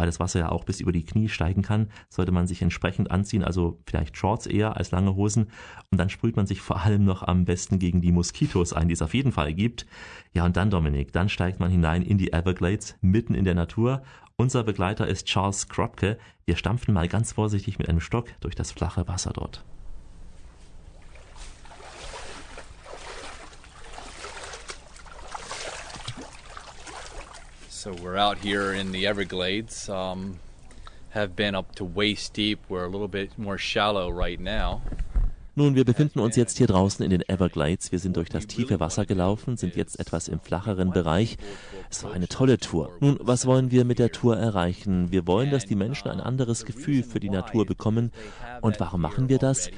weil 0.00 0.06
das 0.06 0.18
Wasser 0.18 0.40
ja 0.40 0.48
auch 0.48 0.64
bis 0.64 0.80
über 0.80 0.92
die 0.92 1.04
Knie 1.04 1.28
steigen 1.28 1.60
kann, 1.60 1.90
sollte 2.08 2.32
man 2.32 2.46
sich 2.46 2.62
entsprechend 2.62 3.10
anziehen, 3.10 3.44
also 3.44 3.78
vielleicht 3.84 4.16
Shorts 4.16 4.46
eher 4.46 4.78
als 4.78 4.92
lange 4.92 5.14
Hosen. 5.14 5.50
Und 5.90 5.98
dann 5.98 6.08
sprüht 6.08 6.36
man 6.36 6.46
sich 6.46 6.60
vor 6.62 6.82
allem 6.82 7.04
noch 7.04 7.22
am 7.22 7.44
besten 7.44 7.78
gegen 7.78 8.00
die 8.00 8.10
Moskitos 8.10 8.72
ein, 8.72 8.88
die 8.88 8.94
es 8.94 9.02
auf 9.02 9.12
jeden 9.12 9.30
Fall 9.30 9.52
gibt. 9.52 9.84
Ja, 10.32 10.46
und 10.46 10.56
dann, 10.56 10.70
Dominik, 10.70 11.12
dann 11.12 11.28
steigt 11.28 11.60
man 11.60 11.70
hinein 11.70 12.00
in 12.00 12.16
die 12.16 12.32
Everglades, 12.32 12.96
mitten 13.02 13.34
in 13.34 13.44
der 13.44 13.54
Natur. 13.54 14.02
Unser 14.36 14.64
Begleiter 14.64 15.06
ist 15.06 15.26
Charles 15.26 15.68
Kropke. 15.68 16.16
Wir 16.46 16.56
stampfen 16.56 16.94
mal 16.94 17.06
ganz 17.06 17.32
vorsichtig 17.32 17.78
mit 17.78 17.90
einem 17.90 18.00
Stock 18.00 18.28
durch 18.40 18.54
das 18.54 18.72
flache 18.72 19.06
Wasser 19.06 19.32
dort. 19.34 19.66
So 27.80 27.94
we're 28.02 28.18
out 28.18 28.36
here 28.36 28.74
in 28.74 28.92
the 28.92 29.06
Everglades. 29.06 29.88
Um, 29.88 30.38
have 31.14 31.34
been 31.34 31.54
up 31.54 31.74
to 31.76 31.84
waist 31.86 32.34
deep. 32.34 32.58
We're 32.68 32.84
a 32.84 32.90
little 32.90 33.08
bit 33.08 33.38
more 33.38 33.56
shallow 33.56 34.10
right 34.10 34.38
now. 34.38 34.82
Nun, 35.54 35.74
wir 35.74 35.86
befinden 35.86 36.20
uns 36.20 36.36
jetzt 36.36 36.58
hier 36.58 36.66
draußen 36.66 37.02
in 37.02 37.10
den 37.10 37.26
Everglades. 37.26 37.90
Wir 37.90 37.98
sind 37.98 38.18
durch 38.18 38.28
das 38.28 38.46
tiefe 38.46 38.80
Wasser 38.80 39.06
gelaufen, 39.06 39.56
sind 39.56 39.76
jetzt 39.76 39.98
etwas 39.98 40.28
im 40.28 40.40
flacheren 40.40 40.90
Bereich. 40.90 41.38
Es 41.88 42.04
war 42.04 42.12
eine 42.12 42.28
tolle 42.28 42.58
Tour. 42.58 42.90
Nun, 43.00 43.16
was 43.18 43.46
wollen 43.46 43.70
wir 43.70 43.86
mit 43.86 43.98
der 43.98 44.12
Tour 44.12 44.36
erreichen? 44.36 45.10
Wir 45.10 45.26
wollen, 45.26 45.50
dass 45.50 45.64
die 45.64 45.74
Menschen 45.74 46.08
ein 46.08 46.20
anderes 46.20 46.66
Gefühl 46.66 47.02
für 47.02 47.18
die 47.18 47.30
Natur 47.30 47.64
bekommen. 47.64 48.12
Und 48.60 48.78
warum 48.78 49.00
machen 49.00 49.30
wir 49.30 49.38
das? 49.38 49.70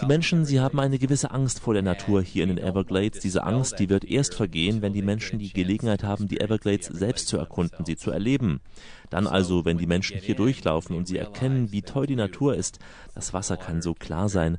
Die 0.00 0.06
Menschen, 0.06 0.44
sie 0.44 0.60
haben 0.60 0.78
eine 0.78 0.98
gewisse 0.98 1.30
Angst 1.30 1.60
vor 1.60 1.72
der 1.72 1.82
Natur 1.82 2.20
hier 2.20 2.42
in 2.42 2.50
den 2.50 2.58
Everglades. 2.58 3.20
Diese 3.20 3.44
Angst, 3.44 3.78
die 3.78 3.88
wird 3.88 4.04
erst 4.04 4.34
vergehen, 4.34 4.82
wenn 4.82 4.92
die 4.92 5.00
Menschen 5.00 5.38
die 5.38 5.52
Gelegenheit 5.52 6.04
haben, 6.04 6.28
die 6.28 6.38
Everglades 6.38 6.88
selbst 6.88 7.28
zu 7.28 7.38
erkunden, 7.38 7.86
sie 7.86 7.96
zu 7.96 8.10
erleben. 8.10 8.60
Dann 9.08 9.26
also, 9.26 9.64
wenn 9.64 9.78
die 9.78 9.86
Menschen 9.86 10.18
hier 10.18 10.34
durchlaufen 10.34 10.94
und 10.94 11.08
sie 11.08 11.16
erkennen, 11.16 11.72
wie 11.72 11.80
toll 11.80 12.06
die 12.06 12.16
Natur 12.16 12.54
ist, 12.54 12.78
das 13.14 13.32
Wasser 13.32 13.56
kann 13.56 13.80
so 13.80 13.94
klar 13.94 14.28
sein. 14.28 14.58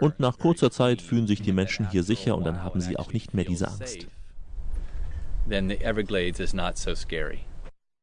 Und 0.00 0.20
nach 0.20 0.38
kurzer 0.38 0.70
Zeit 0.70 1.02
fühlen 1.02 1.26
sich 1.26 1.42
die 1.42 1.52
Menschen 1.52 1.90
hier 1.90 2.04
sicher 2.04 2.36
und 2.36 2.44
dann 2.44 2.62
haben 2.62 2.80
sie 2.80 2.96
auch 2.96 3.12
nicht 3.12 3.34
mehr 3.34 3.44
diese 3.44 3.66
Angst. 3.66 4.06
Then 5.48 5.68
the 5.68 5.80
Everglades 5.80 6.38
is 6.38 6.54
not 6.54 6.76
so 6.76 6.94
scary. 6.94 7.40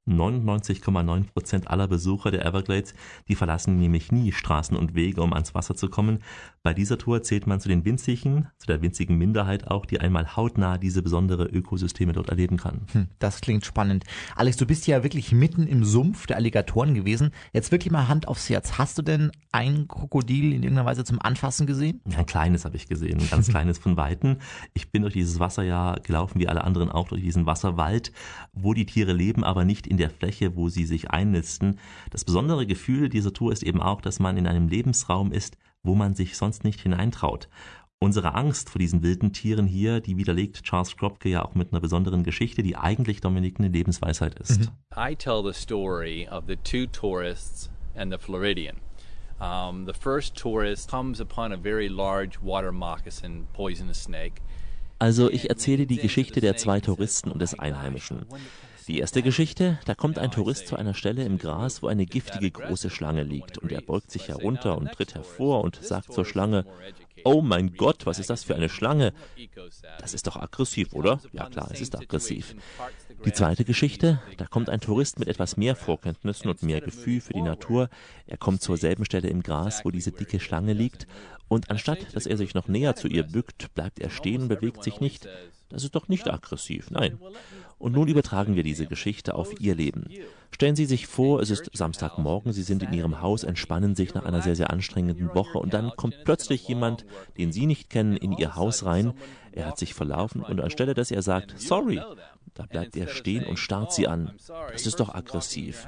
99,9 0.07 1.31
Prozent 1.31 1.67
aller 1.69 1.87
Besucher 1.87 2.29
der 2.29 2.45
Everglades, 2.45 2.93
die 3.29 3.35
verlassen 3.35 3.79
nämlich 3.79 4.11
nie 4.11 4.33
Straßen 4.33 4.75
und 4.75 4.95
Wege, 4.95 5.21
um 5.21 5.33
ans 5.33 5.55
Wasser 5.55 5.75
zu 5.75 5.89
kommen. 5.89 6.21
Bei 6.65 6.73
dieser 6.73 6.97
Tour 6.97 7.21
zählt 7.23 7.45
man 7.45 7.59
zu 7.59 7.67
den 7.67 7.83
winzigen, 7.83 8.47
zu 8.57 8.67
der 8.67 8.81
winzigen 8.81 9.17
Minderheit 9.17 9.67
auch, 9.67 9.85
die 9.85 9.99
einmal 9.99 10.37
hautnah 10.37 10.77
diese 10.77 11.03
besondere 11.03 11.43
Ökosysteme 11.43 12.13
dort 12.13 12.29
erleben 12.29 12.55
kann. 12.55 12.87
Hm, 12.93 13.07
das 13.19 13.41
klingt 13.41 13.65
spannend. 13.65 14.05
Alex, 14.37 14.55
du 14.55 14.65
bist 14.65 14.87
ja 14.87 15.03
wirklich 15.03 15.33
mitten 15.33 15.67
im 15.67 15.83
Sumpf 15.83 16.25
der 16.25 16.37
Alligatoren 16.37 16.93
gewesen. 16.93 17.31
Jetzt 17.51 17.73
wirklich 17.73 17.91
mal 17.91 18.07
Hand 18.07 18.29
aufs 18.29 18.49
Herz. 18.49 18.77
Hast 18.77 18.97
du 18.97 19.01
denn 19.01 19.33
ein 19.51 19.89
Krokodil 19.89 20.53
in 20.53 20.63
irgendeiner 20.63 20.85
Weise 20.85 21.03
zum 21.03 21.21
Anfassen 21.21 21.67
gesehen? 21.67 21.99
Ja, 22.07 22.19
ein 22.19 22.25
kleines 22.25 22.63
habe 22.63 22.77
ich 22.77 22.87
gesehen, 22.87 23.19
ein 23.19 23.29
ganz 23.29 23.47
kleines 23.49 23.77
von 23.77 23.97
Weitem. 23.97 24.37
Ich 24.73 24.89
bin 24.89 25.01
durch 25.01 25.15
dieses 25.15 25.41
Wasser 25.41 25.63
ja 25.63 25.95
gelaufen, 25.95 26.39
wie 26.39 26.47
alle 26.47 26.63
anderen 26.63 26.89
auch, 26.89 27.09
durch 27.09 27.21
diesen 27.21 27.45
Wasserwald, 27.45 28.13
wo 28.53 28.73
die 28.73 28.85
Tiere 28.85 29.11
leben, 29.11 29.43
aber 29.43 29.65
nicht 29.65 29.85
in 29.85 29.97
der 29.97 30.09
Fläche, 30.09 30.55
wo 30.55 30.69
sie 30.69 30.85
sich 30.85 31.11
einnisten. 31.11 31.77
Das 32.09 32.23
besondere 32.23 32.65
Gefühl 32.65 33.09
dieser 33.09 33.33
Tour 33.33 33.51
ist 33.51 33.63
eben 33.63 33.81
auch, 33.81 33.99
dass 33.99 34.21
man 34.21 34.37
in 34.37 34.47
einem 34.47 34.69
Lebensraum 34.69 35.33
ist, 35.33 35.57
wo 35.83 35.95
man 35.95 36.13
sich 36.15 36.37
sonst 36.37 36.63
nicht 36.63 36.81
hineintraut. 36.81 37.49
Unsere 37.99 38.35
Angst 38.35 38.69
vor 38.69 38.79
diesen 38.79 39.01
wilden 39.01 39.31
Tieren 39.31 39.65
hier, 39.65 40.01
die 40.01 40.17
widerlegt 40.17 40.63
Charles 40.63 40.97
Kropke 40.97 41.29
ja 41.29 41.45
auch 41.45 41.55
mit 41.55 41.71
einer 41.71 41.79
besonderen 41.79 42.23
Geschichte, 42.23 42.61
die 42.61 42.75
eigentlich 42.75 43.21
Dominik 43.21 43.59
eine 43.59 43.69
Lebensweisheit 43.69 44.35
ist. 44.39 44.59
Mhm. 44.59 44.67
I 44.97 45.15
tell 45.15 45.41
the 45.43 45.53
story 45.53 46.27
of 46.29 46.43
the 46.47 46.57
two 46.57 46.85
tourists 46.87 47.69
and 47.95 48.11
the 48.11 48.17
Floridian. 48.17 48.77
Um, 49.39 49.85
the 49.85 49.93
first 49.93 50.35
tourist 50.35 50.89
comes 50.89 51.19
upon 51.19 51.53
a 51.53 51.57
very 51.57 51.87
large 51.87 52.39
water 52.41 52.71
moccasin 52.71 53.45
poisonous 53.53 54.03
snake. 54.03 54.41
Also 54.99 55.29
ich 55.29 55.49
erzähle 55.49 55.85
die 55.85 55.97
Geschichte 55.97 56.39
der 56.39 56.55
zwei 56.55 56.79
Touristen 56.79 57.31
und 57.31 57.41
des 57.41 57.57
Einheimischen. 57.57 58.25
Die 58.87 58.99
erste 58.99 59.21
Geschichte, 59.21 59.79
da 59.85 59.95
kommt 59.95 60.19
ein 60.19 60.31
Tourist 60.31 60.67
zu 60.67 60.75
einer 60.75 60.93
Stelle 60.93 61.23
im 61.23 61.37
Gras, 61.37 61.81
wo 61.81 61.87
eine 61.87 62.05
giftige 62.05 62.51
große 62.51 62.89
Schlange 62.89 63.23
liegt 63.23 63.57
und 63.57 63.71
er 63.71 63.81
beugt 63.81 64.11
sich 64.11 64.27
herunter 64.27 64.77
und 64.77 64.91
tritt 64.91 65.15
hervor 65.15 65.63
und 65.63 65.81
sagt 65.81 66.11
zur 66.11 66.25
Schlange, 66.25 66.65
Oh 67.23 67.41
mein 67.41 67.75
Gott, 67.75 68.05
was 68.05 68.19
ist 68.19 68.29
das 68.29 68.43
für 68.43 68.55
eine 68.55 68.67
Schlange? 68.67 69.13
Das 69.99 70.13
ist 70.13 70.27
doch 70.27 70.35
aggressiv, 70.35 70.93
oder? 70.93 71.21
Ja 71.31 71.49
klar, 71.49 71.69
es 71.71 71.79
ist 71.79 71.95
aggressiv. 71.95 72.55
Die 73.25 73.31
zweite 73.31 73.63
Geschichte, 73.63 74.21
da 74.37 74.45
kommt 74.45 74.69
ein 74.69 74.81
Tourist 74.81 75.19
mit 75.19 75.29
etwas 75.29 75.55
mehr 75.55 75.75
Vorkenntnissen 75.75 76.49
und 76.49 76.63
mehr 76.63 76.81
Gefühl 76.81 77.21
für 77.21 77.33
die 77.33 77.41
Natur. 77.41 77.89
Er 78.27 78.37
kommt 78.37 78.61
zur 78.61 78.77
selben 78.77 79.05
Stelle 79.05 79.29
im 79.29 79.43
Gras, 79.43 79.85
wo 79.85 79.91
diese 79.91 80.11
dicke 80.11 80.39
Schlange 80.39 80.73
liegt, 80.73 81.07
und 81.47 81.69
anstatt 81.69 82.15
dass 82.15 82.25
er 82.25 82.35
sich 82.35 82.53
noch 82.53 82.67
näher 82.67 82.95
zu 82.95 83.07
ihr 83.07 83.23
bückt, 83.23 83.73
bleibt 83.75 83.99
er 83.99 84.09
stehen 84.09 84.43
und 84.43 84.47
bewegt 84.47 84.83
sich 84.83 84.99
nicht. 84.99 85.27
Das 85.69 85.83
ist 85.83 85.95
doch 85.95 86.07
nicht 86.07 86.29
aggressiv, 86.29 86.91
nein. 86.91 87.19
Und 87.83 87.91
nun 87.91 88.07
übertragen 88.07 88.55
wir 88.55 88.63
diese 88.63 88.85
Geschichte 88.85 89.35
auf 89.35 89.59
Ihr 89.59 89.75
Leben. 89.75 90.05
Stellen 90.51 90.77
Sie 90.77 90.85
sich 90.85 91.05
vor, 91.05 91.41
es 91.41 91.49
ist 91.49 91.69
Samstagmorgen, 91.73 92.53
Sie 92.53 92.63
sind 92.63 92.81
in 92.81 92.93
Ihrem 92.93 93.19
Haus, 93.19 93.43
entspannen 93.43 93.93
sich 93.93 94.13
nach 94.13 94.23
einer 94.23 94.41
sehr, 94.41 94.55
sehr 94.55 94.69
anstrengenden 94.69 95.35
Woche 95.35 95.57
und 95.57 95.73
dann 95.73 95.91
kommt 95.97 96.23
plötzlich 96.23 96.65
jemand, 96.65 97.05
den 97.37 97.51
Sie 97.51 97.65
nicht 97.65 97.89
kennen, 97.89 98.15
in 98.15 98.31
Ihr 98.31 98.55
Haus 98.55 98.85
rein. 98.85 99.11
Er 99.51 99.65
hat 99.65 99.77
sich 99.77 99.93
verlaufen 99.93 100.43
und 100.43 100.61
anstelle, 100.61 100.93
dass 100.93 101.11
er 101.11 101.21
sagt, 101.21 101.59
sorry, 101.59 102.01
da 102.53 102.65
bleibt 102.67 102.95
er 102.95 103.09
stehen 103.09 103.43
und 103.43 103.59
starrt 103.59 103.91
Sie 103.91 104.07
an. 104.07 104.31
Das 104.71 104.87
ist 104.87 105.01
doch 105.01 105.13
aggressiv. 105.13 105.85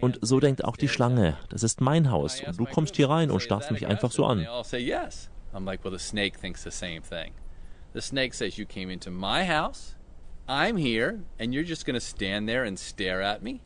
Und 0.00 0.20
so 0.22 0.38
denkt 0.38 0.62
auch 0.62 0.76
die 0.76 0.88
Schlange, 0.88 1.36
das 1.48 1.64
ist 1.64 1.80
mein 1.80 2.12
Haus 2.12 2.44
und 2.46 2.60
du 2.60 2.64
kommst 2.64 2.94
hier 2.94 3.10
rein 3.10 3.32
und 3.32 3.40
starrst 3.40 3.72
mich 3.72 3.88
einfach 3.88 4.12
so 4.12 4.24
an. 4.24 4.46
I'm 5.52 5.64
like, 5.64 5.84
well, 5.84 5.92
the 5.92 5.98
snake 5.98 6.38
thinks 6.40 6.62
the 6.62 6.70
same 6.70 7.00
thing. 7.00 7.32
The 7.92 8.00
snake 8.00 8.34
says, 8.34 8.56
You 8.56 8.66
came 8.66 8.92
into 8.92 9.10
my 9.10 9.44
house, 9.44 9.96
I'm 10.46 10.76
here, 10.76 11.20
and 11.38 11.54
you're 11.54 11.66
just 11.66 11.86
going 11.86 11.94
to 11.94 12.04
stand 12.04 12.48
there 12.48 12.64
and 12.66 12.78
stare 12.78 13.22
at 13.22 13.42
me? 13.42 13.60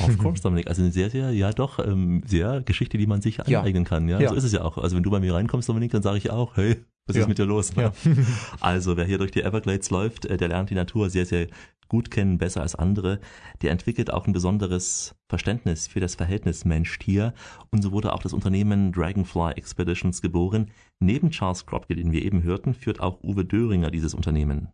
Of 0.00 0.18
course, 0.18 0.42
Dominik. 0.42 0.68
Also 0.68 0.82
eine 0.82 0.92
sehr, 0.92 1.10
sehr, 1.10 1.30
ja 1.30 1.52
doch, 1.52 1.78
ähm, 1.78 2.22
sehr 2.26 2.60
Geschichte, 2.62 2.98
die 2.98 3.06
man 3.06 3.20
sich 3.20 3.40
aneignen 3.40 3.84
ja. 3.84 3.88
kann. 3.88 4.08
Ja? 4.08 4.20
ja, 4.20 4.28
so 4.28 4.34
ist 4.34 4.44
es 4.44 4.52
ja 4.52 4.62
auch. 4.62 4.78
Also 4.78 4.96
wenn 4.96 5.02
du 5.02 5.10
bei 5.10 5.20
mir 5.20 5.34
reinkommst, 5.34 5.68
Dominik, 5.68 5.92
dann 5.92 6.02
sage 6.02 6.18
ich 6.18 6.30
auch, 6.30 6.56
hey, 6.56 6.76
was 7.06 7.16
ja. 7.16 7.22
ist 7.22 7.28
mit 7.28 7.38
dir 7.38 7.46
los? 7.46 7.74
Ne? 7.74 7.84
Ja. 7.84 7.92
also 8.60 8.96
wer 8.96 9.06
hier 9.06 9.18
durch 9.18 9.30
die 9.30 9.42
Everglades 9.42 9.90
läuft, 9.90 10.26
äh, 10.26 10.36
der 10.36 10.48
lernt 10.48 10.70
die 10.70 10.74
Natur 10.74 11.08
sehr, 11.08 11.24
sehr 11.24 11.48
gut 11.88 12.10
kennen, 12.10 12.36
besser 12.36 12.60
als 12.60 12.74
andere. 12.74 13.18
Der 13.62 13.70
entwickelt 13.70 14.12
auch 14.12 14.26
ein 14.26 14.34
besonderes 14.34 15.14
Verständnis 15.28 15.88
für 15.88 16.00
das 16.00 16.16
Verhältnis 16.16 16.66
Mensch-Tier. 16.66 17.32
Und 17.70 17.82
so 17.82 17.92
wurde 17.92 18.12
auch 18.12 18.22
das 18.22 18.34
Unternehmen 18.34 18.92
Dragonfly 18.92 19.52
Expeditions 19.52 20.20
geboren. 20.20 20.70
Neben 21.00 21.30
Charles 21.30 21.64
Kropke, 21.64 21.96
den 21.96 22.12
wir 22.12 22.22
eben 22.22 22.42
hörten, 22.42 22.74
führt 22.74 23.00
auch 23.00 23.22
Uwe 23.22 23.44
Döringer 23.44 23.90
dieses 23.90 24.12
Unternehmen. 24.12 24.68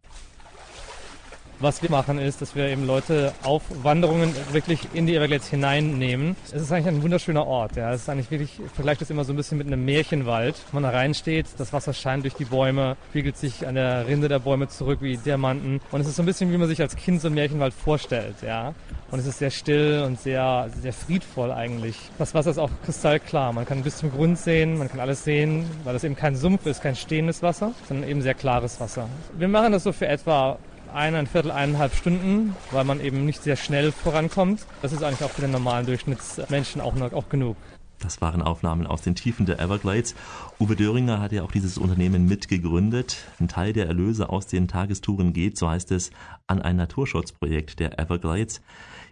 Was 1.60 1.82
wir 1.82 1.90
machen 1.90 2.18
ist, 2.18 2.42
dass 2.42 2.56
wir 2.56 2.68
eben 2.68 2.86
Leute 2.86 3.32
auf 3.42 3.62
Wanderungen 3.82 4.34
wirklich 4.52 4.80
in 4.92 5.06
die 5.06 5.14
Everglades 5.14 5.48
hineinnehmen. 5.48 6.36
Es 6.46 6.62
ist 6.62 6.72
eigentlich 6.72 6.88
ein 6.88 7.02
wunderschöner 7.02 7.46
Ort. 7.46 7.76
Ja. 7.76 7.92
Es 7.92 8.02
ist 8.02 8.08
eigentlich 8.08 8.30
wirklich, 8.30 8.58
ich 8.64 8.72
vergleiche 8.72 9.00
das 9.00 9.10
immer 9.10 9.24
so 9.24 9.32
ein 9.32 9.36
bisschen 9.36 9.58
mit 9.58 9.66
einem 9.66 9.84
Märchenwald. 9.84 10.56
Man 10.72 10.82
da 10.82 10.90
reinsteht, 10.90 11.46
das 11.56 11.72
Wasser 11.72 11.92
scheint 11.92 12.24
durch 12.24 12.34
die 12.34 12.44
Bäume, 12.44 12.96
spiegelt 13.10 13.36
sich 13.36 13.66
an 13.66 13.76
der 13.76 14.06
Rinde 14.06 14.28
der 14.28 14.40
Bäume 14.40 14.68
zurück 14.68 14.98
wie 15.00 15.16
Diamanten. 15.16 15.80
Und 15.92 16.00
es 16.00 16.08
ist 16.08 16.16
so 16.16 16.22
ein 16.22 16.26
bisschen, 16.26 16.52
wie 16.52 16.58
man 16.58 16.68
sich 16.68 16.80
als 16.80 16.96
Kind 16.96 17.20
so 17.20 17.28
einen 17.28 17.36
Märchenwald 17.36 17.72
vorstellt. 17.72 18.36
Ja. 18.42 18.74
Und 19.10 19.20
es 19.20 19.26
ist 19.26 19.38
sehr 19.38 19.50
still 19.50 20.02
und 20.04 20.20
sehr, 20.20 20.68
sehr 20.82 20.92
friedvoll 20.92 21.52
eigentlich. 21.52 21.96
Das 22.18 22.34
Wasser 22.34 22.50
ist 22.50 22.58
auch 22.58 22.70
kristallklar. 22.84 23.52
Man 23.52 23.64
kann 23.64 23.82
bis 23.82 23.98
zum 23.98 24.10
Grund 24.10 24.38
sehen, 24.38 24.76
man 24.76 24.88
kann 24.88 24.98
alles 24.98 25.22
sehen, 25.22 25.64
weil 25.84 25.94
es 25.94 26.02
eben 26.02 26.16
kein 26.16 26.34
Sumpf 26.34 26.66
ist, 26.66 26.82
kein 26.82 26.96
stehendes 26.96 27.42
Wasser, 27.42 27.72
sondern 27.86 28.08
eben 28.08 28.22
sehr 28.22 28.34
klares 28.34 28.80
Wasser. 28.80 29.08
Wir 29.38 29.48
machen 29.48 29.72
das 29.72 29.84
so 29.84 29.92
für 29.92 30.08
etwa 30.08 30.58
ein 30.94 31.26
Viertel, 31.26 31.50
eineinhalb 31.50 31.94
Stunden, 31.94 32.54
weil 32.70 32.84
man 32.84 33.00
eben 33.00 33.26
nicht 33.26 33.42
sehr 33.42 33.56
schnell 33.56 33.92
vorankommt. 33.92 34.64
Das 34.80 34.92
ist 34.92 35.02
eigentlich 35.02 35.24
auch 35.24 35.30
für 35.30 35.40
den 35.40 35.50
normalen 35.50 35.86
Durchschnittsmenschen 35.86 36.80
auch, 36.80 36.94
noch, 36.94 37.12
auch 37.12 37.28
genug. 37.28 37.56
Das 37.98 38.20
waren 38.20 38.42
Aufnahmen 38.42 38.86
aus 38.86 39.02
den 39.02 39.14
Tiefen 39.14 39.46
der 39.46 39.60
Everglades. 39.60 40.14
Uwe 40.60 40.76
Döringer 40.76 41.20
hat 41.20 41.32
ja 41.32 41.42
auch 41.42 41.50
dieses 41.50 41.78
Unternehmen 41.78 42.26
mitgegründet. 42.26 43.16
Ein 43.40 43.48
Teil 43.48 43.72
der 43.72 43.86
Erlöse 43.86 44.28
aus 44.28 44.46
den 44.46 44.68
Tagestouren 44.68 45.32
geht, 45.32 45.56
so 45.56 45.68
heißt 45.68 45.90
es, 45.92 46.10
an 46.46 46.60
ein 46.60 46.76
Naturschutzprojekt 46.76 47.80
der 47.80 47.98
Everglades. 47.98 48.60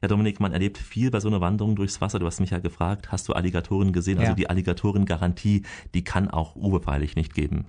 Ja, 0.02 0.08
Dominik, 0.08 0.40
man 0.40 0.52
erlebt 0.52 0.78
viel 0.78 1.10
bei 1.10 1.20
so 1.20 1.28
einer 1.28 1.40
Wanderung 1.40 1.76
durchs 1.76 2.00
Wasser. 2.00 2.18
Du 2.18 2.26
hast 2.26 2.40
mich 2.40 2.50
ja 2.50 2.58
gefragt, 2.58 3.12
hast 3.12 3.28
du 3.28 3.32
Alligatoren 3.32 3.92
gesehen? 3.92 4.18
Also 4.18 4.24
ja. 4.24 4.28
Also 4.30 4.36
die 4.36 4.50
Alligatoren-Garantie, 4.50 5.62
die 5.94 6.04
kann 6.04 6.28
auch 6.28 6.54
Uwe 6.56 6.80
freilich 6.80 7.16
nicht 7.16 7.34
geben. 7.34 7.66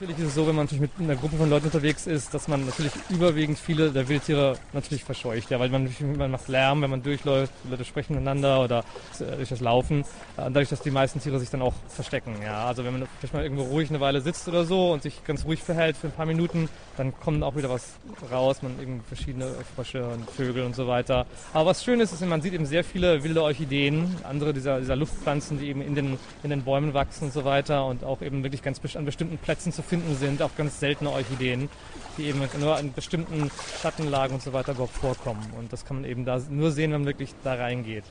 Natürlich 0.00 0.20
ist 0.20 0.28
es 0.28 0.34
so, 0.36 0.46
wenn 0.46 0.54
man 0.54 0.66
natürlich 0.66 0.82
mit 0.82 0.92
einer 1.00 1.16
Gruppe 1.16 1.36
von 1.38 1.50
Leuten 1.50 1.66
unterwegs 1.66 2.06
ist, 2.06 2.32
dass 2.32 2.46
man 2.46 2.64
natürlich 2.64 2.92
überwiegend 3.10 3.58
viele 3.58 3.90
der 3.90 4.08
Wildtiere 4.08 4.56
natürlich 4.72 5.02
verscheucht. 5.02 5.50
Ja, 5.50 5.58
weil 5.58 5.70
man, 5.70 5.92
man 6.16 6.30
macht 6.30 6.46
Lärm, 6.46 6.82
wenn 6.82 6.90
man 6.90 7.02
durchläuft, 7.02 7.52
Leute 7.68 7.84
sprechen 7.84 8.12
miteinander 8.12 8.62
oder 8.62 8.84
äh, 9.18 9.34
durch 9.34 9.48
das 9.48 9.58
Laufen. 9.58 10.02
Äh, 10.02 10.04
dadurch, 10.36 10.68
dass 10.68 10.82
die 10.82 10.92
meisten 10.92 11.20
Tiere 11.20 11.40
sich 11.40 11.50
dann 11.50 11.62
auch 11.62 11.72
verstecken. 11.88 12.36
Ja, 12.44 12.66
also 12.66 12.84
wenn 12.84 12.92
man 12.92 13.08
vielleicht 13.18 13.34
mal 13.34 13.42
irgendwo 13.42 13.64
ruhig 13.64 13.90
eine 13.90 13.98
Weile 13.98 14.20
sitzt 14.20 14.46
oder 14.46 14.64
so 14.64 14.92
und 14.92 15.02
sich 15.02 15.24
ganz 15.24 15.44
ruhig 15.44 15.64
verhält 15.64 15.96
für 15.96 16.06
ein 16.06 16.12
paar 16.12 16.26
Minuten, 16.26 16.68
dann 16.96 17.12
kommt 17.18 17.42
auch 17.42 17.56
wieder 17.56 17.68
was 17.68 17.94
raus. 18.30 18.62
Man 18.62 18.78
irgendwie 18.78 19.04
verschiedene 19.04 19.52
Frösche 19.74 20.06
und 20.06 20.30
Vögel 20.30 20.62
und 20.62 20.76
so 20.76 20.86
weiter. 20.86 21.26
Aber 21.52 21.70
was 21.70 21.82
schön 21.82 21.98
ist, 21.98 22.12
ist, 22.12 22.24
man 22.24 22.40
sieht 22.40 22.52
eben 22.52 22.66
sehr 22.66 22.84
viele 22.84 23.24
wilde 23.24 23.42
Orchideen, 23.42 24.14
andere 24.22 24.54
dieser, 24.54 24.78
dieser 24.78 24.94
Luftpflanzen, 24.94 25.58
die 25.58 25.66
eben 25.66 25.82
in 25.82 25.96
den, 25.96 26.18
in 26.44 26.50
den 26.50 26.62
Bäumen 26.62 26.94
wachsen 26.94 27.24
und 27.24 27.32
so 27.32 27.44
weiter 27.44 27.84
und 27.84 28.04
auch 28.04 28.22
eben 28.22 28.44
wirklich 28.44 28.62
ganz 28.62 28.80
an 28.94 29.04
bestimmten 29.04 29.38
Plätzen 29.38 29.72
zu 29.72 29.87
finden 29.88 30.14
sind, 30.16 30.42
auch 30.42 30.54
ganz 30.56 30.78
seltene 30.78 31.10
Orchideen, 31.10 31.68
die 32.16 32.24
eben 32.24 32.40
nur 32.60 32.76
an 32.76 32.92
bestimmten 32.92 33.50
Schattenlagen 33.80 34.34
und 34.34 34.42
so 34.42 34.52
weiter 34.52 34.72
überhaupt 34.72 34.94
vorkommen. 34.94 35.52
Und 35.58 35.72
das 35.72 35.84
kann 35.84 36.02
man 36.02 36.10
eben 36.10 36.24
da 36.24 36.40
nur 36.50 36.70
sehen, 36.70 36.92
wenn 36.92 37.00
man 37.00 37.06
wirklich 37.06 37.34
da 37.44 37.54
reingeht. 37.54 38.04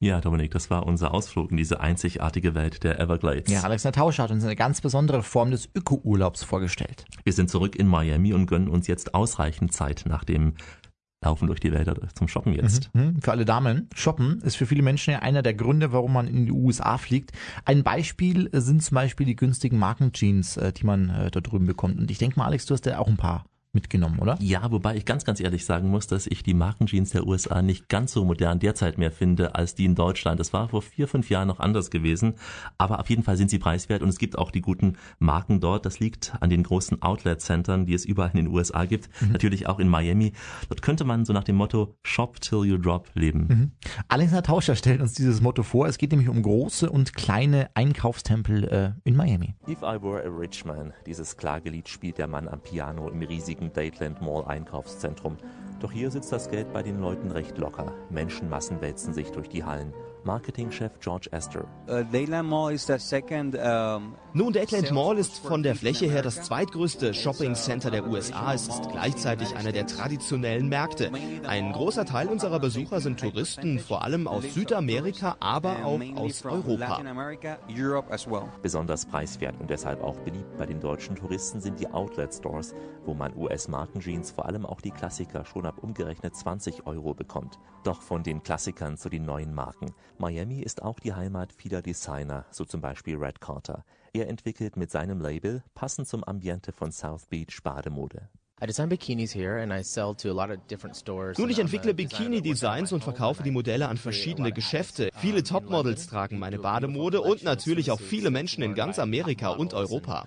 Ja, 0.00 0.20
Dominik, 0.20 0.52
das 0.52 0.70
war 0.70 0.86
unser 0.86 1.12
Ausflug 1.12 1.50
in 1.50 1.56
diese 1.56 1.80
einzigartige 1.80 2.54
Welt 2.54 2.84
der 2.84 3.00
Everglades. 3.00 3.52
Ja, 3.52 3.62
Alexander 3.62 3.98
Tausch 3.98 4.20
hat 4.20 4.30
uns 4.30 4.44
eine 4.44 4.54
ganz 4.54 4.80
besondere 4.80 5.24
Form 5.24 5.50
des 5.50 5.68
Öko-Urlaubs 5.74 6.44
vorgestellt. 6.44 7.04
Wir 7.24 7.32
sind 7.32 7.50
zurück 7.50 7.74
in 7.74 7.88
Miami 7.88 8.32
und 8.32 8.46
gönnen 8.46 8.68
uns 8.68 8.86
jetzt 8.86 9.14
ausreichend 9.14 9.72
Zeit 9.72 10.04
nach 10.06 10.22
dem 10.22 10.54
Laufen 11.20 11.48
durch 11.48 11.58
die 11.58 11.72
Wälder 11.72 11.96
zum 12.14 12.28
Shoppen 12.28 12.52
jetzt. 12.52 12.94
Mhm, 12.94 13.02
mhm. 13.02 13.22
für 13.22 13.32
alle 13.32 13.44
Damen, 13.44 13.88
Shoppen 13.94 14.40
ist 14.42 14.56
für 14.56 14.66
viele 14.66 14.82
Menschen 14.82 15.12
ja 15.12 15.18
einer 15.18 15.42
der 15.42 15.54
Gründe, 15.54 15.92
warum 15.92 16.12
man 16.12 16.28
in 16.28 16.46
die 16.46 16.52
USA 16.52 16.96
fliegt. 16.96 17.32
Ein 17.64 17.82
Beispiel 17.82 18.48
sind 18.52 18.84
zum 18.84 18.94
Beispiel 18.94 19.26
die 19.26 19.34
günstigen 19.34 19.78
Markenjeans, 19.78 20.56
äh, 20.58 20.72
die 20.72 20.84
man 20.84 21.10
äh, 21.10 21.30
da 21.30 21.40
drüben 21.40 21.66
bekommt. 21.66 21.98
Und 21.98 22.10
ich 22.10 22.18
denke 22.18 22.38
mal, 22.38 22.46
Alex, 22.46 22.66
du 22.66 22.74
hast 22.74 22.86
ja 22.86 22.98
auch 22.98 23.08
ein 23.08 23.16
paar 23.16 23.44
mitgenommen, 23.72 24.18
oder? 24.18 24.36
Ja, 24.40 24.70
wobei 24.70 24.96
ich 24.96 25.04
ganz, 25.04 25.24
ganz 25.24 25.40
ehrlich 25.40 25.64
sagen 25.64 25.88
muss, 25.88 26.06
dass 26.06 26.26
ich 26.26 26.42
die 26.42 26.54
Markenjeans 26.54 27.10
der 27.10 27.26
USA 27.26 27.62
nicht 27.62 27.88
ganz 27.88 28.12
so 28.12 28.24
modern 28.24 28.58
derzeit 28.58 28.98
mehr 28.98 29.12
finde 29.12 29.54
als 29.54 29.74
die 29.74 29.84
in 29.84 29.94
Deutschland. 29.94 30.40
Das 30.40 30.52
war 30.52 30.68
vor 30.68 30.82
vier, 30.82 31.08
fünf 31.08 31.30
Jahren 31.30 31.48
noch 31.48 31.60
anders 31.60 31.90
gewesen. 31.90 32.34
Aber 32.78 33.00
auf 33.00 33.10
jeden 33.10 33.22
Fall 33.22 33.36
sind 33.36 33.50
sie 33.50 33.58
preiswert 33.58 34.02
und 34.02 34.08
es 34.08 34.18
gibt 34.18 34.38
auch 34.38 34.50
die 34.50 34.60
guten 34.60 34.96
Marken 35.18 35.60
dort. 35.60 35.86
Das 35.86 36.00
liegt 36.00 36.32
an 36.40 36.50
den 36.50 36.62
großen 36.62 37.02
Outlet-Centern, 37.02 37.86
die 37.86 37.94
es 37.94 38.04
überall 38.04 38.30
in 38.30 38.44
den 38.44 38.48
USA 38.48 38.84
gibt. 38.84 39.08
Mhm. 39.20 39.32
Natürlich 39.32 39.66
auch 39.66 39.78
in 39.78 39.88
Miami. 39.88 40.32
Dort 40.68 40.82
könnte 40.82 41.04
man 41.04 41.24
so 41.24 41.32
nach 41.32 41.44
dem 41.44 41.56
Motto 41.56 41.96
Shop 42.02 42.40
till 42.40 42.64
you 42.64 42.78
drop 42.78 43.08
leben. 43.14 43.46
Mhm. 43.48 43.72
Alexander 44.08 44.42
Tauscher 44.42 44.76
stellt 44.76 45.00
uns 45.00 45.14
dieses 45.14 45.40
Motto 45.40 45.62
vor. 45.62 45.86
Es 45.86 45.98
geht 45.98 46.10
nämlich 46.10 46.28
um 46.28 46.42
große 46.42 46.90
und 46.90 47.14
kleine 47.14 47.70
Einkaufstempel 47.74 48.64
äh, 48.64 48.92
in 49.04 49.16
Miami. 49.16 49.54
If 49.68 49.82
I 49.82 50.00
were 50.00 50.24
a 50.24 50.28
rich 50.28 50.64
man, 50.64 50.92
dieses 51.06 51.36
Klagelied 51.36 51.88
spielt 51.88 52.18
der 52.18 52.26
Mann 52.26 52.48
am 52.48 52.60
Piano 52.60 53.08
im 53.08 53.22
riesigen 53.22 53.67
Dateland 53.76 54.20
Mall 54.22 54.44
Einkaufszentrum. 54.44 55.36
Doch 55.80 55.92
hier 55.92 56.10
sitzt 56.10 56.32
das 56.32 56.48
Geld 56.48 56.72
bei 56.72 56.82
den 56.82 57.00
Leuten 57.00 57.30
recht 57.30 57.56
locker. 57.58 57.92
Menschenmassen 58.10 58.80
wälzen 58.80 59.14
sich 59.14 59.30
durch 59.30 59.48
die 59.48 59.64
Hallen. 59.64 59.92
Marketingchef 60.28 61.00
George 61.00 61.30
Astor. 61.32 61.64
Nun, 64.34 64.52
Dateland 64.52 64.92
Mall 64.92 65.16
ist 65.16 65.38
von 65.38 65.62
der 65.62 65.74
Fläche 65.74 66.04
her 66.04 66.20
das 66.20 66.42
zweitgrößte 66.42 67.14
Shopping 67.14 67.54
Center 67.54 67.90
der 67.90 68.06
USA. 68.06 68.52
Es 68.52 68.68
ist 68.68 68.90
gleichzeitig 68.90 69.56
einer 69.56 69.72
der 69.72 69.86
traditionellen 69.86 70.68
Märkte. 70.68 71.10
Ein 71.46 71.72
großer 71.72 72.04
Teil 72.04 72.28
unserer 72.28 72.60
Besucher 72.60 73.00
sind 73.00 73.18
Touristen, 73.18 73.78
vor 73.78 74.04
allem 74.04 74.28
aus 74.28 74.44
Südamerika, 74.52 75.36
aber 75.40 75.86
auch 75.86 76.00
aus 76.16 76.44
Europa. 76.44 77.00
Besonders 78.62 79.06
preiswert 79.06 79.58
und 79.58 79.70
deshalb 79.70 80.02
auch 80.02 80.16
beliebt 80.18 80.58
bei 80.58 80.66
den 80.66 80.80
deutschen 80.80 81.16
Touristen 81.16 81.62
sind 81.62 81.80
die 81.80 81.88
Outlet 81.88 82.34
Stores, 82.34 82.74
wo 83.06 83.14
man 83.14 83.34
US-Markenjeans, 83.34 84.32
vor 84.32 84.44
allem 84.44 84.66
auch 84.66 84.82
die 84.82 84.90
Klassiker, 84.90 85.46
schon 85.46 85.64
ab 85.64 85.76
umgerechnet 85.80 86.36
20 86.36 86.86
Euro 86.86 87.14
bekommt. 87.14 87.58
Doch 87.84 88.02
von 88.02 88.22
den 88.22 88.42
Klassikern 88.42 88.96
zu 88.96 89.08
den 89.08 89.24
neuen 89.24 89.54
Marken. 89.54 89.94
Miami 90.18 90.60
ist 90.60 90.82
auch 90.82 90.98
die 90.98 91.14
Heimat 91.14 91.52
vieler 91.52 91.80
Designer, 91.80 92.44
so 92.50 92.64
zum 92.64 92.80
Beispiel 92.80 93.16
Red 93.16 93.40
Carter. 93.40 93.84
Er 94.12 94.28
entwickelt 94.28 94.76
mit 94.76 94.90
seinem 94.90 95.20
Label, 95.20 95.62
passend 95.74 96.08
zum 96.08 96.24
Ambiente 96.24 96.72
von 96.72 96.90
South 96.92 97.26
Beach, 97.26 97.62
Bademode. 97.62 98.28
Nun, 101.38 101.50
ich 101.50 101.58
entwickle 101.60 101.94
Bikini-Designs 101.94 102.92
und 102.92 103.04
verkaufe 103.04 103.44
die 103.44 103.52
Modelle 103.52 103.88
an 103.88 103.96
verschiedene 103.96 104.50
Geschäfte. 104.50 105.10
Viele 105.14 105.44
Topmodels 105.44 106.08
tragen 106.08 106.40
meine 106.40 106.58
Bademode 106.58 107.20
und 107.20 107.44
natürlich 107.44 107.92
auch 107.92 108.00
viele 108.00 108.30
Menschen 108.30 108.64
in 108.64 108.74
ganz 108.74 108.98
Amerika 108.98 109.50
und 109.50 109.74
Europa. 109.74 110.26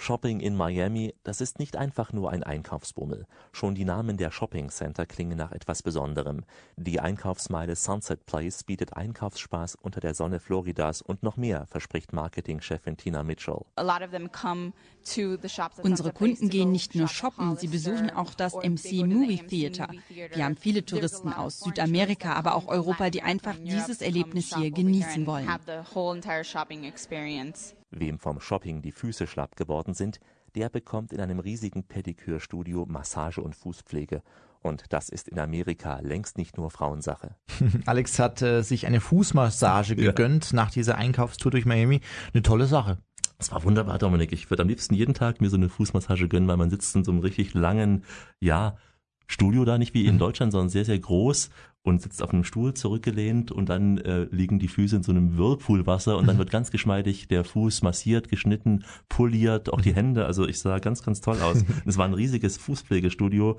Shopping 0.00 0.38
in 0.38 0.54
Miami, 0.54 1.12
das 1.24 1.40
ist 1.40 1.58
nicht 1.58 1.76
einfach 1.76 2.12
nur 2.12 2.30
ein 2.30 2.44
Einkaufsbummel. 2.44 3.26
Schon 3.50 3.74
die 3.74 3.84
Namen 3.84 4.16
der 4.16 4.30
Shopping 4.30 4.70
Center 4.70 5.06
klingen 5.06 5.36
nach 5.36 5.50
etwas 5.50 5.82
Besonderem. 5.82 6.44
Die 6.76 7.00
Einkaufsmeile 7.00 7.74
Sunset 7.74 8.24
Place 8.24 8.62
bietet 8.62 8.96
Einkaufsspaß 8.96 9.74
unter 9.74 9.98
der 9.98 10.14
Sonne 10.14 10.38
Floridas 10.38 11.02
und 11.02 11.24
noch 11.24 11.36
mehr, 11.36 11.66
verspricht 11.66 12.12
Marketingchefin 12.12 12.96
Tina 12.96 13.24
Mitchell. 13.24 13.62
Unsere 15.82 16.12
Kunden 16.12 16.48
gehen 16.48 16.70
nicht 16.70 16.94
nur 16.94 17.08
shoppen, 17.08 17.56
sie 17.56 17.68
besuchen 17.68 18.10
auch 18.10 18.34
das 18.34 18.54
MC 18.54 19.04
Movie 19.04 19.46
Theater. 19.48 19.88
Wir 20.08 20.44
haben 20.44 20.56
viele 20.56 20.84
Touristen 20.84 21.32
aus 21.32 21.58
Südamerika, 21.58 22.34
aber 22.34 22.54
auch 22.54 22.68
Europa, 22.68 23.10
die 23.10 23.22
einfach 23.22 23.56
dieses 23.56 24.00
Erlebnis 24.00 24.54
hier 24.54 24.70
genießen 24.70 25.26
wollen. 25.26 25.48
Wem 27.90 28.18
vom 28.18 28.40
Shopping 28.40 28.82
die 28.82 28.92
Füße 28.92 29.26
schlapp 29.26 29.56
geworden 29.56 29.94
sind, 29.94 30.20
der 30.54 30.68
bekommt 30.68 31.12
in 31.12 31.20
einem 31.20 31.38
riesigen 31.38 31.84
Pedikürstudio 31.84 32.86
Massage 32.86 33.40
und 33.40 33.54
Fußpflege. 33.54 34.22
Und 34.60 34.84
das 34.90 35.08
ist 35.08 35.28
in 35.28 35.38
Amerika 35.38 36.00
längst 36.00 36.36
nicht 36.36 36.56
nur 36.56 36.70
Frauensache. 36.70 37.36
Alex 37.86 38.18
hat 38.18 38.42
äh, 38.42 38.62
sich 38.62 38.86
eine 38.86 39.00
Fußmassage 39.00 39.94
gegönnt 39.96 40.50
ja. 40.50 40.56
nach 40.56 40.70
dieser 40.70 40.96
Einkaufstour 40.96 41.52
durch 41.52 41.64
Miami. 41.64 42.00
Eine 42.32 42.42
tolle 42.42 42.66
Sache. 42.66 42.98
Das 43.38 43.52
war 43.52 43.62
wunderbar, 43.62 43.98
Dominik. 43.98 44.32
Ich 44.32 44.50
würde 44.50 44.62
am 44.62 44.68
liebsten 44.68 44.94
jeden 44.94 45.14
Tag 45.14 45.40
mir 45.40 45.48
so 45.48 45.56
eine 45.56 45.68
Fußmassage 45.68 46.28
gönnen, 46.28 46.48
weil 46.48 46.56
man 46.56 46.70
sitzt 46.70 46.94
in 46.96 47.04
so 47.04 47.12
einem 47.12 47.20
richtig 47.20 47.54
langen, 47.54 48.04
ja, 48.40 48.76
Studio 49.28 49.64
da, 49.64 49.78
nicht 49.78 49.94
wie 49.94 50.06
in 50.06 50.14
mhm. 50.14 50.20
Deutschland, 50.20 50.52
sondern 50.52 50.70
sehr, 50.70 50.84
sehr 50.84 50.98
groß 50.98 51.50
und 51.82 52.02
sitzt 52.02 52.22
auf 52.22 52.30
einem 52.30 52.44
Stuhl 52.44 52.74
zurückgelehnt 52.74 53.50
und 53.50 53.68
dann 53.68 53.98
äh, 53.98 54.24
liegen 54.30 54.58
die 54.58 54.68
Füße 54.68 54.96
in 54.96 55.02
so 55.02 55.12
einem 55.12 55.38
Whirlpoolwasser 55.38 56.16
und 56.18 56.26
dann 56.26 56.36
mhm. 56.36 56.40
wird 56.40 56.50
ganz 56.50 56.70
geschmeidig 56.70 57.28
der 57.28 57.44
Fuß 57.44 57.82
massiert, 57.82 58.28
geschnitten, 58.28 58.84
poliert, 59.08 59.72
auch 59.72 59.80
die 59.80 59.90
mhm. 59.90 59.96
Hände. 59.96 60.26
Also 60.26 60.46
ich 60.46 60.58
sah 60.58 60.78
ganz, 60.78 61.02
ganz 61.02 61.20
toll 61.20 61.40
aus. 61.40 61.64
Es 61.86 61.96
war 61.96 62.04
ein 62.04 62.14
riesiges 62.14 62.58
Fußpflegestudio, 62.58 63.58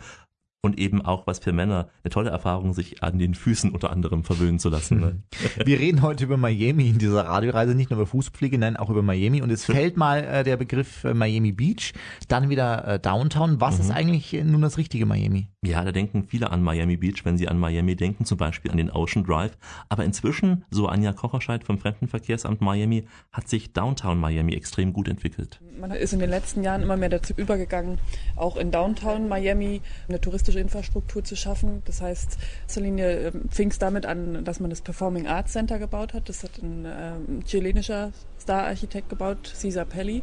und 0.62 0.78
eben 0.78 1.02
auch 1.02 1.26
was 1.26 1.40
für 1.40 1.54
Männer 1.54 1.88
eine 2.04 2.12
tolle 2.12 2.30
Erfahrung, 2.30 2.74
sich 2.74 3.02
an 3.02 3.18
den 3.18 3.34
Füßen 3.34 3.72
unter 3.72 3.92
anderem 3.92 4.24
verwöhnen 4.24 4.60
zu 4.60 4.70
lassen. 4.70 5.00
Ne? 5.00 5.24
Wir 5.66 5.80
reden 5.80 6.02
heute 6.02 6.26
über 6.26 6.36
Miami 6.36 6.90
in 6.90 6.98
dieser 6.98 7.26
Radioreise, 7.26 7.76
nicht 7.76 7.90
nur 7.90 8.00
über 8.00 8.08
Fußpflege, 8.08 8.58
nein, 8.58 8.76
auch 8.76 8.90
über 8.90 9.02
Miami. 9.02 9.42
Und 9.42 9.52
es 9.52 9.66
fällt 9.66 9.96
mal 9.96 10.24
äh, 10.24 10.44
der 10.44 10.58
Begriff 10.58 11.06
äh, 11.06 11.14
Miami 11.14 11.54
Beach, 11.54 11.94
dann 12.28 12.50
wieder 12.50 12.86
äh, 12.88 13.00
Downtown. 13.00 13.62
Was 13.62 13.76
mhm. 13.76 13.82
ist 13.82 13.92
eigentlich 13.92 14.34
äh, 14.34 14.44
nun 14.44 14.62
das 14.62 14.78
richtige 14.78 15.06
Miami? 15.06 15.48
Ja, 15.62 15.84
da 15.84 15.92
denken 15.92 16.26
viele 16.28 16.52
an 16.52 16.62
Miami 16.62 16.98
Beach, 16.98 17.24
wenn 17.24 17.38
sie 17.38 17.48
an 17.48 17.58
Miami 17.58 17.96
denken, 17.96 18.26
zum 18.26 18.38
Beispiel 18.38 18.72
an 18.72 18.78
den 18.78 18.92
Ocean 18.92 19.24
Drive. 19.24 19.58
Aber 19.88 20.04
inzwischen, 20.04 20.66
so 20.70 20.88
Anja 20.88 21.14
Kocherscheid 21.14 21.64
vom 21.64 21.78
Fremdenverkehrsamt 21.78 22.60
Miami, 22.60 23.08
hat 23.32 23.48
sich 23.48 23.72
Downtown 23.72 24.20
Miami 24.20 24.54
extrem 24.56 24.92
gut 24.92 25.08
entwickelt. 25.08 25.62
Man 25.80 25.92
ist 25.92 26.12
in 26.12 26.20
den 26.20 26.30
letzten 26.30 26.64
Jahren 26.64 26.82
immer 26.82 26.98
mehr 26.98 27.10
dazu 27.10 27.34
übergegangen, 27.34 28.00
auch 28.36 28.58
in 28.58 28.72
Downtown 28.72 29.30
Miami 29.30 29.82
eine 30.10 30.20
touristische 30.20 30.49
touristische 30.50 30.60
Infrastruktur 30.60 31.24
zu 31.24 31.36
schaffen. 31.36 31.82
Das 31.86 32.02
heißt, 32.02 32.38
in 32.76 32.84
Linie 32.84 33.28
ähm, 33.28 33.50
fing 33.50 33.70
es 33.70 33.80
damit 33.80 34.06
an, 34.06 34.44
dass 34.44 34.60
man 34.60 34.70
das 34.70 34.82
Performing 34.82 35.28
Arts 35.28 35.54
Center 35.54 35.80
gebaut 35.80 36.14
hat. 36.14 36.30
Das 36.30 36.44
hat 36.44 36.58
ein 36.62 36.86
äh, 36.86 37.44
chilenischer 37.46 38.12
Star-Architekt 38.40 39.10
gebaut, 39.10 39.52
Cesar 39.56 39.86
Pelli. 39.86 40.22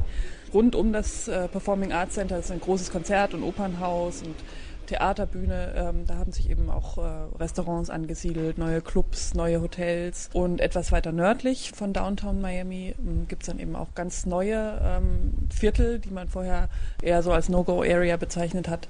Rund 0.53 0.75
um 0.75 0.93
das 0.93 1.29
äh, 1.29 1.49
Performing 1.49 1.93
Arts 1.93 2.15
Center 2.15 2.39
ist 2.39 2.51
ein 2.51 2.61
großes 2.61 2.91
Konzert- 2.91 3.35
und 3.35 3.43
Opernhaus 3.43 4.23
und 4.23 4.35
Theaterbühne. 4.87 5.75
Ähm, 5.77 6.07
da 6.07 6.17
haben 6.17 6.33
sich 6.33 6.49
eben 6.49 6.71
auch 6.71 6.99
äh, 6.99 7.03
Restaurants 7.39 7.91
angesiedelt, 7.91 8.57
neue 8.59 8.81
Clubs, 8.81 9.35
neue 9.35 9.61
Hotels. 9.61 10.31
Und 10.33 10.61
etwas 10.61 10.93
weiter 10.93 11.13
nördlich 11.13 11.73
von 11.75 11.93
Downtown 11.93 12.41
Miami 12.41 12.95
ähm, 12.99 13.27
gibt 13.29 13.43
es 13.43 13.49
dann 13.49 13.59
eben 13.59 13.77
auch 13.77 13.95
ganz 13.95 14.27
neue 14.27 14.81
ähm, 14.83 15.35
Viertel, 15.51 15.99
die 15.99 16.11
man 16.11 16.29
vorher 16.29 16.69
eher 17.03 17.23
so 17.23 17.33
als 17.33 17.49
No-Go-Area 17.49 18.17
bezeichnet 18.17 18.69
hat, 18.69 18.89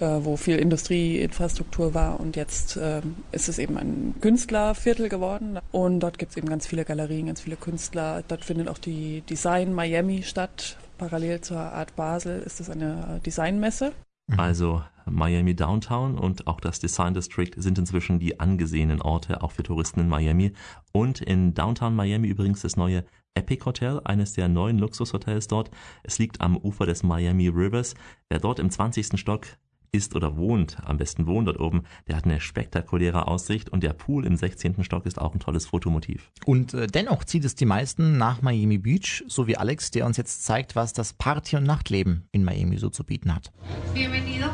wo 0.00 0.36
viel 0.36 0.56
Industrieinfrastruktur 0.56 1.94
war. 1.94 2.20
Und 2.20 2.36
jetzt 2.36 2.76
äh, 2.76 3.02
ist 3.32 3.48
es 3.48 3.58
eben 3.58 3.76
ein 3.76 4.14
Künstlerviertel 4.20 5.08
geworden. 5.08 5.58
Und 5.72 6.00
dort 6.00 6.18
gibt 6.18 6.32
es 6.32 6.36
eben 6.36 6.48
ganz 6.48 6.66
viele 6.66 6.84
Galerien, 6.84 7.26
ganz 7.26 7.40
viele 7.40 7.56
Künstler. 7.56 8.22
Dort 8.26 8.44
findet 8.44 8.68
auch 8.68 8.78
die 8.78 9.22
Design 9.22 9.72
Miami 9.72 10.22
statt. 10.22 10.76
Parallel 10.98 11.40
zur 11.40 11.58
Art 11.58 11.96
Basel 11.96 12.40
ist 12.40 12.60
es 12.60 12.70
eine 12.70 13.20
Designmesse. 13.24 13.92
Also 14.36 14.82
Miami 15.06 15.54
Downtown 15.54 16.18
und 16.18 16.46
auch 16.46 16.60
das 16.60 16.80
Design 16.80 17.12
District 17.14 17.50
sind 17.56 17.78
inzwischen 17.78 18.18
die 18.18 18.40
angesehenen 18.40 19.02
Orte, 19.02 19.42
auch 19.42 19.52
für 19.52 19.62
Touristen 19.62 20.00
in 20.00 20.08
Miami. 20.08 20.52
Und 20.92 21.20
in 21.20 21.52
Downtown 21.52 21.94
Miami 21.94 22.28
übrigens 22.28 22.62
das 22.62 22.76
neue 22.76 23.04
Epic 23.34 23.64
Hotel, 23.64 24.00
eines 24.04 24.32
der 24.32 24.48
neuen 24.48 24.78
Luxushotels 24.78 25.48
dort. 25.48 25.70
Es 26.04 26.18
liegt 26.18 26.40
am 26.40 26.56
Ufer 26.56 26.86
des 26.86 27.02
Miami 27.02 27.48
Rivers. 27.48 27.94
Wer 28.30 28.38
dort 28.38 28.60
im 28.60 28.70
20. 28.70 29.18
Stock 29.18 29.46
ist 29.94 30.16
oder 30.16 30.36
wohnt, 30.36 30.76
am 30.84 30.96
besten 30.96 31.26
wohnt 31.26 31.48
dort 31.48 31.60
oben, 31.60 31.84
der 32.08 32.16
hat 32.16 32.24
eine 32.24 32.40
spektakuläre 32.40 33.28
Aussicht 33.28 33.70
und 33.70 33.82
der 33.82 33.92
Pool 33.92 34.26
im 34.26 34.36
16. 34.36 34.82
Stock 34.82 35.06
ist 35.06 35.20
auch 35.20 35.32
ein 35.32 35.40
tolles 35.40 35.66
Fotomotiv. 35.66 36.30
Und 36.44 36.74
äh, 36.74 36.88
dennoch 36.88 37.24
zieht 37.24 37.44
es 37.44 37.54
die 37.54 37.64
meisten 37.64 38.18
nach 38.18 38.42
Miami 38.42 38.78
Beach, 38.78 39.24
so 39.28 39.46
wie 39.46 39.56
Alex, 39.56 39.92
der 39.92 40.04
uns 40.04 40.16
jetzt 40.16 40.44
zeigt, 40.44 40.74
was 40.74 40.92
das 40.92 41.12
Party- 41.12 41.56
und 41.56 41.64
Nachtleben 41.64 42.28
in 42.32 42.44
Miami 42.44 42.76
so 42.76 42.90
zu 42.90 43.04
bieten 43.04 43.34
hat. 43.34 43.52
Bienvenido. 43.94 44.48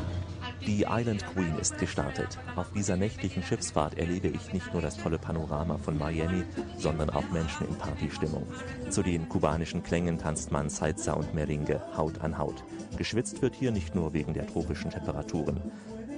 Die 0.67 0.85
Island 0.89 1.25
Queen 1.33 1.57
ist 1.59 1.79
gestartet. 1.79 2.39
Auf 2.55 2.71
dieser 2.73 2.97
nächtlichen 2.97 3.43
Schiffsfahrt 3.43 3.99
erlebe 3.99 4.29
ich 4.29 4.53
nicht 4.53 4.73
nur 4.73 4.83
das 4.83 4.99
tolle 4.99 5.19
Panorama 5.19 5.79
von 5.79 5.97
Miami, 5.97 6.45
sondern 6.77 7.09
auch 7.11 7.29
Menschen 7.31 7.67
in 7.67 7.77
Partystimmung. 7.77 8.47
Zu 8.91 9.03
den 9.03 9.29
kubanischen 9.29 9.83
Klängen 9.83 10.19
tanzt 10.19 10.53
man 10.53 10.69
Salsa 10.69 11.15
und 11.15 11.35
Merengue 11.35 11.81
Haut 11.97 12.21
an 12.21 12.37
Haut. 12.37 12.63
Geschwitzt 12.99 13.41
wird 13.41 13.55
hier 13.55 13.73
nicht 13.73 13.95
nur 13.95 14.13
wegen 14.13 14.35
der 14.35 14.47
tropischen 14.47 14.91
Temperaturen. 14.91 15.63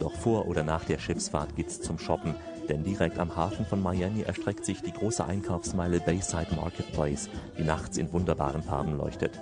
Doch 0.01 0.14
vor 0.16 0.49
oder 0.49 0.64
nach 0.64 0.84
der 0.84 0.99
Schiffsfahrt 0.99 1.55
geht's 1.55 1.80
zum 1.80 1.99
Shoppen, 1.99 2.34
denn 2.68 2.82
direkt 2.82 3.20
am 3.20 3.36
Hafen 3.36 3.64
von 3.64 3.80
Miami 3.80 4.22
erstreckt 4.22 4.64
sich 4.64 4.82
die 4.82 4.93
große 4.93 5.24
Einkaufsmeile 5.24 6.01
Bayside 6.01 6.57
Marketplace, 6.57 7.28
die 7.57 7.64
nachts 7.64 7.97
in 7.97 8.12
wunderbaren 8.12 8.64
Farben 8.64 8.97
leuchtet. 8.97 9.40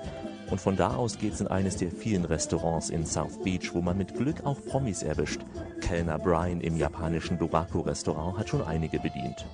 Und 0.51 0.61
von 0.61 0.77
da 0.77 0.95
aus 0.97 1.19
geht's 1.19 1.41
in 1.41 1.47
eines 1.47 1.77
der 1.77 1.93
vielen 1.93 2.25
Restaurants 2.25 2.91
in 2.91 3.07
South 3.07 3.41
Beach, 3.45 3.73
wo 3.73 3.81
man 3.81 3.97
mit 3.97 4.15
Glück 4.15 4.45
auch 4.45 4.61
Promis 4.67 5.03
erwischt. 5.03 5.41
Kellner 5.81 6.19
Brian 6.19 6.61
im 6.61 6.77
japanischen 6.77 7.39
Doraku-Restaurant 7.39 8.37
hat 8.37 8.49
schon 8.49 8.63
einige 8.63 8.99
bedient. 8.99 9.47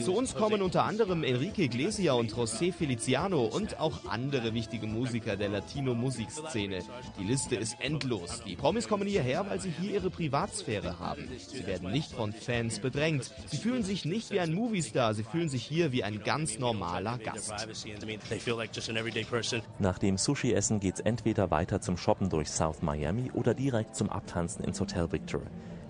Zu 0.00 0.12
uns 0.14 0.34
kommen 0.34 0.62
unter 0.62 0.84
anderem 0.84 1.22
Enrique 1.22 1.64
Iglesias 1.64 2.16
und 2.16 2.32
José 2.32 2.72
Feliciano 2.72 3.44
und 3.44 3.78
auch 3.78 4.06
andere 4.06 4.54
wichtige 4.54 4.86
Musiker 4.86 5.36
der 5.36 5.48
Latino-Musikszene. 5.50 6.78
Die 7.18 7.24
Liste 7.24 7.56
ist 7.56 7.76
endlos. 7.80 8.42
Die 8.46 8.56
Promis 8.56 8.88
kommen 8.88 9.06
hierher, 9.06 9.44
weil 9.50 9.60
sie 9.60 9.70
hier 9.70 9.94
ihre 9.94 10.10
Privatsphäre 10.10 10.98
haben. 10.98 11.28
Sie 11.36 11.66
werden 11.66 11.90
nicht 11.90 12.12
von 12.12 12.32
Fans 12.32 12.78
bedrängt. 12.78 13.30
Sie 13.46 13.58
fühlen 13.58 13.82
sich 13.82 14.04
nicht 14.04 14.30
wie 14.30 14.40
ein 14.40 14.54
Moviestar, 14.54 15.14
sie 15.14 15.24
fühlen 15.24 15.48
sich 15.48 15.64
hier 15.64 15.92
wie 15.92 16.04
ein 16.04 16.22
ganz 16.22 16.58
normaler 16.58 17.18
Gast. 17.18 17.68
Nach 19.78 19.98
dem 19.98 20.18
Sushi-Essen 20.18 20.80
geht's 20.80 21.00
entweder 21.00 21.50
weiter 21.50 21.80
zum 21.80 21.96
Shoppen 21.96 22.28
durch 22.28 22.50
South 22.50 22.82
Miami 22.82 23.30
oder 23.32 23.54
direkt 23.54 23.96
zum 23.96 24.10
Abtanzen 24.10 24.64
ins 24.64 24.80
Hotel 24.80 25.10
Victor. 25.10 25.42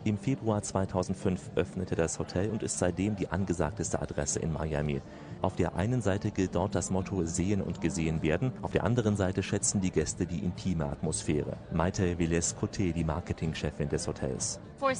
Im 0.04 0.16
Februar 0.16 0.62
2005 0.62 1.50
öffnete 1.56 1.96
das 1.96 2.18
Hotel 2.18 2.50
und 2.50 2.62
ist 2.62 2.78
seitdem 2.78 3.16
die 3.16 3.28
angesagteste 3.28 4.00
Adresse 4.00 4.38
in 4.38 4.52
Miami. 4.52 5.02
Auf 5.42 5.56
der 5.56 5.74
einen 5.74 6.00
Seite 6.00 6.30
gilt 6.30 6.54
dort 6.54 6.74
das 6.74 6.90
Motto 6.90 7.24
Sehen 7.24 7.60
und 7.60 7.80
gesehen 7.80 8.22
werden, 8.22 8.52
auf 8.62 8.70
der 8.70 8.84
anderen 8.84 9.16
Seite 9.16 9.42
schätzen 9.42 9.80
die 9.80 9.90
Gäste 9.90 10.24
die 10.24 10.38
intime 10.38 10.86
Atmosphäre. 10.86 11.56
Maite 11.72 12.18
Velez 12.18 12.54
Cote, 12.54 12.92
die 12.92 13.04
Marketingchefin 13.04 13.88
des 13.88 14.06
Hotels. 14.06 14.60
Uh, 14.80 14.92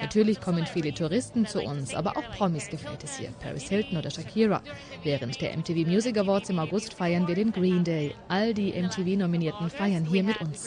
Natürlich 0.00 0.40
kommen 0.40 0.66
viele 0.66 0.92
Touristen 0.92 1.46
zu 1.46 1.62
uns, 1.62 1.94
aber 1.94 2.16
auch 2.16 2.30
Promis 2.36 2.68
gefällt 2.68 3.02
es 3.02 3.16
hier, 3.16 3.30
Paris 3.40 3.68
Hilton 3.68 3.96
oder 3.96 4.10
Shakira. 4.10 4.60
Während 5.02 5.40
der 5.40 5.56
MTV 5.56 5.88
Music 5.88 6.18
Awards 6.18 6.50
im 6.50 6.58
August 6.58 6.94
feiern 6.94 7.26
wir 7.26 7.34
den 7.34 7.52
Green 7.52 7.82
Day. 7.82 8.14
All 8.28 8.52
die 8.52 8.72
MTV-Nominierten 8.72 9.70
feiern 9.70 10.04
hier 10.04 10.22
mit 10.22 10.40
uns. 10.40 10.66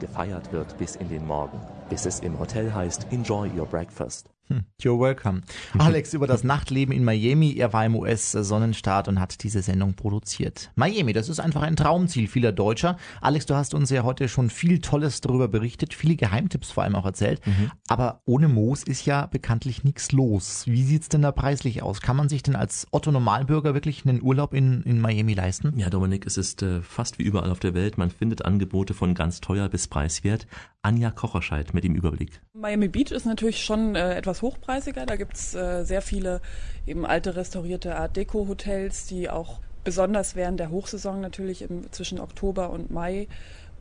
Gefeiert 0.00 0.52
wird 0.52 0.78
bis 0.78 0.96
in 0.96 1.08
den 1.08 1.26
Morgen, 1.26 1.60
bis 1.90 2.06
es 2.06 2.20
im 2.20 2.38
Hotel 2.38 2.72
heißt 2.72 3.06
Enjoy 3.10 3.50
your 3.56 3.66
breakfast. 3.66 4.28
Hm, 4.52 4.64
you're 4.82 5.00
welcome. 5.00 5.40
Alex 5.78 6.12
über 6.12 6.26
das 6.26 6.44
Nachtleben 6.44 6.94
in 6.94 7.04
Miami. 7.04 7.54
Er 7.56 7.72
war 7.72 7.86
im 7.86 7.96
US-Sonnenstaat 7.96 9.08
und 9.08 9.18
hat 9.18 9.42
diese 9.42 9.62
Sendung 9.62 9.94
produziert. 9.94 10.70
Miami, 10.74 11.14
das 11.14 11.30
ist 11.30 11.40
einfach 11.40 11.62
ein 11.62 11.74
Traumziel 11.74 12.28
vieler 12.28 12.52
Deutscher. 12.52 12.98
Alex, 13.22 13.46
du 13.46 13.54
hast 13.54 13.72
uns 13.72 13.88
ja 13.88 14.02
heute 14.02 14.28
schon 14.28 14.50
viel 14.50 14.80
Tolles 14.80 15.22
darüber 15.22 15.48
berichtet, 15.48 15.94
viele 15.94 16.16
Geheimtipps 16.16 16.70
vor 16.70 16.82
allem 16.82 16.96
auch 16.96 17.06
erzählt. 17.06 17.40
Mhm. 17.46 17.70
Aber 17.88 18.20
ohne 18.26 18.48
Moos 18.48 18.82
ist 18.82 19.06
ja 19.06 19.24
bekanntlich 19.24 19.84
nichts 19.84 20.12
los. 20.12 20.66
Wie 20.66 20.82
sieht's 20.82 21.08
denn 21.08 21.22
da 21.22 21.32
preislich 21.32 21.82
aus? 21.82 22.02
Kann 22.02 22.16
man 22.16 22.28
sich 22.28 22.42
denn 22.42 22.56
als 22.56 22.86
Otto 22.90 23.10
Normalbürger 23.10 23.72
wirklich 23.72 24.04
einen 24.04 24.20
Urlaub 24.20 24.52
in, 24.52 24.82
in 24.82 25.00
Miami 25.00 25.32
leisten? 25.32 25.72
Ja, 25.78 25.88
Dominik, 25.88 26.26
es 26.26 26.36
ist 26.36 26.62
äh, 26.62 26.82
fast 26.82 27.18
wie 27.18 27.22
überall 27.22 27.50
auf 27.50 27.60
der 27.60 27.72
Welt. 27.72 27.96
Man 27.96 28.10
findet 28.10 28.44
Angebote 28.44 28.92
von 28.92 29.14
ganz 29.14 29.40
teuer 29.40 29.70
bis 29.70 29.88
preiswert. 29.88 30.46
Anja 30.82 31.12
Kocherscheid 31.12 31.74
mit 31.74 31.84
dem 31.84 31.94
Überblick. 31.94 32.40
Miami 32.54 32.88
Beach 32.88 33.12
ist 33.12 33.24
natürlich 33.24 33.62
schon 33.62 33.94
äh, 33.94 34.14
etwas 34.14 34.41
hochpreisiger. 34.42 35.06
Da 35.06 35.16
gibt's 35.16 35.54
äh, 35.54 35.84
sehr 35.84 36.02
viele 36.02 36.40
eben 36.86 37.06
alte 37.06 37.36
restaurierte 37.36 37.96
Art 37.96 38.16
Deco 38.16 38.46
Hotels, 38.48 39.06
die 39.06 39.30
auch 39.30 39.60
besonders 39.84 40.36
während 40.36 40.60
der 40.60 40.70
Hochsaison 40.70 41.20
natürlich 41.20 41.62
im, 41.62 41.90
zwischen 41.92 42.20
Oktober 42.20 42.70
und 42.70 42.90
Mai 42.90 43.28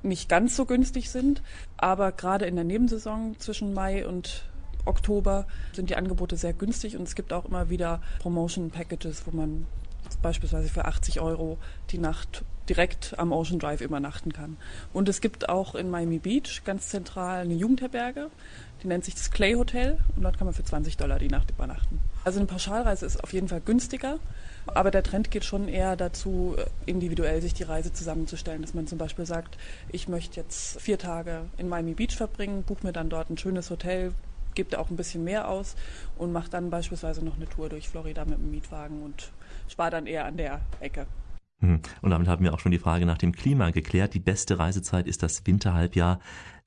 nicht 0.04 0.30
ganz 0.30 0.56
so 0.56 0.66
günstig 0.66 1.10
sind. 1.10 1.42
Aber 1.78 2.12
gerade 2.12 2.46
in 2.46 2.56
der 2.56 2.66
Nebensaison 2.66 3.36
zwischen 3.40 3.74
Mai 3.74 4.08
und 4.08 4.46
Oktober 4.86 5.46
sind 5.74 5.90
die 5.90 5.96
Angebote 5.96 6.38
sehr 6.38 6.54
günstig 6.54 6.98
und 6.98 7.04
es 7.04 7.16
gibt 7.16 7.34
auch 7.34 7.46
immer 7.46 7.70
wieder 7.70 8.02
Promotion 8.20 8.72
Packages, 8.72 9.24
wo 9.28 9.36
man 9.36 9.68
beispielsweise 10.22 10.70
für 10.70 10.86
80 10.86 11.22
Euro 11.22 11.58
die 11.92 11.98
Nacht 11.98 12.44
direkt 12.68 13.18
am 13.18 13.32
Ocean 13.32 13.60
Drive 13.60 13.82
übernachten 13.82 14.34
kann. 14.34 14.58
Und 14.94 15.10
es 15.10 15.22
gibt 15.22 15.50
auch 15.50 15.76
in 15.76 15.90
Miami 15.90 16.20
Beach 16.20 16.62
ganz 16.64 16.90
zentral 16.90 17.42
eine 17.42 17.54
Jugendherberge, 17.54 18.30
die 18.84 18.88
nennt 18.88 19.06
sich 19.06 19.16
das 19.16 19.32
Clay 19.32 19.54
Hotel 19.54 19.98
und 20.16 20.24
dort 20.24 20.38
kann 20.38 20.46
man 20.46 20.54
für 20.54 20.64
20 20.64 20.98
Dollar 20.98 21.20
die 21.20 21.28
Nacht 21.28 21.52
übernachten. 21.52 22.00
Also 22.24 22.40
eine 22.40 22.48
Pauschalreise 22.48 23.06
ist 23.06 23.24
auf 23.24 23.34
jeden 23.34 23.48
Fall 23.48 23.62
günstiger, 23.62 24.20
aber 24.68 24.92
der 24.92 25.04
Trend 25.04 25.32
geht 25.32 25.44
schon 25.44 25.68
eher 25.68 25.96
dazu, 25.96 26.56
individuell 26.86 27.42
sich 27.42 27.54
die 27.54 27.64
Reise 27.64 27.94
zusammenzustellen, 27.94 28.62
dass 28.62 28.74
man 28.74 28.88
zum 28.88 28.98
Beispiel 28.98 29.26
sagt, 29.26 29.58
ich 29.92 30.08
möchte 30.08 30.40
jetzt 30.40 30.80
vier 30.82 30.98
Tage 30.98 31.46
in 31.58 31.70
Miami 31.70 31.94
Beach 31.94 32.16
verbringen, 32.16 32.64
buche 32.64 32.86
mir 32.86 32.94
dann 32.94 33.10
dort 33.10 33.30
ein 33.30 33.38
schönes 33.38 33.70
Hotel, 33.70 34.14
gebe 34.54 34.78
auch 34.80 34.90
ein 34.90 34.98
bisschen 34.98 35.24
mehr 35.24 35.48
aus 35.48 35.76
und 36.18 36.32
mache 36.32 36.50
dann 36.50 36.70
beispielsweise 36.70 37.24
noch 37.24 37.38
eine 37.38 37.48
Tour 37.48 37.70
durch 37.70 37.90
Florida 37.90 38.26
mit 38.26 38.38
dem 38.38 38.52
Mietwagen 38.52 39.04
und 39.04 39.32
spare 39.68 39.92
dann 39.92 40.08
eher 40.08 40.26
an 40.26 40.38
der 40.38 40.62
Ecke. 40.80 41.08
Hm. 41.62 41.80
Und 42.02 42.10
damit 42.12 42.28
haben 42.28 42.44
wir 42.44 42.54
auch 42.54 42.60
schon 42.60 42.72
die 42.72 42.80
Frage 42.80 43.06
nach 43.06 43.18
dem 43.18 43.32
Klima 43.32 43.72
geklärt. 43.72 44.14
Die 44.14 44.20
beste 44.20 44.60
Reisezeit 44.60 45.08
ist 45.08 45.24
das 45.24 45.46
Winterhalbjahr 45.46 46.20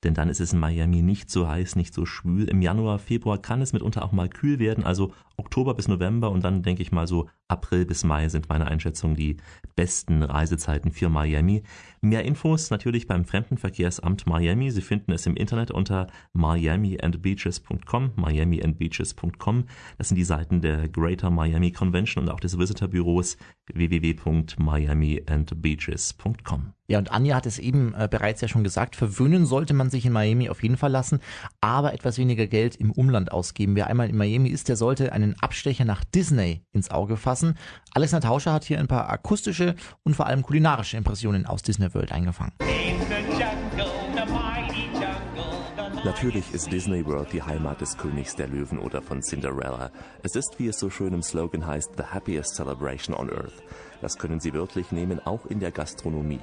denn 0.05 0.13
dann 0.13 0.29
ist 0.29 0.39
es 0.39 0.53
in 0.53 0.59
Miami 0.59 1.01
nicht 1.01 1.29
so 1.29 1.47
heiß, 1.47 1.75
nicht 1.75 1.93
so 1.93 2.05
schwül. 2.05 2.47
Im 2.47 2.61
Januar, 2.61 2.99
Februar 2.99 3.39
kann 3.39 3.61
es 3.61 3.73
mitunter 3.73 4.05
auch 4.05 4.11
mal 4.11 4.29
kühl 4.29 4.59
werden, 4.59 4.85
also 4.85 5.13
Oktober 5.37 5.73
bis 5.73 5.87
November 5.87 6.31
und 6.31 6.43
dann 6.43 6.63
denke 6.63 6.81
ich 6.81 6.91
mal 6.91 7.07
so 7.07 7.29
April 7.47 7.85
bis 7.85 8.03
Mai 8.03 8.27
sind 8.29 8.49
meine 8.49 8.65
Einschätzung 8.67 9.15
die 9.15 9.37
besten 9.75 10.23
Reisezeiten 10.23 10.91
für 10.91 11.09
Miami. 11.09 11.61
Mehr 12.01 12.23
Infos 12.23 12.71
natürlich 12.71 13.07
beim 13.07 13.25
Fremdenverkehrsamt 13.25 14.27
Miami. 14.27 14.71
Sie 14.71 14.81
finden 14.81 15.11
es 15.11 15.25
im 15.25 15.35
Internet 15.35 15.71
unter 15.71 16.07
miamiandbeaches.com, 16.33 18.11
miamiandbeaches.com. 18.15 19.65
Das 19.97 20.07
sind 20.09 20.17
die 20.17 20.23
Seiten 20.23 20.61
der 20.61 20.87
Greater 20.89 21.29
Miami 21.29 21.71
Convention 21.71 22.25
und 22.25 22.31
auch 22.31 22.39
des 22.39 22.57
Visitorbüros 22.57 23.37
www.miamiandbeaches.com. 23.73 26.73
Ja, 26.87 26.99
und 26.99 27.11
Anja 27.11 27.35
hat 27.35 27.45
es 27.45 27.57
eben 27.57 27.95
äh, 27.95 28.07
bereits 28.09 28.41
ja 28.41 28.47
schon 28.47 28.63
gesagt, 28.63 28.95
verwöhnen 28.95 29.45
sollte 29.45 29.73
man 29.73 29.89
sich 29.89 30.05
in 30.05 30.13
Miami 30.13 30.49
auf 30.49 30.61
jeden 30.61 30.77
Fall 30.77 30.91
lassen, 30.91 31.19
aber 31.59 31.93
etwas 31.93 32.17
weniger 32.17 32.45
Geld 32.45 32.75
im 32.75 32.91
Umland 32.91 33.31
ausgeben. 33.31 33.75
Wer 33.75 33.87
einmal 33.87 34.09
in 34.09 34.17
Miami 34.17 34.49
ist, 34.49 34.69
der 34.69 34.75
sollte 34.75 35.11
einen 35.11 35.35
Abstecher 35.39 35.85
nach 35.85 36.03
Disney 36.03 36.63
ins 36.73 36.91
Auge 36.91 37.17
fassen. 37.17 37.57
Alexander 37.93 38.27
Tauscher 38.27 38.53
hat 38.53 38.65
hier 38.65 38.79
ein 38.79 38.87
paar 38.87 39.09
akustische 39.09 39.75
und 40.03 40.15
vor 40.15 40.27
allem 40.27 40.43
kulinarische 40.43 40.97
Impressionen 40.97 41.45
aus 41.47 41.63
Disney 41.63 41.91
World 41.93 42.11
eingefangen. 42.11 42.53
Natürlich 46.05 46.53
ist 46.53 46.71
Disney 46.71 47.03
World 47.03 47.33
die 47.33 47.41
Heimat 47.41 47.81
des 47.81 47.97
Königs 47.97 48.35
der 48.35 48.47
Löwen 48.47 48.77
oder 48.77 49.01
von 49.01 49.23
Cinderella. 49.23 49.89
Es 50.21 50.35
ist, 50.35 50.59
wie 50.59 50.67
es 50.67 50.77
so 50.77 50.91
schön 50.91 51.15
im 51.15 51.23
Slogan 51.23 51.65
heißt, 51.65 51.93
the 51.97 52.03
happiest 52.03 52.55
celebration 52.55 53.15
on 53.15 53.31
earth. 53.31 53.63
Das 54.01 54.15
können 54.19 54.39
Sie 54.39 54.53
wörtlich 54.53 54.91
nehmen, 54.91 55.19
auch 55.25 55.47
in 55.47 55.59
der 55.59 55.71
Gastronomie. 55.71 56.41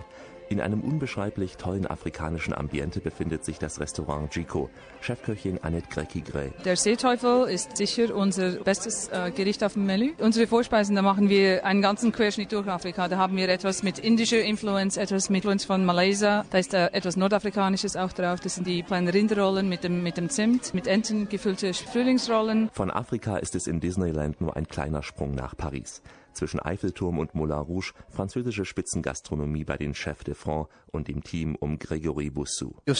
In 0.52 0.60
einem 0.60 0.82
unbeschreiblich 0.82 1.56
tollen 1.56 1.86
afrikanischen 1.86 2.52
Ambiente 2.52 3.00
befindet 3.00 3.42
sich 3.42 3.58
das 3.58 3.80
Restaurant 3.80 4.30
Gico. 4.30 4.68
Chefköchin 5.00 5.58
Annette 5.62 5.88
Grecki-Grey. 5.88 6.52
Der 6.66 6.76
Seeteufel 6.76 7.48
ist 7.48 7.78
sicher 7.78 8.14
unser 8.14 8.56
bestes 8.56 9.08
äh, 9.08 9.30
Gericht 9.30 9.64
auf 9.64 9.72
dem 9.72 9.86
Menü. 9.86 10.12
Unsere 10.18 10.46
Vorspeisen, 10.46 10.94
da 10.94 11.00
machen 11.00 11.30
wir 11.30 11.64
einen 11.64 11.80
ganzen 11.80 12.12
Querschnitt 12.12 12.52
durch 12.52 12.66
Afrika. 12.66 13.08
Da 13.08 13.16
haben 13.16 13.34
wir 13.38 13.48
etwas 13.48 13.82
mit 13.82 13.98
indischer 13.98 14.42
Influence, 14.42 14.98
etwas 14.98 15.30
mit 15.30 15.38
Influence 15.38 15.64
von 15.64 15.86
Malaysia. 15.86 16.44
Da 16.50 16.58
ist 16.58 16.74
äh, 16.74 16.88
etwas 16.88 17.16
Nordafrikanisches 17.16 17.96
auch 17.96 18.12
drauf. 18.12 18.40
Das 18.40 18.56
sind 18.56 18.66
die 18.66 18.82
kleinen 18.82 19.08
Rinderrollen 19.08 19.70
mit 19.70 19.84
dem, 19.84 20.02
mit 20.02 20.18
dem 20.18 20.28
Zimt, 20.28 20.74
mit 20.74 20.86
Enten 20.86 21.30
gefüllte 21.30 21.72
Frühlingsrollen. 21.72 22.68
Von 22.74 22.90
Afrika 22.90 23.38
ist 23.38 23.54
es 23.54 23.66
in 23.66 23.80
Disneyland 23.80 24.42
nur 24.42 24.54
ein 24.54 24.68
kleiner 24.68 25.02
Sprung 25.02 25.34
nach 25.34 25.56
Paris. 25.56 26.02
Zwischen 26.32 26.60
Eiffelturm 26.60 27.18
und 27.18 27.34
Moulin 27.34 27.58
Rouge 27.58 27.92
französische 28.10 28.64
Spitzengastronomie 28.64 29.64
bei 29.64 29.76
den 29.76 29.94
Chefs 29.94 30.24
de 30.24 30.34
France 30.34 30.68
und 30.90 31.08
dem 31.08 31.22
Team 31.22 31.56
um 31.56 31.78
Gregory 31.78 32.30
Boussou. 32.30 32.74
Wir 32.84 32.94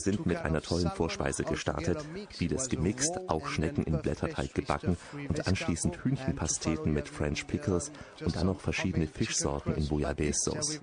sind 0.00 0.26
mit 0.26 0.38
einer 0.38 0.60
tollen 0.60 0.90
Vorspeise 0.90 1.44
gestartet, 1.44 2.04
vieles 2.30 2.68
gemixt, 2.68 3.18
auch 3.28 3.46
Schnecken 3.46 3.84
in 3.84 4.00
Blätterteig 4.00 4.54
gebacken 4.54 4.96
und 5.28 5.46
anschließend 5.46 6.04
Hühnchenpasteten 6.04 6.92
mit 6.92 7.08
French 7.08 7.46
Pickles 7.46 7.92
und 8.24 8.34
dann 8.36 8.46
noch 8.46 8.60
verschiedene 8.60 9.06
Fischsorten 9.06 9.74
in 9.74 9.88
Bouillabaisse-Sauce. 9.88 10.80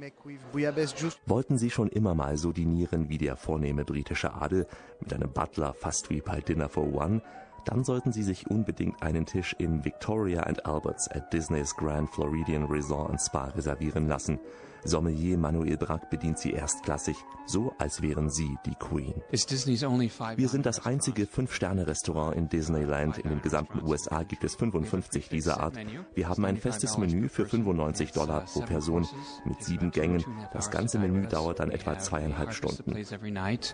Wollten 1.25 1.57
Sie 1.57 1.69
schon 1.69 1.89
immer 1.89 2.15
mal 2.15 2.37
so 2.37 2.51
dinieren 2.51 3.09
wie 3.09 3.17
der 3.17 3.35
vornehme 3.35 3.83
britische 3.85 4.33
Adel 4.33 4.67
mit 4.99 5.13
einem 5.13 5.31
Butler 5.31 5.73
fast 5.73 6.09
wie 6.09 6.21
bei 6.21 6.41
Dinner 6.41 6.69
for 6.69 6.93
One? 6.93 7.21
Dann 7.65 7.83
sollten 7.83 8.11
Sie 8.11 8.23
sich 8.23 8.49
unbedingt 8.49 9.01
einen 9.01 9.25
Tisch 9.25 9.55
in 9.57 9.83
Victoria 9.83 10.41
and 10.43 10.65
Alberts 10.65 11.09
at 11.09 11.31
Disneys 11.33 11.75
Grand 11.75 12.09
Floridian 12.09 12.65
Resort 12.65 13.09
and 13.09 13.21
Spa 13.21 13.45
reservieren 13.45 14.07
lassen. 14.07 14.39
Sommelier 14.83 15.37
Manuel 15.37 15.77
Brack 15.77 16.09
bedient 16.09 16.39
sie 16.39 16.51
erstklassig, 16.51 17.17
so 17.45 17.73
als 17.77 18.01
wären 18.01 18.29
sie 18.29 18.57
die 18.65 18.75
Queen. 18.75 19.13
Wir 19.29 20.49
sind 20.49 20.65
das 20.65 20.85
einzige 20.85 21.25
Fünf-Sterne-Restaurant 21.25 22.35
in 22.35 22.49
Disneyland. 22.49 23.17
In 23.17 23.29
den 23.29 23.41
gesamten 23.41 23.83
USA 23.83 24.23
gibt 24.23 24.43
es 24.43 24.55
55 24.55 25.29
dieser 25.29 25.59
Art. 25.59 25.77
Wir 26.15 26.29
haben 26.29 26.45
ein 26.45 26.57
festes 26.57 26.97
Menü 26.97 27.29
für 27.29 27.45
95 27.45 28.11
Dollar 28.11 28.41
pro 28.41 28.61
Person 28.61 29.07
mit 29.45 29.63
sieben 29.63 29.91
Gängen. 29.91 30.23
Das 30.53 30.71
ganze 30.71 30.99
Menü 30.99 31.27
dauert 31.27 31.59
dann 31.59 31.71
etwa 31.71 31.97
zweieinhalb 31.97 32.53
Stunden. 32.53 32.93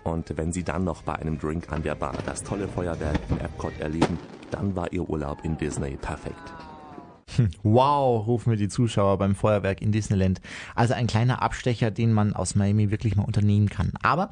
Und 0.04 0.36
wenn 0.36 0.52
Sie 0.52 0.64
dann 0.64 0.84
noch 0.84 1.02
bei 1.02 1.14
einem 1.14 1.38
Drink 1.38 1.72
an 1.72 1.82
der 1.82 1.94
Bar 1.94 2.14
das 2.24 2.42
tolle 2.42 2.68
Feuerwerk 2.68 3.20
von 3.28 3.40
Epcot 3.40 3.78
erleben, 3.80 4.18
dann 4.50 4.76
war 4.76 4.92
Ihr 4.92 5.08
Urlaub 5.08 5.44
in 5.44 5.56
Disney 5.56 5.96
perfekt. 5.96 6.52
Wow, 7.62 8.26
rufen 8.26 8.50
wir 8.50 8.56
die 8.56 8.68
Zuschauer 8.68 9.18
beim 9.18 9.34
Feuerwerk 9.34 9.82
in 9.82 9.92
Disneyland. 9.92 10.40
Also 10.74 10.94
ein 10.94 11.06
kleiner 11.06 11.42
Abstecher, 11.42 11.90
den 11.90 12.12
man 12.12 12.34
aus 12.34 12.54
Miami 12.54 12.90
wirklich 12.90 13.16
mal 13.16 13.24
unternehmen 13.24 13.68
kann. 13.68 13.92
Aber 14.02 14.30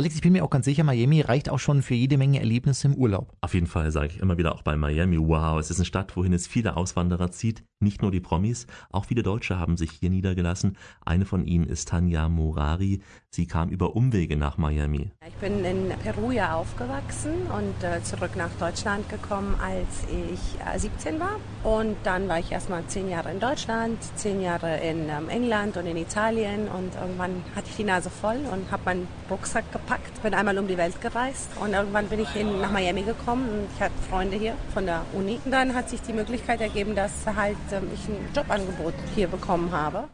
Alex, 0.00 0.14
ich 0.14 0.22
bin 0.22 0.32
mir 0.32 0.42
auch 0.42 0.48
ganz 0.48 0.64
sicher, 0.64 0.82
Miami 0.82 1.20
reicht 1.20 1.50
auch 1.50 1.58
schon 1.58 1.82
für 1.82 1.92
jede 1.92 2.16
Menge 2.16 2.38
Erlebnisse 2.38 2.88
im 2.88 2.94
Urlaub. 2.94 3.36
Auf 3.42 3.52
jeden 3.52 3.66
Fall 3.66 3.90
sage 3.90 4.06
ich 4.06 4.18
immer 4.18 4.38
wieder 4.38 4.54
auch 4.54 4.62
bei 4.62 4.74
Miami, 4.74 5.18
wow, 5.18 5.60
es 5.60 5.68
ist 5.68 5.76
eine 5.76 5.84
Stadt, 5.84 6.16
wohin 6.16 6.32
es 6.32 6.46
viele 6.46 6.78
Auswanderer 6.78 7.30
zieht. 7.32 7.64
Nicht 7.82 8.00
nur 8.00 8.10
die 8.10 8.20
Promis, 8.20 8.66
auch 8.92 9.06
viele 9.06 9.22
Deutsche 9.22 9.58
haben 9.58 9.76
sich 9.76 9.90
hier 9.90 10.08
niedergelassen. 10.10 10.78
Eine 11.04 11.26
von 11.26 11.46
ihnen 11.46 11.66
ist 11.66 11.88
Tanja 11.88 12.28
Morari. 12.30 13.00
Sie 13.30 13.46
kam 13.46 13.70
über 13.70 13.94
Umwege 13.94 14.36
nach 14.36 14.58
Miami. 14.58 15.12
Ich 15.26 15.34
bin 15.34 15.64
in 15.64 15.88
Peru 16.02 16.30
ja 16.30 16.54
aufgewachsen 16.54 17.32
und 17.56 17.84
äh, 17.84 18.02
zurück 18.02 18.32
nach 18.36 18.50
Deutschland 18.58 19.08
gekommen, 19.08 19.54
als 19.62 20.04
ich 20.10 20.60
äh, 20.74 20.78
17 20.78 21.20
war. 21.20 21.36
Und 21.62 21.96
dann 22.04 22.28
war 22.28 22.38
ich 22.38 22.52
erstmal 22.52 22.86
zehn 22.86 23.08
Jahre 23.08 23.30
in 23.32 23.40
Deutschland, 23.40 23.98
zehn 24.16 24.42
Jahre 24.42 24.78
in 24.80 25.08
ähm, 25.08 25.28
England 25.28 25.76
und 25.78 25.86
in 25.86 25.96
Italien. 25.96 26.68
Und 26.68 26.94
irgendwann 26.96 27.42
hatte 27.54 27.68
ich 27.70 27.76
die 27.76 27.84
Nase 27.84 28.10
voll 28.10 28.40
und 28.52 28.70
habe 28.70 28.82
meinen 28.84 29.08
Rucksack 29.30 29.72
gepackt, 29.72 29.89
bin 30.22 30.34
einmal 30.34 30.58
um 30.58 30.68
die 30.68 30.76
Welt 30.76 31.00
gereist. 31.00 31.50
Und 31.60 31.72
irgendwann 31.72 32.06
bin 32.08 32.20
ich 32.20 32.36
in, 32.36 32.60
nach 32.60 32.70
Miami 32.70 33.02
gekommen 33.02 33.48
und 33.48 33.68
ich 33.74 33.80
hatte 33.80 33.94
Freunde 34.08 34.36
hier 34.36 34.54
von 34.72 34.86
der 34.86 35.02
Uni. 35.12 35.40
Und 35.44 35.50
dann 35.50 35.74
hat 35.74 35.88
sich 35.88 36.00
die 36.02 36.12
Möglichkeit 36.12 36.60
ergeben, 36.60 36.94
dass 36.94 37.12
halt 37.26 37.56
ähm, 37.72 37.88
ich 37.94 38.08
ein 38.08 38.28
Jobangebot 38.34 38.94
hier 39.14 39.28
bekommen 39.28 39.72
habe. 39.72 40.08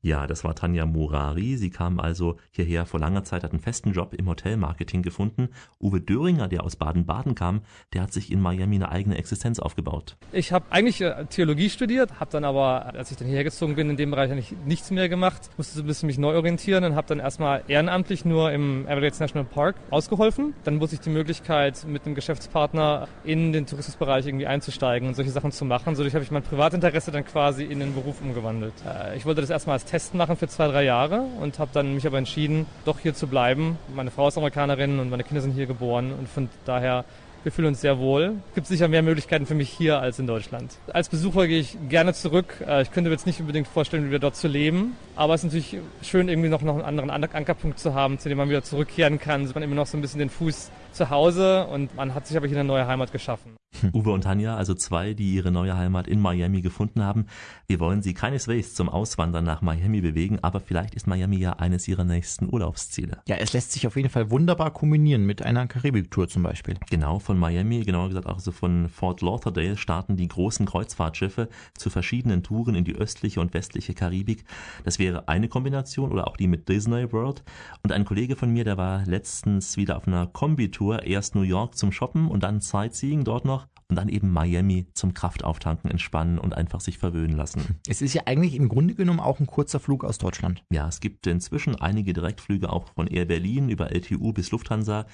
Ja, 0.00 0.28
das 0.28 0.44
war 0.44 0.54
Tanja 0.54 0.86
Murari. 0.86 1.56
Sie 1.56 1.70
kam 1.70 1.98
also 1.98 2.36
hierher 2.50 2.86
vor 2.86 3.00
langer 3.00 3.24
Zeit, 3.24 3.42
hat 3.42 3.50
einen 3.50 3.60
festen 3.60 3.92
Job 3.92 4.14
im 4.14 4.28
Hotelmarketing 4.28 5.02
gefunden. 5.02 5.48
Uwe 5.80 6.00
Döringer, 6.00 6.46
der 6.46 6.62
aus 6.62 6.76
Baden-Baden 6.76 7.34
kam, 7.34 7.62
der 7.92 8.02
hat 8.02 8.12
sich 8.12 8.30
in 8.30 8.40
Miami 8.40 8.76
eine 8.76 8.90
eigene 8.90 9.18
Existenz 9.18 9.58
aufgebaut. 9.58 10.16
Ich 10.30 10.52
habe 10.52 10.66
eigentlich 10.70 11.00
äh, 11.00 11.26
Theologie 11.26 11.68
studiert, 11.68 12.20
habe 12.20 12.30
dann 12.30 12.44
aber, 12.44 12.94
als 12.94 13.10
ich 13.10 13.16
dann 13.16 13.26
hierher 13.26 13.42
gezogen 13.42 13.74
bin, 13.74 13.90
in 13.90 13.96
dem 13.96 14.12
Bereich 14.12 14.30
eigentlich 14.30 14.54
nichts 14.64 14.92
mehr 14.92 15.08
gemacht. 15.08 15.50
Musste 15.56 15.74
so 15.74 15.82
ein 15.82 15.86
bisschen 15.86 16.06
mich 16.06 16.18
neu 16.18 16.36
orientieren 16.36 16.84
und 16.84 16.94
habe 16.94 17.08
dann 17.08 17.18
erstmal 17.18 17.64
ehrenamtlich 17.66 18.24
nur 18.24 18.52
im 18.52 18.86
Everglades 18.86 19.18
National 19.18 19.46
Park 19.46 19.74
ausgeholfen. 19.90 20.54
Dann 20.62 20.80
wurde 20.80 20.94
ich 20.94 21.00
die 21.00 21.10
Möglichkeit, 21.10 21.84
mit 21.88 22.06
einem 22.06 22.14
Geschäftspartner 22.14 23.08
in 23.24 23.52
den 23.52 23.66
Tourismusbereich 23.66 24.28
irgendwie 24.28 24.46
einzusteigen 24.46 25.08
und 25.08 25.14
solche 25.14 25.32
Sachen 25.32 25.50
zu 25.50 25.64
machen. 25.64 25.94
Dadurch 25.96 26.14
habe 26.14 26.22
ich 26.22 26.30
mein 26.30 26.44
Privatinteresse 26.44 27.10
dann 27.10 27.24
quasi 27.24 27.64
in 27.64 27.80
den 27.80 27.94
Beruf 27.94 28.20
umgewandelt. 28.20 28.74
Äh, 28.86 29.16
ich 29.16 29.26
wollte 29.26 29.40
das 29.40 29.50
erstmal 29.50 29.74
als 29.74 29.87
Test 29.88 30.14
machen 30.14 30.36
für 30.36 30.48
zwei, 30.48 30.68
drei 30.68 30.84
Jahre 30.84 31.22
und 31.40 31.58
habe 31.58 31.70
dann 31.72 31.94
mich 31.94 32.06
aber 32.06 32.18
entschieden, 32.18 32.66
doch 32.84 32.98
hier 32.98 33.14
zu 33.14 33.26
bleiben. 33.26 33.78
Meine 33.94 34.10
Frau 34.10 34.28
ist 34.28 34.36
Amerikanerin 34.36 34.98
und 34.98 35.08
meine 35.08 35.24
Kinder 35.24 35.40
sind 35.40 35.52
hier 35.52 35.66
geboren 35.66 36.12
und 36.12 36.28
von 36.28 36.48
daher 36.66 37.04
wir 37.44 37.52
fühlen 37.52 37.68
uns 37.68 37.80
sehr 37.80 37.98
wohl. 37.98 38.36
Es 38.48 38.54
gibt 38.54 38.66
sicher 38.66 38.88
mehr 38.88 39.02
Möglichkeiten 39.02 39.46
für 39.46 39.54
mich 39.54 39.70
hier 39.70 40.00
als 40.00 40.18
in 40.18 40.26
Deutschland. 40.26 40.76
Als 40.92 41.08
Besucher 41.08 41.46
gehe 41.46 41.60
ich 41.60 41.76
gerne 41.88 42.14
zurück. 42.14 42.64
Äh, 42.66 42.82
ich 42.82 42.90
könnte 42.90 43.10
mir 43.10 43.14
jetzt 43.14 43.26
nicht 43.26 43.40
unbedingt 43.40 43.68
vorstellen, 43.68 44.08
wieder 44.08 44.18
dort 44.18 44.36
zu 44.36 44.48
leben. 44.48 44.96
Aber 45.16 45.34
es 45.34 45.44
ist 45.44 45.52
natürlich 45.52 45.78
schön, 46.02 46.28
irgendwie 46.28 46.48
noch, 46.48 46.62
noch 46.62 46.74
einen 46.74 46.84
anderen 46.84 47.10
Ankerpunkt 47.10 47.78
zu 47.78 47.94
haben, 47.94 48.18
zu 48.18 48.28
dem 48.28 48.38
man 48.38 48.48
wieder 48.48 48.62
zurückkehren 48.62 49.18
kann. 49.18 49.46
So 49.46 49.54
man 49.54 49.62
immer 49.62 49.74
noch 49.74 49.86
so 49.86 49.96
ein 49.96 50.00
bisschen 50.00 50.20
den 50.20 50.30
Fuß 50.30 50.70
zu 50.92 51.10
Hause 51.10 51.66
und 51.66 51.94
man 51.94 52.14
hat 52.14 52.26
sich 52.26 52.36
aber 52.36 52.46
hier 52.46 52.58
eine 52.58 52.66
neue 52.66 52.86
Heimat 52.86 53.12
geschaffen. 53.12 53.56
Uwe 53.92 54.10
und 54.10 54.22
Tanja, 54.22 54.56
also 54.56 54.74
zwei, 54.74 55.14
die 55.14 55.34
ihre 55.34 55.50
neue 55.50 55.76
Heimat 55.76 56.08
in 56.08 56.20
Miami 56.20 56.62
gefunden 56.62 57.02
haben. 57.04 57.26
Wir 57.66 57.80
wollen 57.80 58.02
sie 58.02 58.14
keineswegs 58.14 58.74
zum 58.74 58.88
Auswandern 58.88 59.44
nach 59.44 59.60
Miami 59.62 60.00
bewegen, 60.00 60.38
aber 60.42 60.60
vielleicht 60.60 60.94
ist 60.94 61.06
Miami 61.06 61.36
ja 61.36 61.52
eines 61.54 61.86
ihrer 61.86 62.04
nächsten 62.04 62.52
Urlaubsziele. 62.52 63.18
Ja, 63.28 63.36
es 63.36 63.52
lässt 63.52 63.72
sich 63.72 63.86
auf 63.86 63.96
jeden 63.96 64.08
Fall 64.08 64.30
wunderbar 64.30 64.72
kombinieren 64.72 65.24
mit 65.24 65.42
einer 65.42 65.66
Karibik-Tour 65.66 66.28
zum 66.28 66.42
Beispiel. 66.42 66.76
Genau, 66.90 67.18
von 67.28 67.38
Miami, 67.38 67.84
genauer 67.84 68.08
gesagt 68.08 68.26
auch 68.26 68.40
so 68.40 68.52
von 68.52 68.88
Fort 68.88 69.20
Lauderdale 69.20 69.76
starten 69.76 70.16
die 70.16 70.28
großen 70.28 70.64
Kreuzfahrtschiffe 70.64 71.50
zu 71.74 71.90
verschiedenen 71.90 72.42
Touren 72.42 72.74
in 72.74 72.84
die 72.84 72.94
östliche 72.94 73.42
und 73.42 73.52
westliche 73.52 73.92
Karibik. 73.92 74.44
Das 74.84 74.98
wäre 74.98 75.28
eine 75.28 75.48
Kombination 75.48 76.10
oder 76.10 76.26
auch 76.26 76.38
die 76.38 76.46
mit 76.46 76.70
Disney 76.70 77.12
World. 77.12 77.44
Und 77.82 77.92
ein 77.92 78.06
Kollege 78.06 78.34
von 78.34 78.50
mir, 78.50 78.64
der 78.64 78.78
war 78.78 79.04
letztens 79.04 79.76
wieder 79.76 79.98
auf 79.98 80.08
einer 80.08 80.26
Kombitour, 80.26 81.02
erst 81.02 81.34
New 81.34 81.42
York 81.42 81.76
zum 81.76 81.92
Shoppen 81.92 82.28
und 82.28 82.44
dann 82.44 82.62
Sightseeing 82.62 83.24
dort 83.24 83.44
noch 83.44 83.66
und 83.88 83.96
dann 83.96 84.08
eben 84.08 84.30
Miami 84.30 84.86
zum 84.92 85.14
Kraftauftanken, 85.14 85.90
entspannen 85.90 86.38
und 86.38 86.54
einfach 86.54 86.80
sich 86.80 86.98
verwöhnen 86.98 87.36
lassen. 87.36 87.76
Es 87.88 88.02
ist 88.02 88.12
ja 88.12 88.22
eigentlich 88.26 88.54
im 88.54 88.68
Grunde 88.68 88.94
genommen 88.94 89.20
auch 89.20 89.40
ein 89.40 89.46
kurzer 89.46 89.80
Flug 89.80 90.04
aus 90.04 90.18
Deutschland. 90.18 90.62
Ja, 90.70 90.88
es 90.88 91.00
gibt 91.00 91.26
inzwischen 91.26 91.74
einige 91.76 92.12
Direktflüge 92.12 92.70
auch 92.70 92.92
von 92.94 93.06
Air 93.06 93.24
Berlin 93.24 93.70
über 93.70 93.90
LTU 93.92 94.32
bis 94.32 94.50
Lufthansa. 94.50 95.06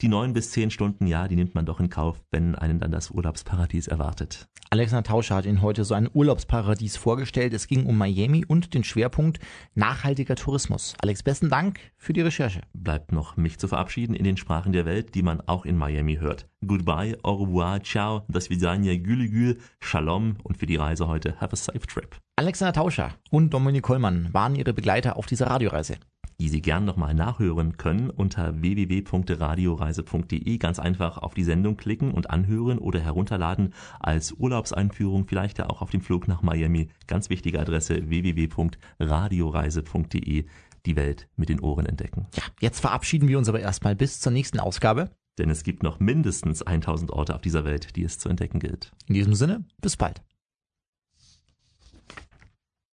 Die 0.00 0.08
neun 0.08 0.32
bis 0.32 0.52
zehn 0.52 0.70
Stunden, 0.70 1.06
ja, 1.06 1.28
die 1.28 1.36
nimmt 1.36 1.54
man 1.54 1.66
doch 1.66 1.80
in 1.80 1.90
Kauf, 1.90 2.24
wenn 2.30 2.54
einen 2.54 2.80
dann 2.80 2.90
das 2.90 3.10
Urlaubsparadies 3.10 3.88
erwartet. 3.88 4.48
Alexander 4.70 5.04
Tauscher 5.04 5.36
hat 5.36 5.46
Ihnen 5.46 5.62
heute 5.62 5.84
so 5.84 5.94
ein 5.94 6.08
Urlaubsparadies 6.12 6.96
vorgestellt. 6.96 7.52
Es 7.52 7.66
ging 7.66 7.86
um 7.86 7.98
Miami 7.98 8.44
und 8.46 8.74
den 8.74 8.84
Schwerpunkt 8.84 9.38
nachhaltiger 9.74 10.34
Tourismus. 10.34 10.94
Alex, 11.00 11.22
besten 11.22 11.50
Dank 11.50 11.78
für 11.96 12.12
die 12.12 12.22
Recherche. 12.22 12.62
Bleibt 12.72 13.12
noch 13.12 13.36
mich 13.36 13.58
zu 13.58 13.68
verabschieden 13.68 14.14
in 14.14 14.24
den 14.24 14.36
Sprachen 14.36 14.72
der 14.72 14.86
Welt, 14.86 15.14
die 15.14 15.22
man 15.22 15.40
auch 15.42 15.64
in 15.66 15.76
Miami 15.76 16.16
hört. 16.16 16.48
Goodbye, 16.66 17.16
au 17.22 17.34
revoir, 17.34 17.82
ciao, 17.82 18.13
das 18.28 18.50
Vidania, 18.50 18.96
Gülü 18.96 19.56
Shalom 19.80 20.36
und 20.42 20.56
für 20.56 20.66
die 20.66 20.76
Reise 20.76 21.08
heute 21.08 21.40
have 21.40 21.52
a 21.52 21.56
safe 21.56 21.80
trip. 21.80 22.16
Alexander 22.36 22.72
Tauscher 22.72 23.14
und 23.30 23.54
Dominik 23.54 23.82
Kollmann 23.82 24.28
waren 24.32 24.56
ihre 24.56 24.72
Begleiter 24.72 25.16
auf 25.16 25.26
dieser 25.26 25.48
Radioreise 25.48 25.96
die 26.40 26.48
Sie 26.48 26.62
gern 26.62 26.84
nochmal 26.84 27.14
nachhören 27.14 27.76
können 27.76 28.10
unter 28.10 28.60
www.radioreise.de. 28.60 30.58
Ganz 30.58 30.78
einfach 30.78 31.18
auf 31.18 31.34
die 31.34 31.42
Sendung 31.44 31.76
klicken 31.76 32.12
und 32.12 32.30
anhören 32.30 32.78
oder 32.78 33.00
herunterladen 33.00 33.74
als 34.00 34.32
Urlaubseinführung, 34.32 35.26
vielleicht 35.26 35.58
ja 35.58 35.68
auch 35.70 35.82
auf 35.82 35.90
dem 35.90 36.00
Flug 36.00 36.26
nach 36.28 36.42
Miami. 36.42 36.88
Ganz 37.06 37.30
wichtige 37.30 37.60
Adresse 37.60 38.08
www.radioreise.de. 38.08 40.46
Die 40.86 40.96
Welt 40.96 41.28
mit 41.36 41.48
den 41.48 41.60
Ohren 41.60 41.86
entdecken. 41.86 42.26
Ja, 42.34 42.42
jetzt 42.60 42.80
verabschieden 42.80 43.28
wir 43.28 43.38
uns 43.38 43.48
aber 43.48 43.60
erstmal 43.60 43.96
bis 43.96 44.20
zur 44.20 44.32
nächsten 44.32 44.60
Ausgabe. 44.60 45.08
Denn 45.38 45.50
es 45.50 45.64
gibt 45.64 45.82
noch 45.82 46.00
mindestens 46.00 46.62
1000 46.62 47.10
Orte 47.10 47.34
auf 47.34 47.40
dieser 47.40 47.64
Welt, 47.64 47.96
die 47.96 48.04
es 48.04 48.18
zu 48.18 48.28
entdecken 48.28 48.60
gilt. 48.60 48.92
In 49.06 49.14
diesem 49.14 49.34
Sinne, 49.34 49.64
bis 49.80 49.96
bald. 49.96 50.22